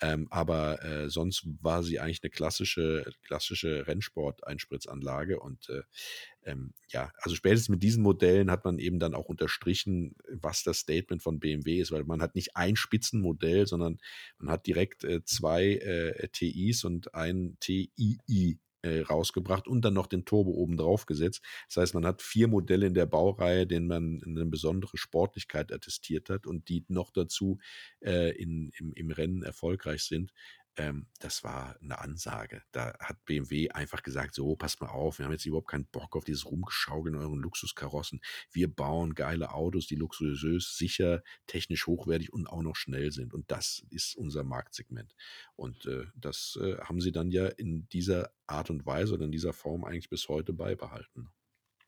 Ähm, 0.00 0.26
aber 0.30 0.84
äh, 0.84 1.08
sonst 1.08 1.46
war 1.62 1.84
sie 1.84 2.00
eigentlich 2.00 2.20
eine 2.24 2.30
klassische, 2.30 3.12
klassische 3.22 3.86
Rennsport-Einspritzanlage. 3.86 5.38
Und 5.38 5.68
äh, 5.68 5.82
ähm, 6.42 6.74
ja, 6.88 7.12
also 7.22 7.36
spätestens 7.36 7.68
mit 7.68 7.84
diesen 7.84 8.02
Modellen 8.02 8.50
hat 8.50 8.64
man 8.64 8.80
eben 8.80 8.98
dann 8.98 9.14
auch 9.14 9.26
unterstrichen, 9.26 10.16
was 10.28 10.64
das 10.64 10.78
Statement 10.78 11.22
von 11.22 11.38
BMW 11.38 11.78
ist, 11.78 11.92
weil 11.92 12.02
man 12.02 12.20
hat 12.20 12.34
nicht 12.34 12.56
ein 12.56 12.74
Spitzenmodell, 12.74 13.68
sondern 13.68 14.00
man 14.38 14.50
hat 14.50 14.66
direkt 14.66 15.04
äh, 15.04 15.24
zwei 15.24 15.74
äh, 15.74 16.28
TIs 16.32 16.82
und 16.82 17.14
ein 17.14 17.56
TII 17.60 18.58
äh, 18.84 19.00
rausgebracht 19.00 19.66
und 19.66 19.84
dann 19.84 19.94
noch 19.94 20.06
den 20.06 20.24
Turbo 20.24 20.50
oben 20.50 20.76
drauf 20.76 21.06
gesetzt. 21.06 21.42
Das 21.68 21.78
heißt, 21.78 21.94
man 21.94 22.06
hat 22.06 22.22
vier 22.22 22.48
Modelle 22.48 22.86
in 22.86 22.94
der 22.94 23.06
Baureihe, 23.06 23.66
denen 23.66 23.86
man 23.86 24.22
eine 24.24 24.46
besondere 24.46 24.96
Sportlichkeit 24.98 25.72
attestiert 25.72 26.28
hat 26.28 26.46
und 26.46 26.68
die 26.68 26.84
noch 26.88 27.10
dazu 27.10 27.58
äh, 28.00 28.30
in, 28.36 28.70
im, 28.78 28.92
im 28.92 29.10
Rennen 29.10 29.42
erfolgreich 29.42 30.02
sind 30.02 30.32
ähm, 30.76 31.06
das 31.20 31.44
war 31.44 31.76
eine 31.80 32.00
Ansage. 32.00 32.62
Da 32.72 32.94
hat 32.98 33.24
BMW 33.24 33.70
einfach 33.70 34.02
gesagt, 34.02 34.34
so, 34.34 34.56
passt 34.56 34.80
mal 34.80 34.88
auf, 34.88 35.18
wir 35.18 35.26
haben 35.26 35.32
jetzt 35.32 35.46
überhaupt 35.46 35.68
keinen 35.68 35.86
Bock 35.86 36.16
auf 36.16 36.24
dieses 36.24 36.46
Rumgeschaukel 36.46 37.12
in 37.12 37.18
euren 37.18 37.40
Luxuskarossen. 37.40 38.20
Wir 38.50 38.72
bauen 38.72 39.14
geile 39.14 39.52
Autos, 39.52 39.86
die 39.86 39.96
luxuriös, 39.96 40.76
sicher, 40.76 41.22
technisch 41.46 41.86
hochwertig 41.86 42.32
und 42.32 42.46
auch 42.46 42.62
noch 42.62 42.76
schnell 42.76 43.12
sind. 43.12 43.34
Und 43.34 43.50
das 43.50 43.84
ist 43.90 44.16
unser 44.16 44.44
Marktsegment. 44.44 45.14
Und 45.56 45.86
äh, 45.86 46.06
das 46.16 46.58
äh, 46.60 46.78
haben 46.78 47.00
sie 47.00 47.12
dann 47.12 47.30
ja 47.30 47.46
in 47.46 47.88
dieser 47.88 48.30
Art 48.46 48.70
und 48.70 48.84
Weise 48.86 49.14
oder 49.14 49.24
in 49.24 49.32
dieser 49.32 49.52
Form 49.52 49.84
eigentlich 49.84 50.10
bis 50.10 50.28
heute 50.28 50.52
beibehalten. 50.52 51.30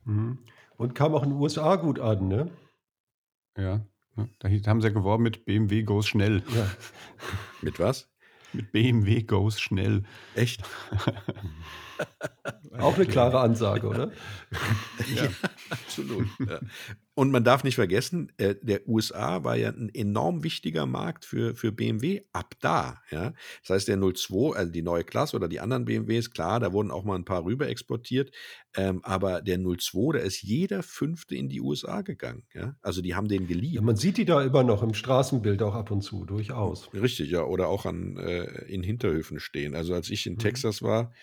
Mhm. 0.05 0.39
Und 0.77 0.95
kam 0.95 1.15
auch 1.15 1.23
in 1.25 1.31
den 1.31 1.41
USA 1.41 1.77
gut 1.77 1.99
an, 1.99 2.29
ne? 2.29 2.51
Ja, 3.57 3.87
da 4.39 4.49
haben 4.49 4.81
sie 4.81 4.89
ja 4.89 4.95
geworben 4.95 5.23
mit 5.23 5.45
BMW 5.45 5.83
Goes 5.83 6.07
schnell. 6.07 6.43
Ja. 6.55 6.71
mit 7.63 7.79
was? 7.79 8.09
Mit 8.57 8.73
BMW 8.73 9.23
goes 9.23 9.61
schnell. 9.61 10.03
Echt? 10.35 10.63
Auch 12.79 12.95
eine 12.95 13.07
klare 13.07 13.41
Ansage, 13.41 13.87
oder? 13.87 14.13
ja, 15.15 15.29
absolut. 15.71 16.27
Ja. 16.47 16.61
Und 17.19 17.31
man 17.31 17.45
darf 17.45 17.65
nicht 17.65 17.77
vergessen, 17.77 18.31
äh, 18.37 18.57
der 18.61 18.87
USA 18.87 19.43
war 19.43 19.57
ja 19.57 19.71
ein 19.71 19.89
enorm 19.95 20.45
wichtiger 20.45 20.85
Markt 20.85 21.25
für, 21.25 21.55
für 21.55 21.73
BMW 21.73 22.21
ab 22.35 22.57
da. 22.61 23.01
Ja? 23.11 23.33
Das 23.63 23.71
heißt, 23.71 23.89
der 23.89 23.97
02, 23.97 24.55
also 24.55 24.71
die 24.71 24.83
neue 24.83 25.03
Klasse 25.03 25.35
oder 25.35 25.49
die 25.49 25.59
anderen 25.59 25.87
BMWs, 25.87 26.31
klar, 26.31 26.61
da 26.61 26.75
wurden 26.75 26.91
auch 26.91 27.05
mal 27.05 27.15
ein 27.15 27.25
paar 27.25 27.47
rüber 27.47 27.69
exportiert, 27.69 28.33
ähm, 28.77 29.01
aber 29.03 29.41
der 29.41 29.59
02, 29.59 30.19
da 30.19 30.19
ist 30.19 30.43
jeder 30.43 30.83
Fünfte 30.83 31.35
in 31.37 31.49
die 31.49 31.63
USA 31.63 32.03
gegangen. 32.03 32.43
Ja? 32.53 32.77
Also 32.83 33.01
die 33.01 33.15
haben 33.15 33.29
den 33.29 33.47
geliebt. 33.47 33.77
Ja, 33.77 33.81
man 33.81 33.97
sieht 33.97 34.19
die 34.19 34.27
da 34.27 34.43
immer 34.43 34.63
noch 34.63 34.83
im 34.83 34.93
Straßenbild 34.93 35.63
auch 35.63 35.75
ab 35.75 35.91
und 35.91 36.03
zu, 36.03 36.27
durchaus. 36.27 36.93
Richtig, 36.93 37.31
ja, 37.31 37.45
oder 37.45 37.69
auch 37.69 37.87
an, 37.87 38.19
äh, 38.19 38.45
in 38.67 38.83
Hinterhöfen 38.83 39.41
stehen. 39.41 39.75
Also 39.75 39.95
als 39.95 40.11
ich 40.11 40.27
in 40.27 40.35
mhm. 40.35 40.41
Texas 40.41 40.83
war, 40.83 41.15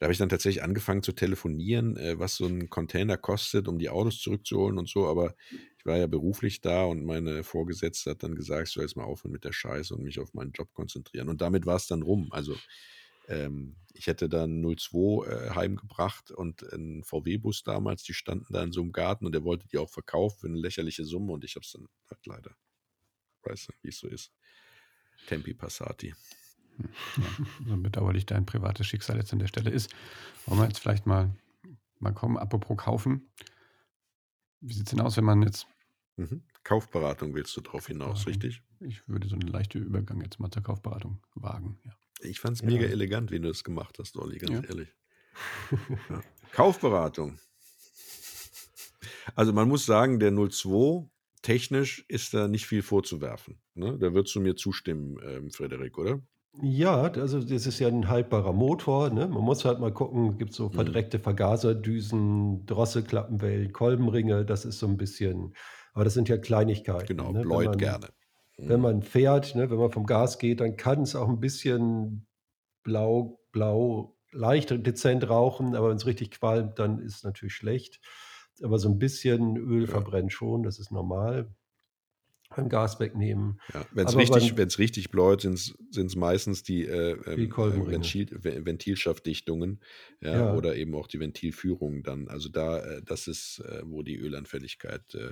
da 0.00 0.06
habe 0.06 0.12
ich 0.14 0.18
dann 0.18 0.30
tatsächlich 0.30 0.62
angefangen 0.62 1.02
zu 1.02 1.12
telefonieren, 1.12 1.98
äh, 1.98 2.18
was 2.18 2.36
so 2.36 2.46
ein 2.46 2.70
Container 2.70 3.18
kostet, 3.18 3.68
um 3.68 3.78
die 3.78 3.90
Autos 3.90 4.22
zurückzuholen 4.22 4.78
und 4.78 4.88
so. 4.88 5.06
Aber 5.06 5.34
ich 5.76 5.84
war 5.84 5.98
ja 5.98 6.06
beruflich 6.06 6.62
da 6.62 6.84
und 6.84 7.04
meine 7.04 7.44
Vorgesetzte 7.44 8.12
hat 8.12 8.22
dann 8.22 8.34
gesagt, 8.34 8.68
ich 8.68 8.72
soll 8.72 8.84
jetzt 8.84 8.96
mal 8.96 9.04
aufhören 9.04 9.32
mit 9.32 9.44
der 9.44 9.52
Scheiße 9.52 9.94
und 9.94 10.02
mich 10.02 10.18
auf 10.18 10.32
meinen 10.32 10.52
Job 10.52 10.72
konzentrieren. 10.72 11.28
Und 11.28 11.42
damit 11.42 11.66
war 11.66 11.76
es 11.76 11.86
dann 11.86 12.00
rum. 12.00 12.28
Also 12.32 12.56
ähm, 13.28 13.76
ich 13.92 14.06
hätte 14.06 14.30
dann 14.30 14.62
02 14.62 15.26
äh, 15.26 15.50
heimgebracht 15.50 16.30
und 16.30 16.62
ein 16.72 17.04
VW-Bus 17.04 17.62
damals, 17.62 18.02
die 18.02 18.14
standen 18.14 18.54
da 18.54 18.62
in 18.62 18.72
so 18.72 18.80
einem 18.80 18.92
Garten 18.92 19.26
und 19.26 19.32
der 19.32 19.44
wollte 19.44 19.68
die 19.68 19.76
auch 19.76 19.90
verkaufen 19.90 20.38
für 20.40 20.46
eine 20.46 20.58
lächerliche 20.58 21.04
Summe 21.04 21.32
und 21.32 21.44
ich 21.44 21.56
habe 21.56 21.64
es 21.64 21.72
dann 21.72 21.86
halt 22.08 22.24
leider, 22.24 22.56
weißt 23.42 23.68
du, 23.68 23.72
wie 23.82 23.88
es 23.90 23.98
so 23.98 24.08
ist. 24.08 24.32
Tempi 25.26 25.52
Passati. 25.52 26.14
Ja, 26.78 27.46
so 27.66 27.76
bedauerlich 27.76 28.26
dein 28.26 28.46
privates 28.46 28.86
Schicksal 28.86 29.16
jetzt 29.16 29.32
an 29.32 29.38
der 29.38 29.48
Stelle 29.48 29.70
ist. 29.70 29.94
Wollen 30.46 30.60
wir 30.60 30.66
jetzt 30.66 30.78
vielleicht 30.78 31.06
mal, 31.06 31.34
mal 31.98 32.12
kommen, 32.12 32.38
apropos 32.38 32.76
kaufen. 32.76 33.30
Wie 34.60 34.74
sieht 34.74 34.86
es 34.86 34.90
denn 34.90 35.00
aus, 35.00 35.16
wenn 35.16 35.24
man 35.24 35.42
jetzt. 35.42 35.66
Mhm. 36.16 36.42
Kaufberatung 36.64 37.34
willst 37.34 37.56
du 37.56 37.60
drauf 37.62 37.86
hinaus, 37.86 38.26
richtig? 38.26 38.62
Ich 38.80 39.06
würde 39.08 39.28
so 39.28 39.34
einen 39.34 39.48
leichten 39.48 39.82
Übergang 39.82 40.20
jetzt 40.20 40.38
mal 40.38 40.50
zur 40.50 40.62
Kaufberatung 40.62 41.20
wagen, 41.34 41.78
ja. 41.84 41.92
Ich 42.22 42.40
fand 42.40 42.56
es 42.56 42.62
mega 42.62 42.84
ja. 42.84 42.90
elegant, 42.90 43.30
wie 43.30 43.40
du 43.40 43.48
das 43.48 43.64
gemacht 43.64 43.98
hast, 43.98 44.16
Olli, 44.16 44.38
ganz 44.38 44.68
ehrlich. 44.68 44.88
Kaufberatung. 46.52 47.38
Also 49.34 49.52
man 49.52 49.68
muss 49.68 49.86
sagen, 49.86 50.18
der 50.20 50.32
02 50.32 51.08
technisch 51.42 52.04
ist 52.08 52.34
da 52.34 52.48
nicht 52.48 52.66
viel 52.66 52.82
vorzuwerfen. 52.82 53.60
Ne? 53.74 53.98
Da 53.98 54.12
würdest 54.12 54.34
du 54.34 54.40
mir 54.40 54.56
zustimmen, 54.56 55.18
ähm, 55.24 55.50
Frederik, 55.50 55.96
oder? 55.96 56.20
Ja, 56.54 57.02
also 57.12 57.40
das 57.40 57.66
ist 57.66 57.78
ja 57.78 57.86
ein 57.86 58.08
haltbarer 58.08 58.52
Motor, 58.52 59.10
ne? 59.10 59.28
Man 59.28 59.42
muss 59.44 59.64
halt 59.64 59.78
mal 59.78 59.92
gucken, 59.94 60.36
gibt 60.36 60.52
so 60.52 60.68
Mhm. 60.70 61.00
verdreckte 61.08 61.20
Vergaserdüsen, 61.20 62.66
Drosselklappenwellen, 62.66 63.72
Kolbenringe, 63.72 64.44
das 64.44 64.64
ist 64.64 64.78
so 64.80 64.86
ein 64.88 64.96
bisschen 64.96 65.54
aber 65.92 66.04
das 66.04 66.14
sind 66.14 66.28
ja 66.28 66.38
Kleinigkeiten, 66.38 67.16
Genau, 67.16 67.32
ne? 67.32 67.46
Wenn 67.48 67.62
man 67.62 67.76
gerne. 67.76 68.08
wenn 68.66 68.80
mhm. 68.80 68.82
man 68.82 69.02
fährt, 69.02 69.54
ne, 69.56 69.70
wenn 69.70 69.78
man 69.78 69.90
vom 69.92 70.06
Gas 70.06 70.38
geht, 70.38 70.60
dann 70.60 70.76
kann 70.76 71.02
es 71.02 71.16
auch 71.16 71.28
ein 71.28 71.40
bisschen 71.40 72.26
blau 72.84 73.40
blau 73.52 74.18
leicht 74.32 74.70
dezent 74.86 75.28
rauchen, 75.30 75.74
aber 75.76 75.90
wenn 75.90 75.96
es 75.98 76.06
richtig 76.06 76.32
qualmt, 76.32 76.78
dann 76.80 77.00
ist 77.00 77.16
es 77.18 77.24
natürlich 77.24 77.54
schlecht. 77.54 78.00
Aber 78.62 78.78
so 78.78 78.88
ein 78.90 78.98
bisschen 78.98 79.56
Öl 79.58 79.86
Ja. 79.86 79.86
verbrennt 79.88 80.32
schon, 80.32 80.62
das 80.64 80.78
ist 80.80 80.92
normal. 80.92 81.54
Beim 82.54 82.68
Gas 82.68 83.00
wegnehmen. 83.00 83.60
Ja, 83.72 83.86
wenn 83.92 84.06
es 84.08 84.16
richtig, 84.16 84.56
wenn's 84.56 84.78
richtig 84.80 85.10
bläut, 85.12 85.42
sind 85.42 85.54
es 85.54 86.16
meistens 86.16 86.64
die 86.64 86.84
äh, 86.86 87.16
die 87.36 87.44
ähm, 87.44 87.44
äh, 87.44 87.48
Kolbenringe. 87.48 87.90
Ventil, 87.92 88.26
Ve- 88.32 88.66
Ventilschaftdichtungen, 88.66 89.80
ja, 90.20 90.40
Ja, 90.40 90.54
oder 90.56 90.74
eben 90.74 90.94
auch 90.96 91.06
die 91.06 91.20
Ventilführungen 91.20 92.02
dann. 92.02 92.26
Also 92.28 92.48
da, 92.48 92.80
äh, 92.80 93.02
das 93.04 93.28
ist, 93.28 93.60
äh, 93.60 93.82
wo 93.84 94.02
die 94.02 94.16
Ölanfälligkeit 94.16 95.14
äh, 95.14 95.30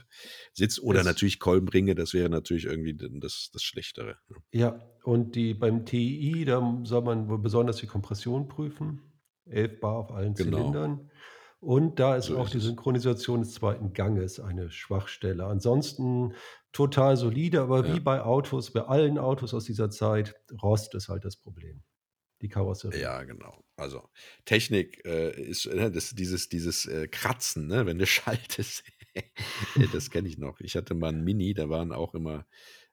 sitzt. 0.52 0.80
Oder 0.80 1.00
es 1.00 1.06
natürlich 1.06 1.40
Kolbenringe, 1.40 1.96
das 1.96 2.14
wäre 2.14 2.28
natürlich 2.28 2.66
irgendwie 2.66 2.94
das, 2.96 3.50
das 3.52 3.62
Schlechtere. 3.64 4.18
ne? 4.28 4.36
ja, 4.52 4.80
und 5.04 5.34
die 5.36 5.54
beim 5.54 5.84
TII, 5.84 6.44
da 6.44 6.80
soll 6.84 7.02
man 7.02 7.42
besonders 7.42 7.76
die 7.76 7.86
Kompression 7.86 8.48
prüfen. 8.48 9.02
11 9.46 9.80
Bar 9.80 9.96
auf 9.96 10.10
allen 10.12 10.34
Genau, 10.34 10.70
Zylindern. 10.70 11.10
Und 11.60 11.98
da 11.98 12.16
ist 12.16 12.26
so 12.26 12.38
auch 12.38 12.44
ist 12.44 12.54
die. 12.54 12.60
Synchronisation 12.60 13.40
des 13.40 13.54
zweiten 13.54 13.92
Ganges 13.92 14.38
eine 14.38 14.70
Schwachstelle. 14.70 15.44
Ansonsten 15.46 16.34
total 16.72 17.16
solide, 17.16 17.60
aber 17.62 17.84
wie 17.88 17.96
Ja. 17.96 17.98
bei 17.98 18.22
Autos, 18.22 18.72
bei 18.72 18.82
allen 18.82 19.18
Autos 19.18 19.54
aus 19.54 19.64
dieser 19.64 19.90
Zeit, 19.90 20.36
Rost 20.62 20.94
ist 20.94 21.08
halt 21.08 21.24
das 21.24 21.36
Problem. 21.36 21.82
Die 22.40 22.48
Karosserie. 22.48 23.00
Ja, 23.00 23.24
genau. 23.24 23.64
Also 23.76 24.08
Technik 24.44 25.04
äh, 25.04 25.30
ist 25.40 25.66
äh, 25.66 25.90
das, 25.90 26.10
dieses, 26.10 26.48
dieses 26.48 26.86
äh, 26.86 27.08
Kratzen, 27.08 27.66
ne, 27.66 27.84
wenn 27.86 27.98
du 27.98 28.06
schaltest. 28.06 28.84
Äh, 29.14 29.22
das 29.92 30.10
kenne 30.10 30.28
ich 30.28 30.38
noch. 30.38 30.60
Ich 30.60 30.76
hatte 30.76 30.94
mal 30.94 31.08
einen 31.08 31.24
Mini, 31.24 31.54
da 31.54 31.68
waren 31.68 31.90
auch 31.90 32.14
immer 32.14 32.46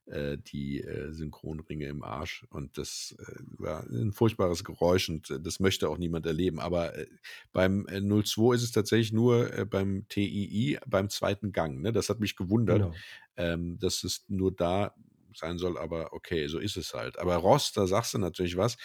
äh, 0.07 0.37
die 0.37 0.81
äh, 0.81 1.11
Synchronringe 1.11 1.87
im 1.87 2.03
Arsch 2.03 2.45
und 2.49 2.77
das 2.77 3.15
äh, 3.19 3.39
war 3.57 3.83
ein 3.89 4.11
furchtbares 4.11 4.63
Geräusch 4.63 5.09
und 5.09 5.29
äh, 5.31 5.39
das 5.39 5.59
möchte 5.59 5.89
auch 5.89 5.97
niemand 5.97 6.25
erleben. 6.25 6.59
Aber 6.59 6.95
äh, 6.97 7.07
beim 7.53 7.87
äh, 7.87 7.99
02 8.01 8.55
ist 8.55 8.63
es 8.63 8.71
tatsächlich 8.71 9.11
nur 9.13 9.65
beim 9.69 10.07
TII 10.07 10.77
beim 10.87 11.09
zweiten 11.09 11.51
Gang. 11.51 11.81
Ne? 11.81 11.91
Das 11.91 12.09
hat 12.09 12.19
mich 12.19 12.35
gewundert, 12.35 12.79
Genau. 12.79 12.93
ähm, 13.37 13.79
dass 13.79 14.03
es 14.03 14.25
nur 14.27 14.53
da 14.53 14.93
sein 15.33 15.57
soll, 15.57 15.77
aber 15.77 16.13
okay, 16.13 16.47
so 16.47 16.59
ist 16.59 16.77
es 16.77 16.93
halt. 16.93 17.19
Aber 17.19 17.35
Rost, 17.37 17.75
da 17.77 17.87
sagst 17.87 18.13
du 18.13 18.17
natürlich 18.17 18.57
was. 18.57 18.77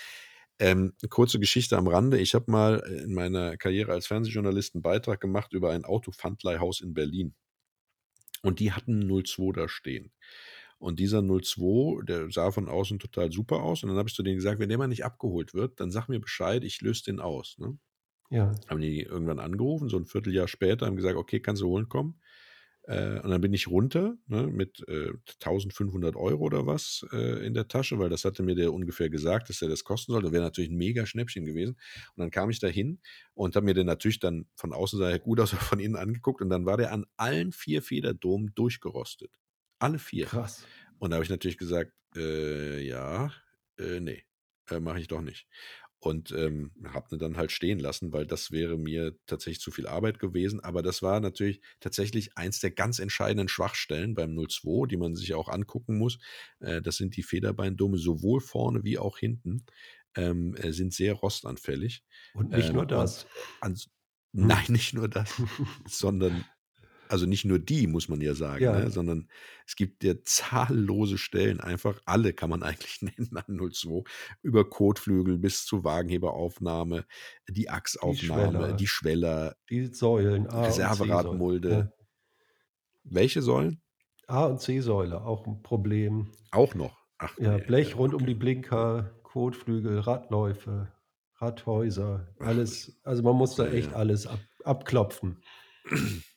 Ähm, 0.59 0.93
kurze 1.09 1.39
Geschichte 1.39 1.77
am 1.79 1.87
Rande. 1.87 2.19
Ich 2.19 2.35
habe 2.35 2.51
mal 2.51 2.81
in 2.81 3.15
meiner 3.15 3.57
Karriere 3.57 3.93
als 3.93 4.07
Fernsehjournalist 4.07 4.75
einen 4.75 4.83
Beitrag 4.83 5.21
gemacht 5.21 5.53
über 5.53 5.71
ein 5.71 5.85
Autopfandleihhaus 5.85 6.81
in 6.81 6.93
Berlin. 6.93 7.35
Und 8.43 8.61
die 8.61 8.73
hatten 8.73 9.03
einen 9.03 9.25
02 9.25 9.53
da 9.53 9.69
stehen. 9.69 10.13
Und 10.81 10.99
dieser 10.99 11.23
02, 11.23 12.05
der 12.05 12.31
sah 12.31 12.51
von 12.51 12.69
außen 12.69 12.99
total 12.99 13.31
super 13.31 13.63
aus. 13.63 13.83
Und 13.83 13.91
dann 13.91 13.99
habe 13.99 14.09
ich 14.09 14.15
zu 14.15 14.23
denen 14.23 14.37
gesagt, 14.37 14.59
wenn 14.61 14.71
der 14.71 14.79
mal 14.79 14.89
nicht 14.89 15.05
abgeholt 15.05 15.53
wird, 15.53 15.79
dann 15.79 15.91
sag 15.91 16.09
mir 16.09 16.21
Bescheid, 16.21 16.65
ich 16.65 16.81
löse 16.81 17.05
den 17.05 17.21
aus. 17.21 17.59
Ne? 17.59 17.79
Ja. 18.31 18.55
Haben 18.67 18.81
die 18.81 19.03
irgendwann 19.03 19.41
angerufen, 19.41 19.91
so 19.91 19.99
ein 19.99 20.07
Vierteljahr 20.07 20.49
später, 20.49 20.87
haben 20.87 20.97
gesagt, 20.97 21.17
okay, 21.17 21.41
kannst 21.41 21.61
du 21.61 21.67
holen 21.69 21.91
kommen. 21.91 22.19
Äh, 22.85 23.21
und 23.21 23.31
dann 23.31 23.43
bin 23.43 23.53
ich 23.53 23.69
runter 23.69 24.17
ne, 24.27 24.47
mit 24.47 24.83
äh, 24.89 25.13
1500 25.45 26.17
Euro 26.17 26.45
oder 26.45 26.67
was 26.67 27.07
äh, 27.13 27.45
in 27.47 27.53
der 27.53 27.69
Tasche, 27.69 27.99
weil 27.99 28.09
das 28.09 28.25
hatte 28.25 28.43
mir 28.43 28.55
der 28.55 28.73
ungefähr 28.73 29.11
gesagt, 29.11 29.51
dass 29.51 29.61
er 29.61 29.69
das 29.69 29.85
kosten 29.85 30.13
soll. 30.13 30.23
Das 30.23 30.33
wäre 30.33 30.43
natürlich 30.43 30.71
ein 30.71 30.79
mega 30.79 31.05
Schnäppchen 31.05 31.45
gewesen. 31.45 31.77
Und 32.15 32.21
dann 32.23 32.31
kam 32.31 32.49
ich 32.49 32.59
da 32.59 32.69
hin 32.69 33.01
und 33.35 33.55
habe 33.55 33.67
mir 33.67 33.75
den 33.75 33.87
natürlich 33.87 34.19
dann 34.19 34.47
von 34.55 34.73
außen 34.73 34.99
sah 34.99 35.11
er 35.11 35.19
gut 35.19 35.41
aus, 35.41 35.53
aber 35.53 35.63
von 35.63 35.79
innen 35.79 35.97
angeguckt. 35.97 36.41
Und 36.41 36.49
dann 36.49 36.65
war 36.65 36.79
der 36.79 36.93
an 36.93 37.05
allen 37.19 37.53
vier 37.53 37.83
Federdomen 37.83 38.53
durchgerostet. 38.55 39.31
Alle 39.81 39.99
vier. 39.99 40.27
Krass. 40.27 40.67
Und 40.99 41.11
da 41.11 41.17
habe 41.17 41.25
ich 41.25 41.31
natürlich 41.31 41.59
gesagt, 41.59 41.93
äh, 42.17 42.81
ja, 42.81 43.33
äh, 43.79 44.01
nee, 44.01 44.25
äh, 44.71 44.81
mache 44.81 45.01
ich 45.01 45.09
doch 45.09 45.23
nicht. 45.23 45.49
Und 46.03 46.33
ähm, 46.33 46.73
habe 46.87 47.15
ihn 47.15 47.19
dann 47.19 47.37
halt 47.37 47.53
stehen 47.53 47.79
lassen, 47.79 48.13
weil 48.13 48.27
das 48.27 48.51
wäre 48.53 48.79
mir 48.79 49.19
tatsächlich 49.27 49.61
zu 49.61 49.71
viel 49.71 49.87
Arbeit 49.87 50.19
gewesen. 50.19 50.61
Aber 50.61 50.83
das 50.83 51.03
war 51.03 51.21
natürlich 51.21 51.61
tatsächlich 51.81 52.39
eins 52.39 52.59
der 52.61 52.71
ganz 52.71 52.99
entscheidenden 53.01 53.49
Schwachstellen 53.49 54.15
beim 54.15 54.35
02, 54.35 54.87
die 54.89 54.97
man 54.97 55.15
sich 55.15 55.35
auch 55.35 55.49
angucken 55.49 55.99
muss. 55.99 56.19
Äh, 56.61 56.81
das 56.81 56.97
sind 56.97 57.17
die 57.17 57.23
Federbeindome, 57.23 57.99
sowohl 57.99 58.41
vorne 58.41 58.83
wie 58.85 58.99
auch 58.99 59.19
hinten, 59.19 59.67
ähm, 60.17 60.55
äh, 60.57 60.73
sind 60.73 60.95
sehr 60.95 61.15
rostanfällig. 61.15 62.03
Und 62.33 62.53
nicht 62.53 62.71
Ähm, 62.71 62.77
nur 62.77 62.87
das. 62.87 63.27
Hm. 64.35 64.47
nein, 64.47 64.65
nicht 64.69 64.95
nur 64.95 65.09
das, 65.09 65.35
sondern 65.87 66.45
also 67.11 67.27
nicht 67.27 67.45
nur 67.45 67.59
die, 67.59 67.87
muss 67.87 68.09
man 68.09 68.21
ja 68.21 68.35
sagen, 68.35 68.65
ne, 68.65 68.83
Ja. 68.85 68.91
sondern 68.91 69.29
es 69.67 69.77
gibt 69.77 70.05
ja 70.05 70.15
zahllose 70.23 71.19
Stellen, 71.19 71.61
einfach 71.61 72.01
alle 72.05 72.33
kann 72.33 72.51
man 72.51 72.63
eigentlich 72.63 73.03
nennen 73.03 73.37
an 73.37 73.71
02, 73.73 74.05
über 74.43 74.69
Kotflügel 74.69 75.39
bis 75.39 75.65
zu 75.65 75.85
Wagenheberaufnahme, 75.85 77.05
die 77.49 77.53
Die 77.53 77.71
Achsaufnahme, 77.71 78.77
die 78.77 78.87
Schweller, 78.87 79.57
Schweller, 79.57 79.57
die 79.69 79.95
Säulen, 79.95 80.47
A. 80.49 80.63
Reserveradmulde. 80.65 81.71
Ja. 81.71 81.93
Welche 83.05 83.43
Säulen? 83.43 83.83
A 84.27 84.45
und 84.47 84.61
C-Säule, 84.61 85.23
auch 85.25 85.47
ein 85.47 85.63
Problem. 85.63 86.31
Auch 86.53 86.75
noch. 86.75 86.97
Ach 87.19 87.37
Ja, 87.39 87.57
nee, 87.57 87.65
Blech 87.65 87.91
ja, 87.91 87.97
rund 87.97 88.15
um 88.15 88.23
okay. 88.23 88.27
die 88.33 88.35
Blinker, 88.39 89.11
Kotflügel, 89.25 89.99
Radläufe, 89.99 90.93
Radhäuser, 91.41 92.29
alles. 92.39 93.01
Also 93.03 93.23
man 93.23 93.35
muss 93.37 93.57
da 93.57 93.67
echt 93.67 93.93
alles 93.95 94.27
ab, 94.27 94.41
abklopfen. 94.65 95.43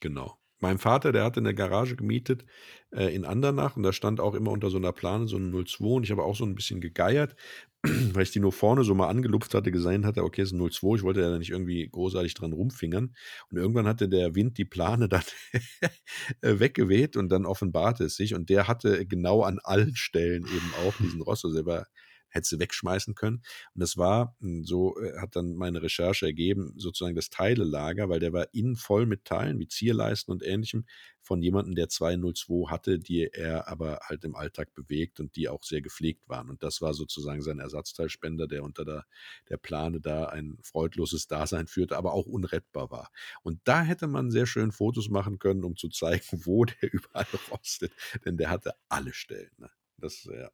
Genau. 0.00 0.36
Mein 0.62 0.76
Vater, 0.76 1.10
der 1.12 1.24
hatte 1.24 1.40
eine 1.40 1.54
Garage 1.54 1.96
gemietet 1.96 2.44
äh, 2.90 3.14
in 3.14 3.24
Andernach 3.24 3.76
und 3.76 3.82
da 3.82 3.94
stand 3.94 4.20
auch 4.20 4.34
immer 4.34 4.50
unter 4.50 4.68
so 4.68 4.76
einer 4.76 4.92
Plane 4.92 5.26
so 5.26 5.38
ein 5.38 5.50
02 5.52 5.84
und 5.96 6.02
ich 6.04 6.10
habe 6.10 6.22
auch 6.22 6.36
so 6.36 6.44
ein 6.44 6.54
bisschen 6.54 6.82
gegeiert, 6.82 7.34
weil 7.82 8.24
ich 8.24 8.30
die 8.30 8.40
nur 8.40 8.52
vorne 8.52 8.84
so 8.84 8.94
mal 8.94 9.08
angelupft 9.08 9.54
hatte, 9.54 9.70
gesehen 9.72 10.04
hatte, 10.04 10.22
okay, 10.22 10.42
es 10.42 10.52
ist 10.52 10.58
ein 10.58 10.58
02, 10.70 10.96
ich 10.96 11.02
wollte 11.02 11.22
ja 11.22 11.30
da 11.30 11.38
nicht 11.38 11.48
irgendwie 11.50 11.88
großartig 11.88 12.34
dran 12.34 12.52
rumfingern 12.52 13.14
und 13.50 13.56
irgendwann 13.56 13.86
hatte 13.86 14.10
der 14.10 14.34
Wind 14.34 14.58
die 14.58 14.66
Plane 14.66 15.08
dann 15.08 15.22
äh, 16.42 16.58
weggeweht 16.60 17.16
und 17.16 17.30
dann 17.30 17.46
offenbarte 17.46 18.04
es 18.04 18.16
sich 18.16 18.34
und 18.34 18.50
der 18.50 18.68
hatte 18.68 19.06
genau 19.06 19.42
an 19.42 19.60
allen 19.62 19.96
Stellen 19.96 20.44
eben 20.44 20.72
auch 20.86 20.94
diesen 20.98 21.22
Rost, 21.22 21.46
also 21.46 21.64
war 21.64 21.86
hätte 22.30 22.48
sie 22.48 22.58
wegschmeißen 22.58 23.14
können. 23.14 23.42
Und 23.74 23.80
das 23.80 23.96
war, 23.96 24.36
mh, 24.40 24.62
so 24.64 24.98
äh, 25.00 25.18
hat 25.18 25.36
dann 25.36 25.54
meine 25.54 25.82
Recherche 25.82 26.26
ergeben, 26.26 26.74
sozusagen 26.76 27.14
das 27.16 27.30
Teilelager, 27.30 28.08
weil 28.08 28.20
der 28.20 28.32
war 28.32 28.46
innen 28.52 28.76
voll 28.76 29.06
mit 29.06 29.24
Teilen 29.24 29.58
wie 29.58 29.68
Zierleisten 29.68 30.32
und 30.32 30.42
ähnlichem 30.44 30.84
von 31.22 31.42
jemandem, 31.42 31.74
der 31.74 31.88
202 31.88 32.70
hatte, 32.70 32.98
die 32.98 33.28
er 33.32 33.68
aber 33.68 34.00
halt 34.02 34.24
im 34.24 34.34
Alltag 34.34 34.74
bewegt 34.74 35.20
und 35.20 35.36
die 35.36 35.48
auch 35.48 35.62
sehr 35.62 35.82
gepflegt 35.82 36.28
waren. 36.28 36.48
Und 36.50 36.62
das 36.62 36.80
war 36.80 36.94
sozusagen 36.94 37.42
sein 37.42 37.60
Ersatzteilspender, 37.60 38.46
der 38.48 38.64
unter 38.64 38.84
der, 38.84 39.06
der 39.48 39.56
Plane 39.58 40.00
da 40.00 40.26
ein 40.26 40.58
freudloses 40.62 41.26
Dasein 41.26 41.66
führte, 41.66 41.96
aber 41.96 42.14
auch 42.14 42.26
unrettbar 42.26 42.90
war. 42.90 43.10
Und 43.42 43.60
da 43.64 43.82
hätte 43.82 44.06
man 44.06 44.30
sehr 44.30 44.46
schön 44.46 44.72
Fotos 44.72 45.08
machen 45.08 45.38
können, 45.38 45.64
um 45.64 45.76
zu 45.76 45.88
zeigen, 45.88 46.24
wo 46.44 46.64
der 46.64 46.92
überall 46.92 47.26
rostet. 47.50 47.92
Denn 48.24 48.36
der 48.36 48.50
hatte 48.50 48.74
alle 48.88 49.12
Stellen. 49.12 49.50
Ne? 49.58 49.70
Das, 50.00 50.24
ja. 50.24 50.50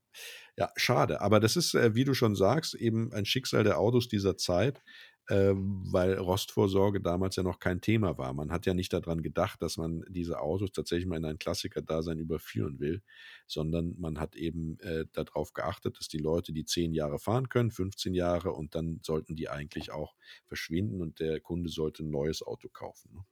ja, 0.56 0.70
schade. 0.76 1.20
Aber 1.20 1.40
das 1.40 1.56
ist, 1.56 1.74
äh, 1.74 1.94
wie 1.94 2.04
du 2.04 2.14
schon 2.14 2.34
sagst, 2.34 2.74
eben 2.74 3.12
ein 3.12 3.24
Schicksal 3.24 3.64
der 3.64 3.78
Autos 3.78 4.08
dieser 4.08 4.36
Zeit, 4.36 4.82
äh, 5.28 5.54
weil 5.54 6.14
Rostvorsorge 6.14 7.00
damals 7.00 7.36
ja 7.36 7.42
noch 7.42 7.58
kein 7.58 7.80
Thema 7.80 8.16
war. 8.18 8.32
Man 8.32 8.52
hat 8.52 8.66
ja 8.66 8.74
nicht 8.74 8.92
daran 8.92 9.22
gedacht, 9.22 9.60
dass 9.62 9.76
man 9.76 10.04
diese 10.08 10.40
Autos 10.40 10.72
tatsächlich 10.72 11.06
mal 11.06 11.16
in 11.16 11.24
ein 11.24 11.38
Klassiker-Dasein 11.38 12.18
überführen 12.18 12.78
will, 12.78 13.02
sondern 13.46 13.94
man 13.98 14.20
hat 14.20 14.36
eben 14.36 14.78
äh, 14.80 15.06
darauf 15.12 15.52
geachtet, 15.52 15.98
dass 15.98 16.08
die 16.08 16.18
Leute 16.18 16.52
die 16.52 16.64
10 16.64 16.92
Jahre 16.92 17.18
fahren 17.18 17.48
können, 17.48 17.70
15 17.70 18.14
Jahre 18.14 18.52
und 18.52 18.74
dann 18.74 19.00
sollten 19.02 19.34
die 19.34 19.48
eigentlich 19.48 19.90
auch 19.90 20.14
verschwinden 20.46 21.02
und 21.02 21.18
der 21.18 21.40
Kunde 21.40 21.70
sollte 21.70 22.04
ein 22.04 22.10
neues 22.10 22.42
Auto 22.42 22.68
kaufen. 22.68 23.26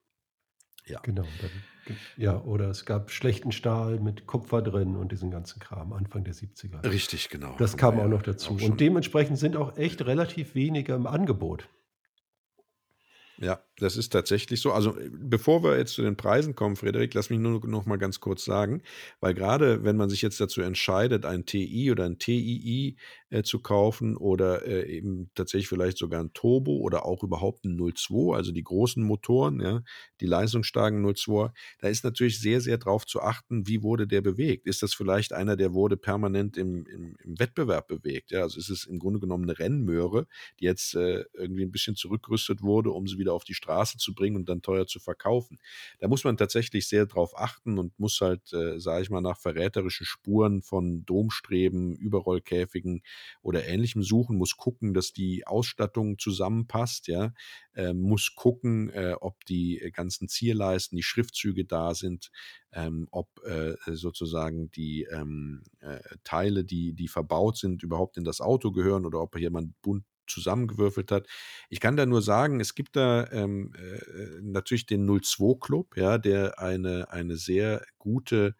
Ja. 0.87 1.01
Genau. 1.01 1.25
Dann, 1.41 1.97
ja, 2.17 2.41
oder 2.43 2.69
es 2.69 2.85
gab 2.85 3.11
schlechten 3.11 3.53
Stahl 3.53 4.01
mit 4.01 4.27
Kupfer 4.27 4.63
drin 4.63 4.97
und 4.97 5.13
diesen 5.13 5.31
ganzen 5.31 5.61
Kram, 5.61 5.93
Anfang 5.93 6.25
der 6.25 6.35
70er. 6.35 6.85
Richtig, 6.91 7.29
genau. 7.29 7.55
Das 7.59 7.77
kam 7.77 7.97
wir 7.97 8.01
auch 8.01 8.05
ja 8.05 8.11
noch 8.11 8.23
dazu. 8.23 8.55
auch. 8.55 8.63
Und 8.63 8.81
dementsprechend 8.81 9.39
sind 9.39 9.57
auch 9.57 9.77
echt 9.77 10.05
relativ 10.05 10.55
wenige 10.55 10.95
im 10.95 11.07
Angebot. 11.07 11.69
Ja, 13.41 13.61
das 13.79 13.97
ist 13.97 14.11
tatsächlich 14.11 14.61
so. 14.61 14.71
Also, 14.73 14.97
äh, 14.97 15.11
bevor 15.13 15.65
wir 15.65 15.77
jetzt 15.77 15.95
zu 15.95 16.03
den 16.03 16.17
Preisen 16.17 16.55
kommen, 16.55 16.77
Frederik, 16.77 17.15
lass 17.15 17.31
mich 17.31 17.41
nur 17.41 17.67
noch 17.67 17.85
mal 17.85 17.97
ganz 17.97 18.21
kurz 18.21 18.45
sagen, 18.45 18.83
weil 19.19 19.35
gerade 19.35 19.83
wenn 19.83 19.97
man 19.97 20.09
sich 20.09 20.23
jetzt 20.23 20.41
dazu 20.41 20.61
entscheidet, 20.63 21.25
ein 21.27 21.45
TI 21.45 21.91
oder 21.91 22.05
ein 22.05 22.19
TII 22.21 22.97
äh, 23.31 23.43
zu 23.43 23.59
kaufen 23.59 24.17
oder 24.17 24.65
äh, 24.67 24.89
eben 24.89 25.31
tatsächlich 25.35 25.67
vielleicht 25.69 25.99
sogar 25.99 26.23
ein 26.23 26.33
Turbo 26.33 26.77
oder 26.79 27.05
auch 27.05 27.25
überhaupt 27.25 27.65
ein 27.65 27.77
02, 27.77 28.37
also 28.37 28.53
die 28.53 28.63
großen 28.63 29.03
Motoren, 29.03 29.61
ja, 29.61 29.83
die 30.21 30.27
leistungsstarken 30.27 31.03
02, 31.15 31.51
da 31.81 31.89
ist 31.89 32.05
natürlich 32.05 32.41
sehr, 32.41 32.61
sehr 32.61 32.79
drauf 32.79 33.05
zu 33.07 33.21
achten, 33.21 33.67
wie 33.67 33.83
wurde 33.83 34.07
der 34.07 34.21
bewegt? 34.21 34.67
Ist 34.69 34.83
das 34.83 34.95
vielleicht 34.95 35.33
einer, 35.33 35.57
der 35.57 35.75
wurde 35.75 35.97
permanent 35.97 36.57
im, 36.57 36.87
im, 36.87 37.17
im 37.23 37.39
Wettbewerb 37.41 37.89
bewegt? 37.89 38.31
Ja, 38.31 38.43
also 38.43 38.59
ist 38.59 38.71
es 38.71 38.85
im 38.87 39.01
Grunde 39.01 39.19
genommen 39.21 39.45
eine 39.45 39.59
Rennmöhre, 39.59 40.27
die 40.61 40.65
jetzt 40.67 40.95
äh, 40.95 41.25
irgendwie 41.35 41.63
ein 41.65 41.73
bisschen 41.73 41.97
zurückgerüstet 41.97 42.63
wurde, 42.63 42.91
um 42.93 43.07
sie 43.09 43.19
wieder 43.19 43.24
wieder 43.25 43.33
auf 43.35 43.45
die 43.45 43.55
Straße 43.55 43.99
zu 43.99 44.15
bringen 44.15 44.37
und 44.37 44.49
dann 44.49 44.63
teuer 44.63 44.87
zu 44.87 45.01
verkaufen. 45.01 45.59
Da 45.99 46.09
muss 46.09 46.25
man 46.25 46.37
tatsächlich 46.37 46.87
sehr 46.89 47.07
drauf 47.07 47.37
achten 47.39 47.79
und 47.79 47.99
muss 47.99 48.21
halt, 48.21 48.53
äh, 48.53 48.79
sage 48.79 49.03
ich 49.03 49.11
mal, 49.11 49.21
nach 49.21 49.39
verräterischen 49.39 50.07
Spuren 50.07 50.63
von 50.63 51.05
Domstreben, 51.05 51.97
Überrollkäfigen 51.97 53.03
oder 53.43 53.67
ähnlichem 53.67 54.03
suchen, 54.03 54.37
muss 54.37 54.57
gucken, 54.57 54.95
dass 54.95 55.13
die 55.13 55.47
Ausstattung 55.47 56.19
zusammenpasst, 56.19 57.09
ja, 57.09 57.33
äh, 57.75 57.95
muss 57.95 58.35
gucken, 58.35 58.91
äh, 58.91 59.15
ob 59.21 59.45
die 59.47 59.91
ganzen 59.95 60.29
Zierleisten, 60.29 60.97
die 60.97 61.03
Schriftzüge 61.03 61.65
da 61.65 61.95
sind, 61.95 62.31
ähm, 62.73 63.09
ob 63.11 63.29
äh, 63.45 63.75
sozusagen 63.87 64.71
die 64.73 65.05
ähm, 65.05 65.63
äh, 65.81 66.01
Teile, 66.25 66.65
die, 66.65 66.93
die 66.93 67.09
verbaut 67.09 67.57
sind, 67.57 67.83
überhaupt 67.83 68.17
in 68.17 68.25
das 68.25 68.41
Auto 68.41 68.73
gehören 68.73 69.07
oder 69.07 69.21
ob 69.21 69.39
jemand 69.39 69.81
bunt 69.83 70.05
zusammengewürfelt 70.27 71.11
hat. 71.11 71.27
Ich 71.69 71.81
kann 71.81 71.97
da 71.97 72.07
nur 72.07 72.23
sagen, 72.23 72.61
es 72.61 72.75
gibt 72.75 72.97
da 72.97 73.31
ähm, 73.33 73.73
äh, 73.77 74.41
natürlich 74.43 74.87
den 74.87 75.07
02 75.07 75.59
Club, 75.61 75.97
ja, 75.97 76.19
der 76.19 76.59
eine, 76.59 77.11
eine 77.11 77.37
sehr 77.37 77.85
gute 77.99 78.55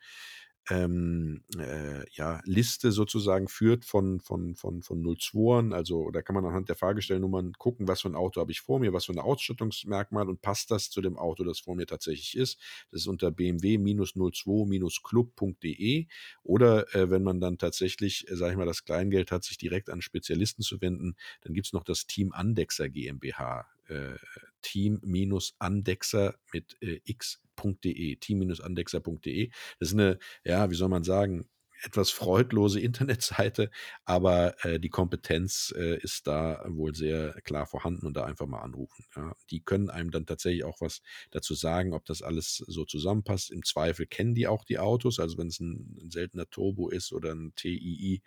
ähm, 0.71 1.43
äh, 1.59 2.09
ja, 2.13 2.41
Liste 2.45 2.91
sozusagen 2.91 3.49
führt 3.49 3.85
von, 3.85 4.21
von, 4.21 4.55
von, 4.55 4.83
von 4.83 5.05
02ern. 5.05 5.75
Also 5.75 6.11
da 6.11 6.23
kann 6.23 6.35
man 6.35 6.47
anhand 6.47 6.71
der 6.71 6.77
Fahrgestellnummern 6.77 7.53
gucken, 7.59 7.87
was 7.87 8.01
für 8.03 8.09
ein 8.09 8.15
Auto 8.15 8.41
habe 8.41 8.53
ich 8.53 8.63
vor 8.63 8.81
mir, 8.81 8.93
was 8.93 9.07
für 9.07 9.13
ein 9.13 9.19
Ausstattungsmerkmal 9.19 10.29
und 10.29 10.41
passt 10.41 10.71
das 10.71 10.91
zu 10.91 11.01
dem 11.03 11.19
Auto, 11.19 11.43
das 11.45 11.61
vor 11.61 11.77
mir 11.77 11.87
tatsächlich 11.87 12.37
ist. 12.37 12.59
Das 12.91 13.03
ist 13.03 13.07
unter 13.09 13.31
bmw-02-club.de 13.31 16.07
oder 16.43 16.95
äh, 16.95 17.11
wenn 17.11 17.23
man 17.23 17.41
dann 17.41 17.59
tatsächlich, 17.59 18.31
äh, 18.31 18.37
sage 18.37 18.53
ich 18.53 18.59
mal, 18.59 18.65
das 18.65 18.85
Kleingeld 18.85 19.33
hat, 19.33 19.45
sich 19.45 19.59
direkt 19.59 19.91
an 19.91 20.01
Spezialisten 20.01 20.63
zu 20.63 20.81
wenden, 20.81 21.15
dann 21.43 21.53
gibt 21.53 21.67
es 21.67 21.75
noch 21.75 21.85
das 21.85 22.07
Team 22.07 22.33
Andexer 22.33 22.89
GmbH. 22.89 23.67
Äh, 23.89 24.15
Team-Andexer 24.63 26.37
mit 26.53 26.77
äh, 26.81 27.01
X 27.05 27.44
team-andexer.de, 27.57 28.17
team-andexer.de. 28.17 29.51
Das 29.79 29.89
ist 29.89 29.95
eine, 29.95 30.19
ja, 30.45 30.71
wie 30.71 30.75
soll 30.75 30.89
man 30.89 31.05
sagen, 31.05 31.49
etwas 31.83 32.11
freudlose 32.11 32.81
Internetseite, 32.81 33.71
aber 34.05 34.55
äh, 34.65 34.81
die 34.81 34.89
Kompetenz 34.89 35.73
äh, 35.77 35.99
ist 35.99 36.27
da 36.27 36.65
wohl 36.69 36.95
sehr 36.95 37.41
klar 37.43 37.67
vorhanden 37.67 38.07
und 38.07 38.17
da 38.17 38.25
einfach 38.25 38.47
mal 38.47 38.61
anrufen. 38.61 39.05
Ja. 39.17 39.35
Die 39.51 39.61
können 39.61 39.91
einem 39.91 40.11
dann 40.11 40.27
tatsächlich 40.27 40.65
auch 40.65 40.81
was 40.81 41.03
dazu 41.31 41.55
sagen, 41.55 41.93
ob 41.93 42.05
das 42.07 42.23
alles 42.23 42.57
so 42.67 42.85
zusammenpasst. 42.85 43.51
Im 43.51 43.63
Zweifel 43.65 44.07
kennen 44.07 44.35
die 44.35 44.47
auch 44.47 44.65
die 44.65 44.79
Autos, 44.79 45.19
also 45.19 45.39
wenn 45.39 45.49
es 45.49 45.61
ein, 45.61 45.99
ein 46.03 46.11
seltener 46.11 46.49
Turbo 46.49 46.89
ist 46.89 47.13
oder 47.13 47.33
ein 47.33 47.53
TII, 47.55 48.23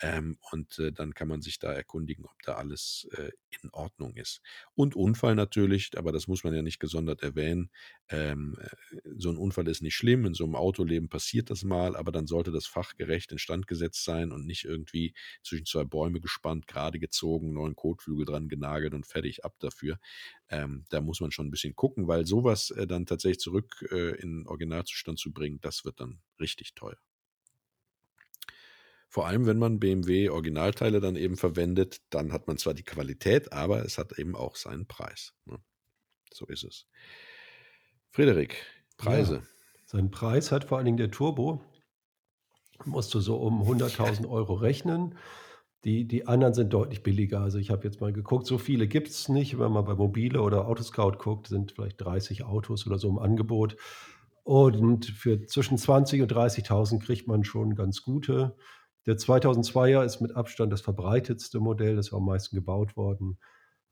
ähm, 0.00 0.38
und 0.52 0.78
äh, 0.78 0.92
dann 0.92 1.14
kann 1.14 1.28
man 1.28 1.40
sich 1.42 1.58
da 1.58 1.72
erkundigen, 1.72 2.24
ob 2.26 2.42
da 2.42 2.54
alles 2.54 3.08
äh, 3.12 3.30
in 3.62 3.70
Ordnung 3.72 4.14
ist. 4.16 4.40
Und 4.74 4.94
Unfall 4.94 5.34
natürlich, 5.34 5.96
aber 5.96 6.12
das 6.12 6.28
muss 6.28 6.44
man 6.44 6.54
ja 6.54 6.62
nicht 6.62 6.78
gesondert 6.80 7.22
erwähnen. 7.22 7.70
Ähm, 8.08 8.58
äh, 8.60 8.68
so 9.16 9.30
ein 9.30 9.36
Unfall 9.38 9.66
ist 9.68 9.82
nicht 9.82 9.94
schlimm, 9.94 10.26
in 10.26 10.34
so 10.34 10.44
einem 10.44 10.54
Autoleben 10.54 11.08
passiert 11.08 11.50
das 11.50 11.64
mal, 11.64 11.96
aber 11.96 12.12
dann 12.12 12.26
sollte 12.26 12.50
das 12.52 12.66
fachgerecht 12.66 13.32
instand 13.32 13.66
gesetzt 13.66 14.04
sein 14.04 14.32
und 14.32 14.46
nicht 14.46 14.64
irgendwie 14.64 15.14
zwischen 15.42 15.66
zwei 15.66 15.84
Bäume 15.84 16.20
gespannt, 16.20 16.66
gerade 16.66 16.98
gezogen, 16.98 17.52
neuen 17.54 17.74
Kotflügel 17.76 18.26
dran 18.26 18.48
genagelt 18.48 18.94
und 18.94 19.06
fertig 19.06 19.44
ab 19.44 19.54
dafür. 19.60 19.98
Ähm, 20.48 20.84
da 20.90 21.00
muss 21.00 21.20
man 21.20 21.30
schon 21.32 21.46
ein 21.46 21.50
bisschen 21.50 21.74
gucken, 21.76 22.06
weil 22.08 22.26
sowas 22.26 22.70
äh, 22.70 22.86
dann 22.86 23.06
tatsächlich 23.06 23.40
zurück 23.40 23.84
äh, 23.90 24.14
in 24.20 24.46
Originalzustand 24.46 25.18
zu 25.18 25.32
bringen, 25.32 25.60
das 25.60 25.84
wird 25.84 26.00
dann 26.00 26.20
richtig 26.40 26.74
teuer. 26.74 26.96
Vor 29.08 29.26
allem, 29.26 29.46
wenn 29.46 29.58
man 29.58 29.78
BMW 29.78 30.28
Originalteile 30.28 31.00
dann 31.00 31.16
eben 31.16 31.36
verwendet, 31.36 32.02
dann 32.10 32.32
hat 32.32 32.48
man 32.48 32.58
zwar 32.58 32.74
die 32.74 32.82
Qualität, 32.82 33.52
aber 33.52 33.84
es 33.84 33.98
hat 33.98 34.18
eben 34.18 34.34
auch 34.36 34.56
seinen 34.56 34.86
Preis. 34.86 35.32
Ne? 35.44 35.58
So 36.32 36.46
ist 36.46 36.64
es. 36.64 36.86
Frederik, 38.10 38.56
Preise. 38.96 39.36
Ja, 39.36 39.42
seinen 39.86 40.10
Preis 40.10 40.52
hat 40.52 40.64
vor 40.64 40.78
allen 40.78 40.86
Dingen 40.86 40.96
der 40.96 41.10
Turbo. 41.10 41.62
Musst 42.84 43.14
du 43.14 43.20
so 43.20 43.36
um 43.36 43.62
100.000 43.62 44.28
Euro 44.28 44.54
rechnen. 44.54 45.16
Die, 45.84 46.06
die 46.06 46.26
anderen 46.26 46.52
sind 46.52 46.72
deutlich 46.72 47.02
billiger. 47.02 47.40
Also 47.40 47.58
ich 47.58 47.70
habe 47.70 47.84
jetzt 47.84 48.00
mal 48.00 48.12
geguckt, 48.12 48.46
so 48.46 48.58
viele 48.58 48.88
gibt 48.88 49.08
es 49.08 49.28
nicht. 49.28 49.58
Wenn 49.58 49.70
man 49.70 49.84
bei 49.84 49.94
Mobile 49.94 50.42
oder 50.42 50.66
Autoscout 50.66 51.18
guckt, 51.18 51.46
sind 51.46 51.72
vielleicht 51.72 52.00
30 52.00 52.42
Autos 52.42 52.86
oder 52.86 52.98
so 52.98 53.08
im 53.08 53.18
Angebot. 53.18 53.76
Und 54.42 55.06
für 55.06 55.46
zwischen 55.46 55.78
20.000 55.78 56.22
und 56.22 56.32
30.000 56.32 56.98
kriegt 57.00 57.28
man 57.28 57.44
schon 57.44 57.74
ganz 57.76 58.02
gute. 58.02 58.56
Der 59.06 59.16
2002er 59.16 60.04
ist 60.04 60.20
mit 60.20 60.34
Abstand 60.34 60.72
das 60.72 60.80
verbreitetste 60.80 61.60
Modell, 61.60 61.96
das 61.96 62.08
ist 62.08 62.12
am 62.12 62.24
meisten 62.24 62.56
gebaut 62.56 62.96
worden. 62.96 63.38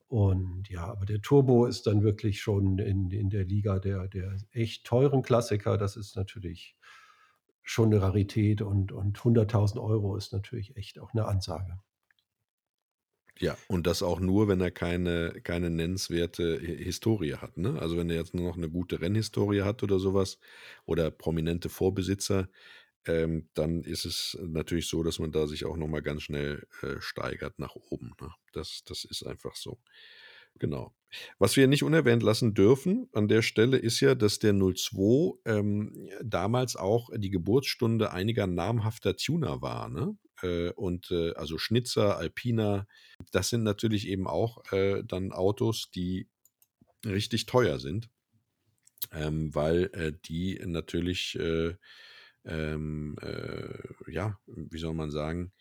Und 0.08 0.68
ja, 0.68 0.86
aber 0.86 1.06
der 1.06 1.20
Turbo 1.22 1.66
ist 1.66 1.86
dann 1.86 2.02
wirklich 2.02 2.40
schon 2.40 2.78
in, 2.78 3.10
in 3.10 3.30
der 3.30 3.44
Liga 3.44 3.78
der, 3.78 4.08
der 4.08 4.36
echt 4.50 4.84
teuren 4.84 5.22
Klassiker. 5.22 5.78
Das 5.78 5.96
ist 5.96 6.16
natürlich 6.16 6.76
schon 7.62 7.86
eine 7.86 8.02
Rarität 8.02 8.60
und, 8.60 8.92
und 8.92 9.18
100.000 9.18 9.82
Euro 9.82 10.16
ist 10.16 10.32
natürlich 10.32 10.76
echt 10.76 10.98
auch 10.98 11.14
eine 11.14 11.26
Ansage. 11.26 11.78
Ja, 13.40 13.56
und 13.66 13.86
das 13.86 14.02
auch 14.02 14.20
nur, 14.20 14.46
wenn 14.46 14.60
er 14.60 14.70
keine, 14.70 15.40
keine 15.42 15.68
nennenswerte 15.68 16.60
Historie 16.60 17.34
hat. 17.34 17.56
Ne? 17.56 17.80
Also 17.80 17.96
wenn 17.96 18.08
er 18.08 18.16
jetzt 18.16 18.34
nur 18.34 18.46
noch 18.46 18.56
eine 18.56 18.70
gute 18.70 19.00
Rennhistorie 19.00 19.62
hat 19.62 19.82
oder 19.82 19.98
sowas 19.98 20.38
oder 20.86 21.10
prominente 21.10 21.68
Vorbesitzer, 21.68 22.48
ähm, 23.06 23.48
dann 23.54 23.82
ist 23.82 24.04
es 24.04 24.38
natürlich 24.42 24.88
so, 24.88 25.02
dass 25.02 25.18
man 25.18 25.32
da 25.32 25.46
sich 25.46 25.64
auch 25.64 25.76
nochmal 25.76 26.02
ganz 26.02 26.22
schnell 26.22 26.66
äh, 26.82 27.00
steigert 27.00 27.58
nach 27.58 27.74
oben. 27.74 28.12
Ne? 28.20 28.30
Das, 28.52 28.82
das 28.86 29.04
ist 29.04 29.26
einfach 29.26 29.56
so. 29.56 29.78
Genau. 30.58 30.94
Was 31.38 31.56
wir 31.56 31.66
nicht 31.66 31.82
unerwähnt 31.82 32.22
lassen 32.22 32.54
dürfen 32.54 33.08
an 33.12 33.28
der 33.28 33.42
Stelle 33.42 33.76
ist 33.76 34.00
ja, 34.00 34.14
dass 34.14 34.38
der 34.38 34.52
02 34.52 35.38
ähm, 35.44 36.08
damals 36.22 36.76
auch 36.76 37.10
die 37.16 37.30
Geburtsstunde 37.30 38.12
einiger 38.12 38.46
namhafter 38.46 39.16
Tuner 39.16 39.62
war. 39.62 39.88
Ne? 39.88 40.16
Äh, 40.42 40.70
und 40.72 41.10
äh, 41.10 41.32
also 41.34 41.58
Schnitzer, 41.58 42.16
Alpina, 42.16 42.86
das 43.32 43.48
sind 43.48 43.64
natürlich 43.64 44.08
eben 44.08 44.26
auch 44.26 44.62
äh, 44.72 45.02
dann 45.04 45.32
Autos, 45.32 45.90
die 45.90 46.28
richtig 47.04 47.46
teuer 47.46 47.78
sind, 47.80 48.08
ähm, 49.12 49.54
weil 49.54 49.90
äh, 49.92 50.12
die 50.24 50.60
natürlich 50.64 51.36
äh, 51.38 51.74
ähm, 52.44 53.16
äh, 53.20 54.12
ja, 54.12 54.38
wie 54.46 54.78
soll 54.78 54.94
man 54.94 55.10
sagen, 55.10 55.52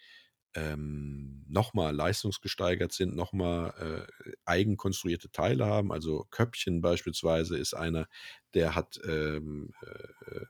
ähm, 0.56 1.44
nochmal 1.48 1.96
leistungsgesteigert 1.96 2.92
sind, 2.92 3.16
nochmal 3.16 4.08
äh, 4.26 4.32
eigenkonstruierte 4.46 5.32
Teile 5.32 5.66
haben. 5.66 5.92
Also 5.92 6.28
Köpfchen 6.30 6.82
beispielsweise 6.82 7.58
ist 7.58 7.74
einer, 7.74 8.08
der 8.54 8.76
hat 8.76 9.00
ähm, 9.08 9.74
äh, 9.82 10.46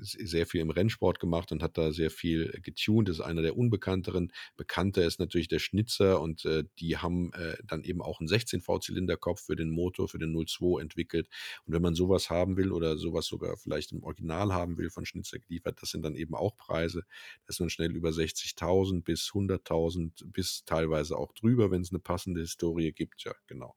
sehr 0.00 0.46
viel 0.46 0.60
im 0.60 0.70
Rennsport 0.70 1.20
gemacht 1.20 1.52
und 1.52 1.62
hat 1.62 1.78
da 1.78 1.92
sehr 1.92 2.10
viel 2.10 2.50
getuned. 2.62 3.08
Das 3.08 3.16
ist 3.16 3.24
einer 3.24 3.42
der 3.42 3.56
unbekannteren. 3.56 4.32
Bekannter 4.56 5.04
ist 5.04 5.20
natürlich 5.20 5.48
der 5.48 5.58
Schnitzer 5.58 6.20
und 6.20 6.44
äh, 6.44 6.64
die 6.78 6.96
haben 6.96 7.32
äh, 7.34 7.56
dann 7.64 7.84
eben 7.84 8.02
auch 8.02 8.20
einen 8.20 8.28
16V-Zylinderkopf 8.28 9.40
für 9.40 9.56
den 9.56 9.70
Motor, 9.70 10.08
für 10.08 10.18
den 10.18 10.34
02 10.34 10.80
entwickelt. 10.80 11.28
Und 11.66 11.74
wenn 11.74 11.82
man 11.82 11.94
sowas 11.94 12.30
haben 12.30 12.56
will 12.56 12.72
oder 12.72 12.96
sowas 12.96 13.26
sogar 13.26 13.56
vielleicht 13.56 13.92
im 13.92 14.02
Original 14.02 14.52
haben 14.52 14.78
will, 14.78 14.90
von 14.90 15.04
Schnitzer 15.04 15.38
geliefert, 15.38 15.78
das 15.80 15.90
sind 15.90 16.02
dann 16.02 16.14
eben 16.14 16.34
auch 16.34 16.56
Preise. 16.56 17.04
Das 17.46 17.60
man 17.60 17.70
schnell 17.70 17.94
über 17.94 18.10
60.000 18.10 19.02
bis 19.02 19.30
100.000 19.30 20.24
bis 20.26 20.64
teilweise 20.64 21.16
auch 21.16 21.32
drüber, 21.32 21.70
wenn 21.70 21.82
es 21.82 21.90
eine 21.90 22.00
passende 22.00 22.40
Historie 22.40 22.92
gibt. 22.92 23.24
Ja, 23.24 23.34
genau. 23.46 23.76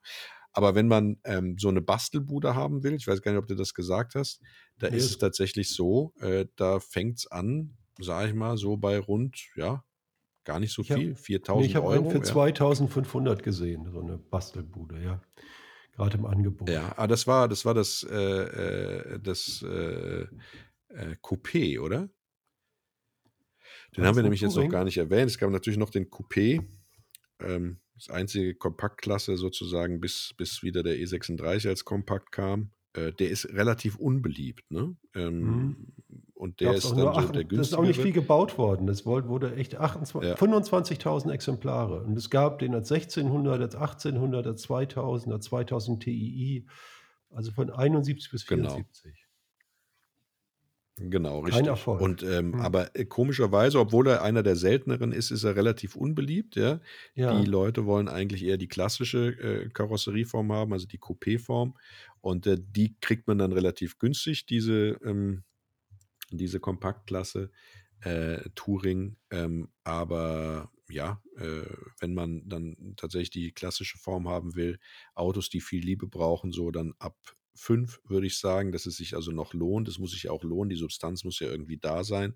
Aber 0.54 0.76
wenn 0.76 0.88
man 0.88 1.18
ähm, 1.24 1.58
so 1.58 1.70
eine 1.70 1.82
Bastelbude 1.82 2.56
haben 2.56 2.84
will, 2.84 2.94
ich 2.94 3.08
weiß 3.08 3.22
gar 3.22 3.32
nicht, 3.32 3.40
ob 3.40 3.48
du 3.48 3.56
das 3.56 3.74
gesagt 3.74 4.16
hast, 4.16 4.42
da 4.80 4.88
ist 4.88 5.06
es 5.06 5.18
tatsächlich 5.18 5.74
so, 5.74 6.14
äh, 6.20 6.46
da 6.56 6.80
fängt 6.80 7.20
es 7.20 7.28
an, 7.32 7.78
sage 8.00 8.30
ich 8.30 8.34
mal, 8.34 8.58
so 8.58 8.78
bei 8.78 9.00
rund, 9.00 9.38
ja, 9.56 9.84
gar 10.44 10.60
nicht 10.60 10.74
so 10.74 10.84
viel, 10.84 11.16
4000 11.16 11.62
nee, 11.62 11.70
ich 11.70 11.78
Euro. 11.78 11.92
Ich 11.92 11.98
habe 12.00 12.12
für 12.12 12.18
ja. 12.18 12.24
2500 12.24 13.44
gesehen, 13.44 13.90
so 13.92 14.02
eine 14.02 14.18
Bastelbude, 14.18 15.02
ja. 15.02 15.22
Gerade 15.94 16.18
im 16.18 16.26
Angebot. 16.26 16.70
Ja, 16.70 16.94
ah, 16.98 17.08
das 17.08 17.28
war 17.28 17.48
das, 17.48 17.66
war 17.66 17.74
das, 17.74 18.04
äh, 18.10 18.16
äh 18.16 19.20
das 19.20 19.62
äh, 19.62 20.22
äh, 20.22 21.16
Coupé, 21.22 21.80
oder? 21.80 22.10
Den 23.96 24.06
haben 24.06 24.16
wir 24.16 24.24
nämlich 24.24 24.42
jetzt 24.42 24.56
noch 24.56 24.70
gar 24.70 24.86
nicht 24.86 24.98
erwähnt. 24.98 25.30
Es 25.30 25.38
gab 25.38 25.50
natürlich 25.52 25.78
noch 25.78 25.90
den 25.90 26.10
Coupé. 26.10 26.66
Ähm, 27.40 27.80
das 28.08 28.16
einzige 28.16 28.56
Kompaktklasse 28.56 29.38
sozusagen, 29.38 30.00
bis, 30.00 30.34
bis 30.38 30.64
wieder 30.64 30.82
der 30.82 30.96
E36 30.96 31.68
als 31.68 31.86
Kompakt 31.86 32.32
kam. 32.32 32.72
Äh, 32.94 33.14
der 33.14 33.30
ist 33.30 33.46
relativ 33.54 33.96
unbeliebt, 33.98 34.70
ne? 34.72 34.96
Ähm, 35.16 35.40
mhm. 35.40 35.76
Und 36.34 36.60
der 36.60 36.74
ist 36.74 36.90
dann 36.90 36.98
so 36.98 37.10
acht, 37.10 37.36
der 37.36 37.44
günstigere. 37.44 37.58
Das 37.58 37.68
ist 37.68 37.74
auch 37.76 37.84
nicht 37.84 38.02
viel 38.02 38.14
gebaut 38.14 38.58
worden. 38.58 38.90
Es 38.90 39.06
wurde 39.06 39.56
echt 39.56 39.76
28, 39.76 40.28
ja. 40.28 40.36
25.000 40.36 41.32
Exemplare. 41.32 42.02
Und 42.02 42.18
es 42.18 42.32
gab 42.32 42.58
den 42.58 42.74
als 42.74 42.92
1600, 42.92 43.62
als 43.62 43.76
1800, 43.76 44.48
als 44.48 44.64
2000, 44.64 45.34
als 45.34 45.46
2000 45.46 46.02
TII. 46.02 46.66
Also 47.30 47.52
von 47.52 47.70
71 47.70 48.32
bis 48.32 48.42
74. 48.44 49.21
Genau. 51.02 51.10
Genau, 51.10 51.40
Kein 51.44 51.66
richtig. 51.66 51.68
Erfolg. 51.68 51.98
Und, 51.98 52.22
ähm, 52.24 52.56
Hm. 52.56 52.60
aber, 52.60 52.96
äh, 52.96 53.06
komischerweise, 53.06 53.80
obwohl 53.80 54.08
er 54.08 54.22
einer 54.24 54.44
der 54.44 54.56
selteneren 54.56 55.12
ist, 55.14 55.32
ist 55.32 55.44
er 55.44 55.56
relativ 55.56 55.96
unbeliebt, 55.96 56.56
ja. 56.56 56.80
Die 57.30 57.44
Ja. 57.44 57.46
Leute 57.46 57.86
wollen 57.86 58.08
eigentlich 58.10 58.44
eher 58.44 58.58
die 58.58 58.68
klassische, 58.68 59.28
äh, 59.40 59.70
Karosserieform 59.70 60.52
haben, 60.52 60.74
also 60.74 60.88
die 60.88 61.00
Coupéform. 61.00 61.74
Und, 62.22 62.46
äh, 62.48 62.58
die 62.60 62.98
kriegt 63.02 63.28
man 63.28 63.38
dann 63.40 63.52
relativ 63.54 63.98
günstig, 64.00 64.46
diese, 64.46 64.98
ähm 65.04 65.44
diese 66.32 66.60
Kompaktklasse, 66.60 67.52
äh, 68.02 68.50
Touring. 68.56 69.18
Ähm, 69.32 69.70
aber 69.84 70.72
ja, 70.90 71.22
äh, 71.38 71.64
wenn 72.00 72.14
man 72.14 72.48
dann 72.50 72.94
tatsächlich 72.98 73.30
die 73.32 73.52
klassische 73.54 73.98
Form 73.98 74.28
haben 74.30 74.56
will, 74.56 74.80
Autos, 75.16 75.50
die 75.50 75.62
viel 75.62 75.84
Liebe 75.84 76.08
brauchen, 76.08 76.52
so 76.52 76.72
dann 76.72 76.94
ab 77.00 77.18
5 77.62 78.02
würde 78.06 78.26
ich 78.26 78.40
sagen, 78.40 78.72
dass 78.72 78.88
es 78.88 78.98
sich 78.98 79.16
also 79.16 79.32
noch 79.32 79.54
lohnt. 79.54 79.88
Es 79.88 80.00
muss 80.00 80.12
sich 80.12 80.30
auch 80.30 80.44
lohnen, 80.44 80.70
die 80.70 80.76
Substanz 80.76 81.24
muss 81.24 81.40
ja 81.40 81.48
irgendwie 81.48 81.78
da 81.78 82.04
sein. 82.04 82.36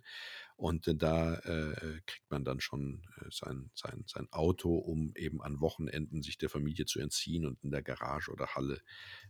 Und, 0.55 0.88
äh, 0.88 0.95
da, 0.95 1.36
äh, 1.39 1.99
kriegt 2.05 2.30
man 2.30 2.45
dann 2.45 2.59
schon, 2.61 3.01
äh, 3.17 3.26
sein 3.32 3.71
sein 3.73 4.03
sein 4.05 4.28
Auto, 4.32 4.76
um 4.76 5.13
eben 5.15 5.41
an 5.41 5.59
Wochenenden 5.59 6.21
sich 6.21 6.38
der 6.38 6.49
Familie 6.49 6.86
zu 6.86 6.99
entziehen 6.99 7.45
und 7.45 7.61
in 7.63 7.71
der 7.71 7.82
Garage 7.82 8.32
oder 8.32 8.47
Halle 8.55 8.80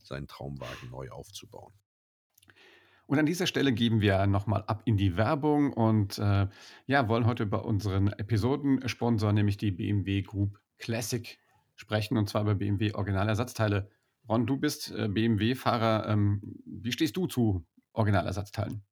seinen 0.04 0.28
Traumwagen 0.28 0.90
neu 0.90 1.10
aufzubauen. 1.10 1.74
Und 3.08 3.20
an 3.20 3.26
dieser 3.26 3.48
Stelle 3.48 3.72
geben 3.72 4.02
wir 4.02 4.26
noch 4.28 4.48
mal 4.48 4.64
ab 4.64 4.82
in 4.86 4.98
die 4.98 5.16
Werbung 5.16 5.72
und, 5.74 6.18
äh, 6.18 6.48
ja, 6.88 7.08
wollen 7.08 7.26
heute 7.26 7.44
über 7.44 7.66
unseren 7.66 8.08
Episodensponsor, 8.10 9.32
nämlich 9.32 9.58
die 9.58 9.72
BMW 9.72 10.24
Group 10.24 10.60
Classic 10.78 11.40
sprechen, 11.76 12.18
und 12.18 12.28
zwar 12.28 12.42
über 12.42 12.56
BMW 12.56 12.94
Originalersatzteile. 12.94 13.90
Ron, 14.28 14.46
du 14.46 14.58
bist, 14.58 14.92
äh, 14.92 15.08
BMW-Fahrer. 15.08 16.08
Ähm, 16.10 16.42
wie 16.66 16.92
stehst 16.92 17.16
du 17.18 17.28
zu 17.28 17.66
Originalersatzteilen? 17.94 18.84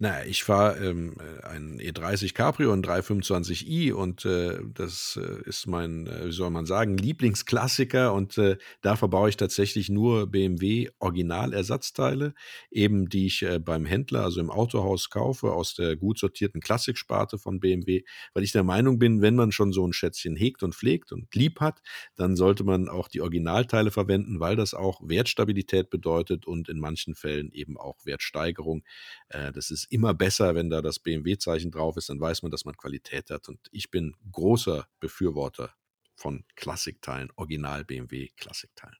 Na 0.00 0.18
ja, 0.22 0.24
ich 0.28 0.42
fahre, 0.42 0.84
ähm, 0.84 1.14
äh, 1.20 1.46
einen 1.46 1.78
E30 1.78 2.34
Cabrio, 2.34 2.72
'n 2.72 2.82
325i 2.82 3.92
und, 3.92 4.24
äh, 4.24 4.58
das, 4.74 5.16
äh, 5.22 5.48
ist 5.48 5.68
mein, 5.68 6.08
äh, 6.08 6.26
wie 6.26 6.32
soll 6.32 6.50
man 6.50 6.66
sagen, 6.66 6.96
Lieblingsklassiker 6.98 8.12
und, 8.12 8.36
äh, 8.36 8.56
da 8.82 8.96
verbaue 8.96 9.28
ich 9.28 9.36
tatsächlich 9.36 9.88
nur 9.90 10.26
BMW 10.26 10.88
Originalersatzteile, 10.98 12.34
eben 12.72 13.08
die 13.08 13.26
ich, 13.26 13.42
äh, 13.42 13.60
beim 13.60 13.86
Händler, 13.86 14.24
also 14.24 14.40
im 14.40 14.50
Autohaus 14.50 15.10
kaufe, 15.10 15.52
aus 15.52 15.74
der 15.74 15.94
gut 15.94 16.18
sortierten 16.18 16.60
Klassiksparte 16.60 17.38
von 17.38 17.60
BMW, 17.60 18.02
weil 18.32 18.42
ich 18.42 18.50
der 18.50 18.64
Meinung 18.64 18.98
bin, 18.98 19.22
wenn 19.22 19.36
man 19.36 19.52
schon 19.52 19.72
so 19.72 19.84
'n 19.86 19.92
Schätzchen 19.92 20.34
hegt 20.34 20.64
und 20.64 20.74
pflegt 20.74 21.12
und 21.12 21.32
lieb 21.36 21.60
hat, 21.60 21.80
dann 22.16 22.34
sollte 22.34 22.64
man 22.64 22.88
auch 22.88 23.06
die 23.06 23.20
Originalteile 23.20 23.92
verwenden, 23.92 24.40
weil 24.40 24.56
das 24.56 24.74
auch 24.74 25.00
Wertstabilität 25.04 25.88
bedeutet 25.88 26.46
und 26.46 26.68
in 26.68 26.80
manchen 26.80 27.14
Fällen 27.14 27.52
eben 27.52 27.76
auch 27.78 28.04
Wertsteigerung. 28.04 28.82
Äh, 29.34 29.52
das 29.52 29.70
ist 29.70 29.90
immer 29.90 30.14
besser, 30.14 30.54
wenn 30.54 30.70
da 30.70 30.80
das 30.80 30.98
BMW-Zeichen 30.98 31.70
drauf 31.70 31.96
ist, 31.96 32.08
dann 32.08 32.20
weiß 32.20 32.42
man, 32.42 32.52
dass 32.52 32.64
man 32.64 32.76
Qualität 32.76 33.30
hat. 33.30 33.48
Und 33.48 33.58
ich 33.72 33.90
bin 33.90 34.14
großer 34.30 34.86
Befürworter 35.00 35.74
von 36.14 36.44
Klassikteilen, 36.54 37.30
Original-BMW-Klassikteilen. 37.36 38.96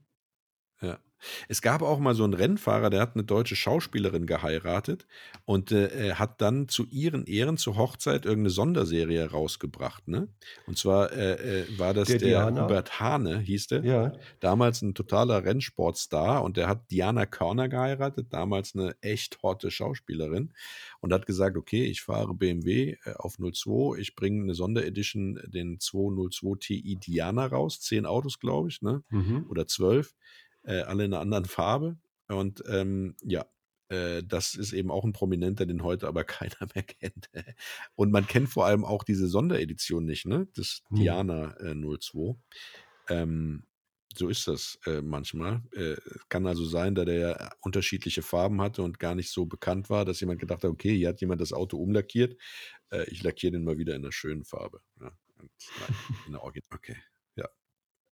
Es 1.50 1.62
gab 1.62 1.82
auch 1.82 2.00
mal 2.00 2.16
so 2.16 2.24
'n 2.26 2.34
Rennfahrer, 2.34 2.90
der 2.90 3.02
hat 3.02 3.16
'ne 3.16 3.24
deutsche 3.24 3.56
Schauspielerin 3.56 4.26
geheiratet 4.26 5.08
und, 5.46 5.72
äh, 5.72 6.14
hat 6.16 6.42
dann 6.42 6.68
zu 6.68 6.86
ihren 6.86 7.26
Ehren 7.26 7.58
zur 7.58 7.78
Hochzeit 7.78 8.26
irgend 8.26 8.44
'ne 8.44 8.50
Sonderserie 8.50 9.30
rausgebracht, 9.30 10.08
ne? 10.08 10.30
Und 10.66 10.78
zwar, 10.78 11.12
äh, 11.12 11.64
äh, 11.64 11.68
war 11.70 11.94
das 11.94 12.18
Der 12.18 12.18
der? 12.18 12.54
Hubert 12.54 13.00
Hane, 13.00 13.40
hieß 13.40 13.68
der. 13.68 13.88
Ja. 13.88 14.26
Damals 14.40 14.82
'n 14.82 14.94
totaler 14.96 15.44
Rennsportstar 15.46 16.44
und 16.44 16.58
der 16.58 16.68
hat 16.68 16.92
Diana 16.92 17.26
Körner 17.26 17.70
geheiratet, 17.70 18.28
damals 18.34 18.76
'ne 18.76 18.96
echt 19.02 19.42
hotte 19.44 19.72
Schauspielerin 19.72 20.54
und 21.02 21.14
hat 21.14 21.26
gesagt: 21.26 21.58
„Okay, 21.58 21.86
ich 21.86 22.02
fahre 22.02 22.34
BMW, 22.36 22.98
äh, 23.06 23.14
auf 23.16 23.40
02. 23.40 23.98
Ich 23.98 24.16
bringe 24.16 24.46
'ne 24.46 24.56
Sonderedition, 24.56 25.40
den 25.48 25.80
202 25.80 26.58
Ti 26.60 26.98
Diana 26.98 27.46
raus.“ 27.48 27.80
10 27.82 28.06
Autos, 28.06 28.40
glaube 28.40 28.70
ich, 28.70 28.82
ne? 28.82 29.04
Mhm. 29.12 29.46
Oder 29.48 29.68
12, 29.68 30.14
äh, 30.66 30.82
alle 30.82 31.06
in 31.06 31.12
'ner 31.12 31.20
anderen 31.22 31.46
Farbe. 31.46 31.98
Und, 32.30 32.64
ähm, 32.70 33.16
ja, 33.24 33.46
äh, 33.90 34.24
das 34.24 34.56
ist 34.56 34.74
eben 34.74 34.92
auch 34.92 35.06
'n 35.06 35.14
Prominenter, 35.14 35.66
den 35.66 35.84
heute 35.84 36.08
aber 36.08 36.24
keiner 36.54 36.58
mehr 36.76 36.84
kennt. 36.84 37.30
Und 37.96 38.12
man 38.12 38.28
kennt 38.28 38.50
vor 38.50 38.66
allem 38.68 38.86
auch 38.86 39.04
diese 39.04 39.28
Sonderedition 39.28 40.06
nicht, 40.06 40.26
ne? 40.28 40.48
Das 40.56 40.82
Ne. 40.92 41.10
Diana, 41.10 41.56
äh, 41.60 41.76
02. 41.76 42.40
Ähm, 43.10 43.66
so 44.18 44.30
ist 44.30 44.48
das, 44.48 44.80
äh, 44.88 45.02
manchmal. 45.02 45.64
Äh, 45.74 45.98
kann 46.30 46.48
also 46.48 46.66
sein, 46.66 46.96
da 46.96 47.06
der 47.06 47.58
unterschiedliche 47.62 48.22
Farben 48.24 48.62
hatte 48.62 48.82
und 48.84 49.00
gar 49.00 49.16
nicht 49.16 49.32
so 49.32 49.46
bekannt 49.48 49.90
war, 49.90 50.06
dass 50.06 50.22
jemand 50.22 50.40
gedacht 50.42 50.64
hat: 50.64 50.72
„Okay, 50.72 50.96
hier 50.98 51.10
hat 51.10 51.22
jemand 51.22 51.42
das 51.42 51.54
Auto 51.54 51.78
umlackiert. 51.80 52.36
Äh, 52.92 53.06
ich 53.12 53.24
lackiere 53.24 53.54
den 53.54 53.64
mal 53.66 53.78
wieder 53.80 53.96
in 53.96 54.02
'ner 54.04 54.12
schönen 54.14 54.46
Farbe“, 54.46 54.82
ja. 55.02 55.12
Und 55.40 55.52
nein, 55.78 55.92
in 56.26 56.34
'ner 56.34 56.44
Orgi 56.44 56.62
okay, 56.74 56.98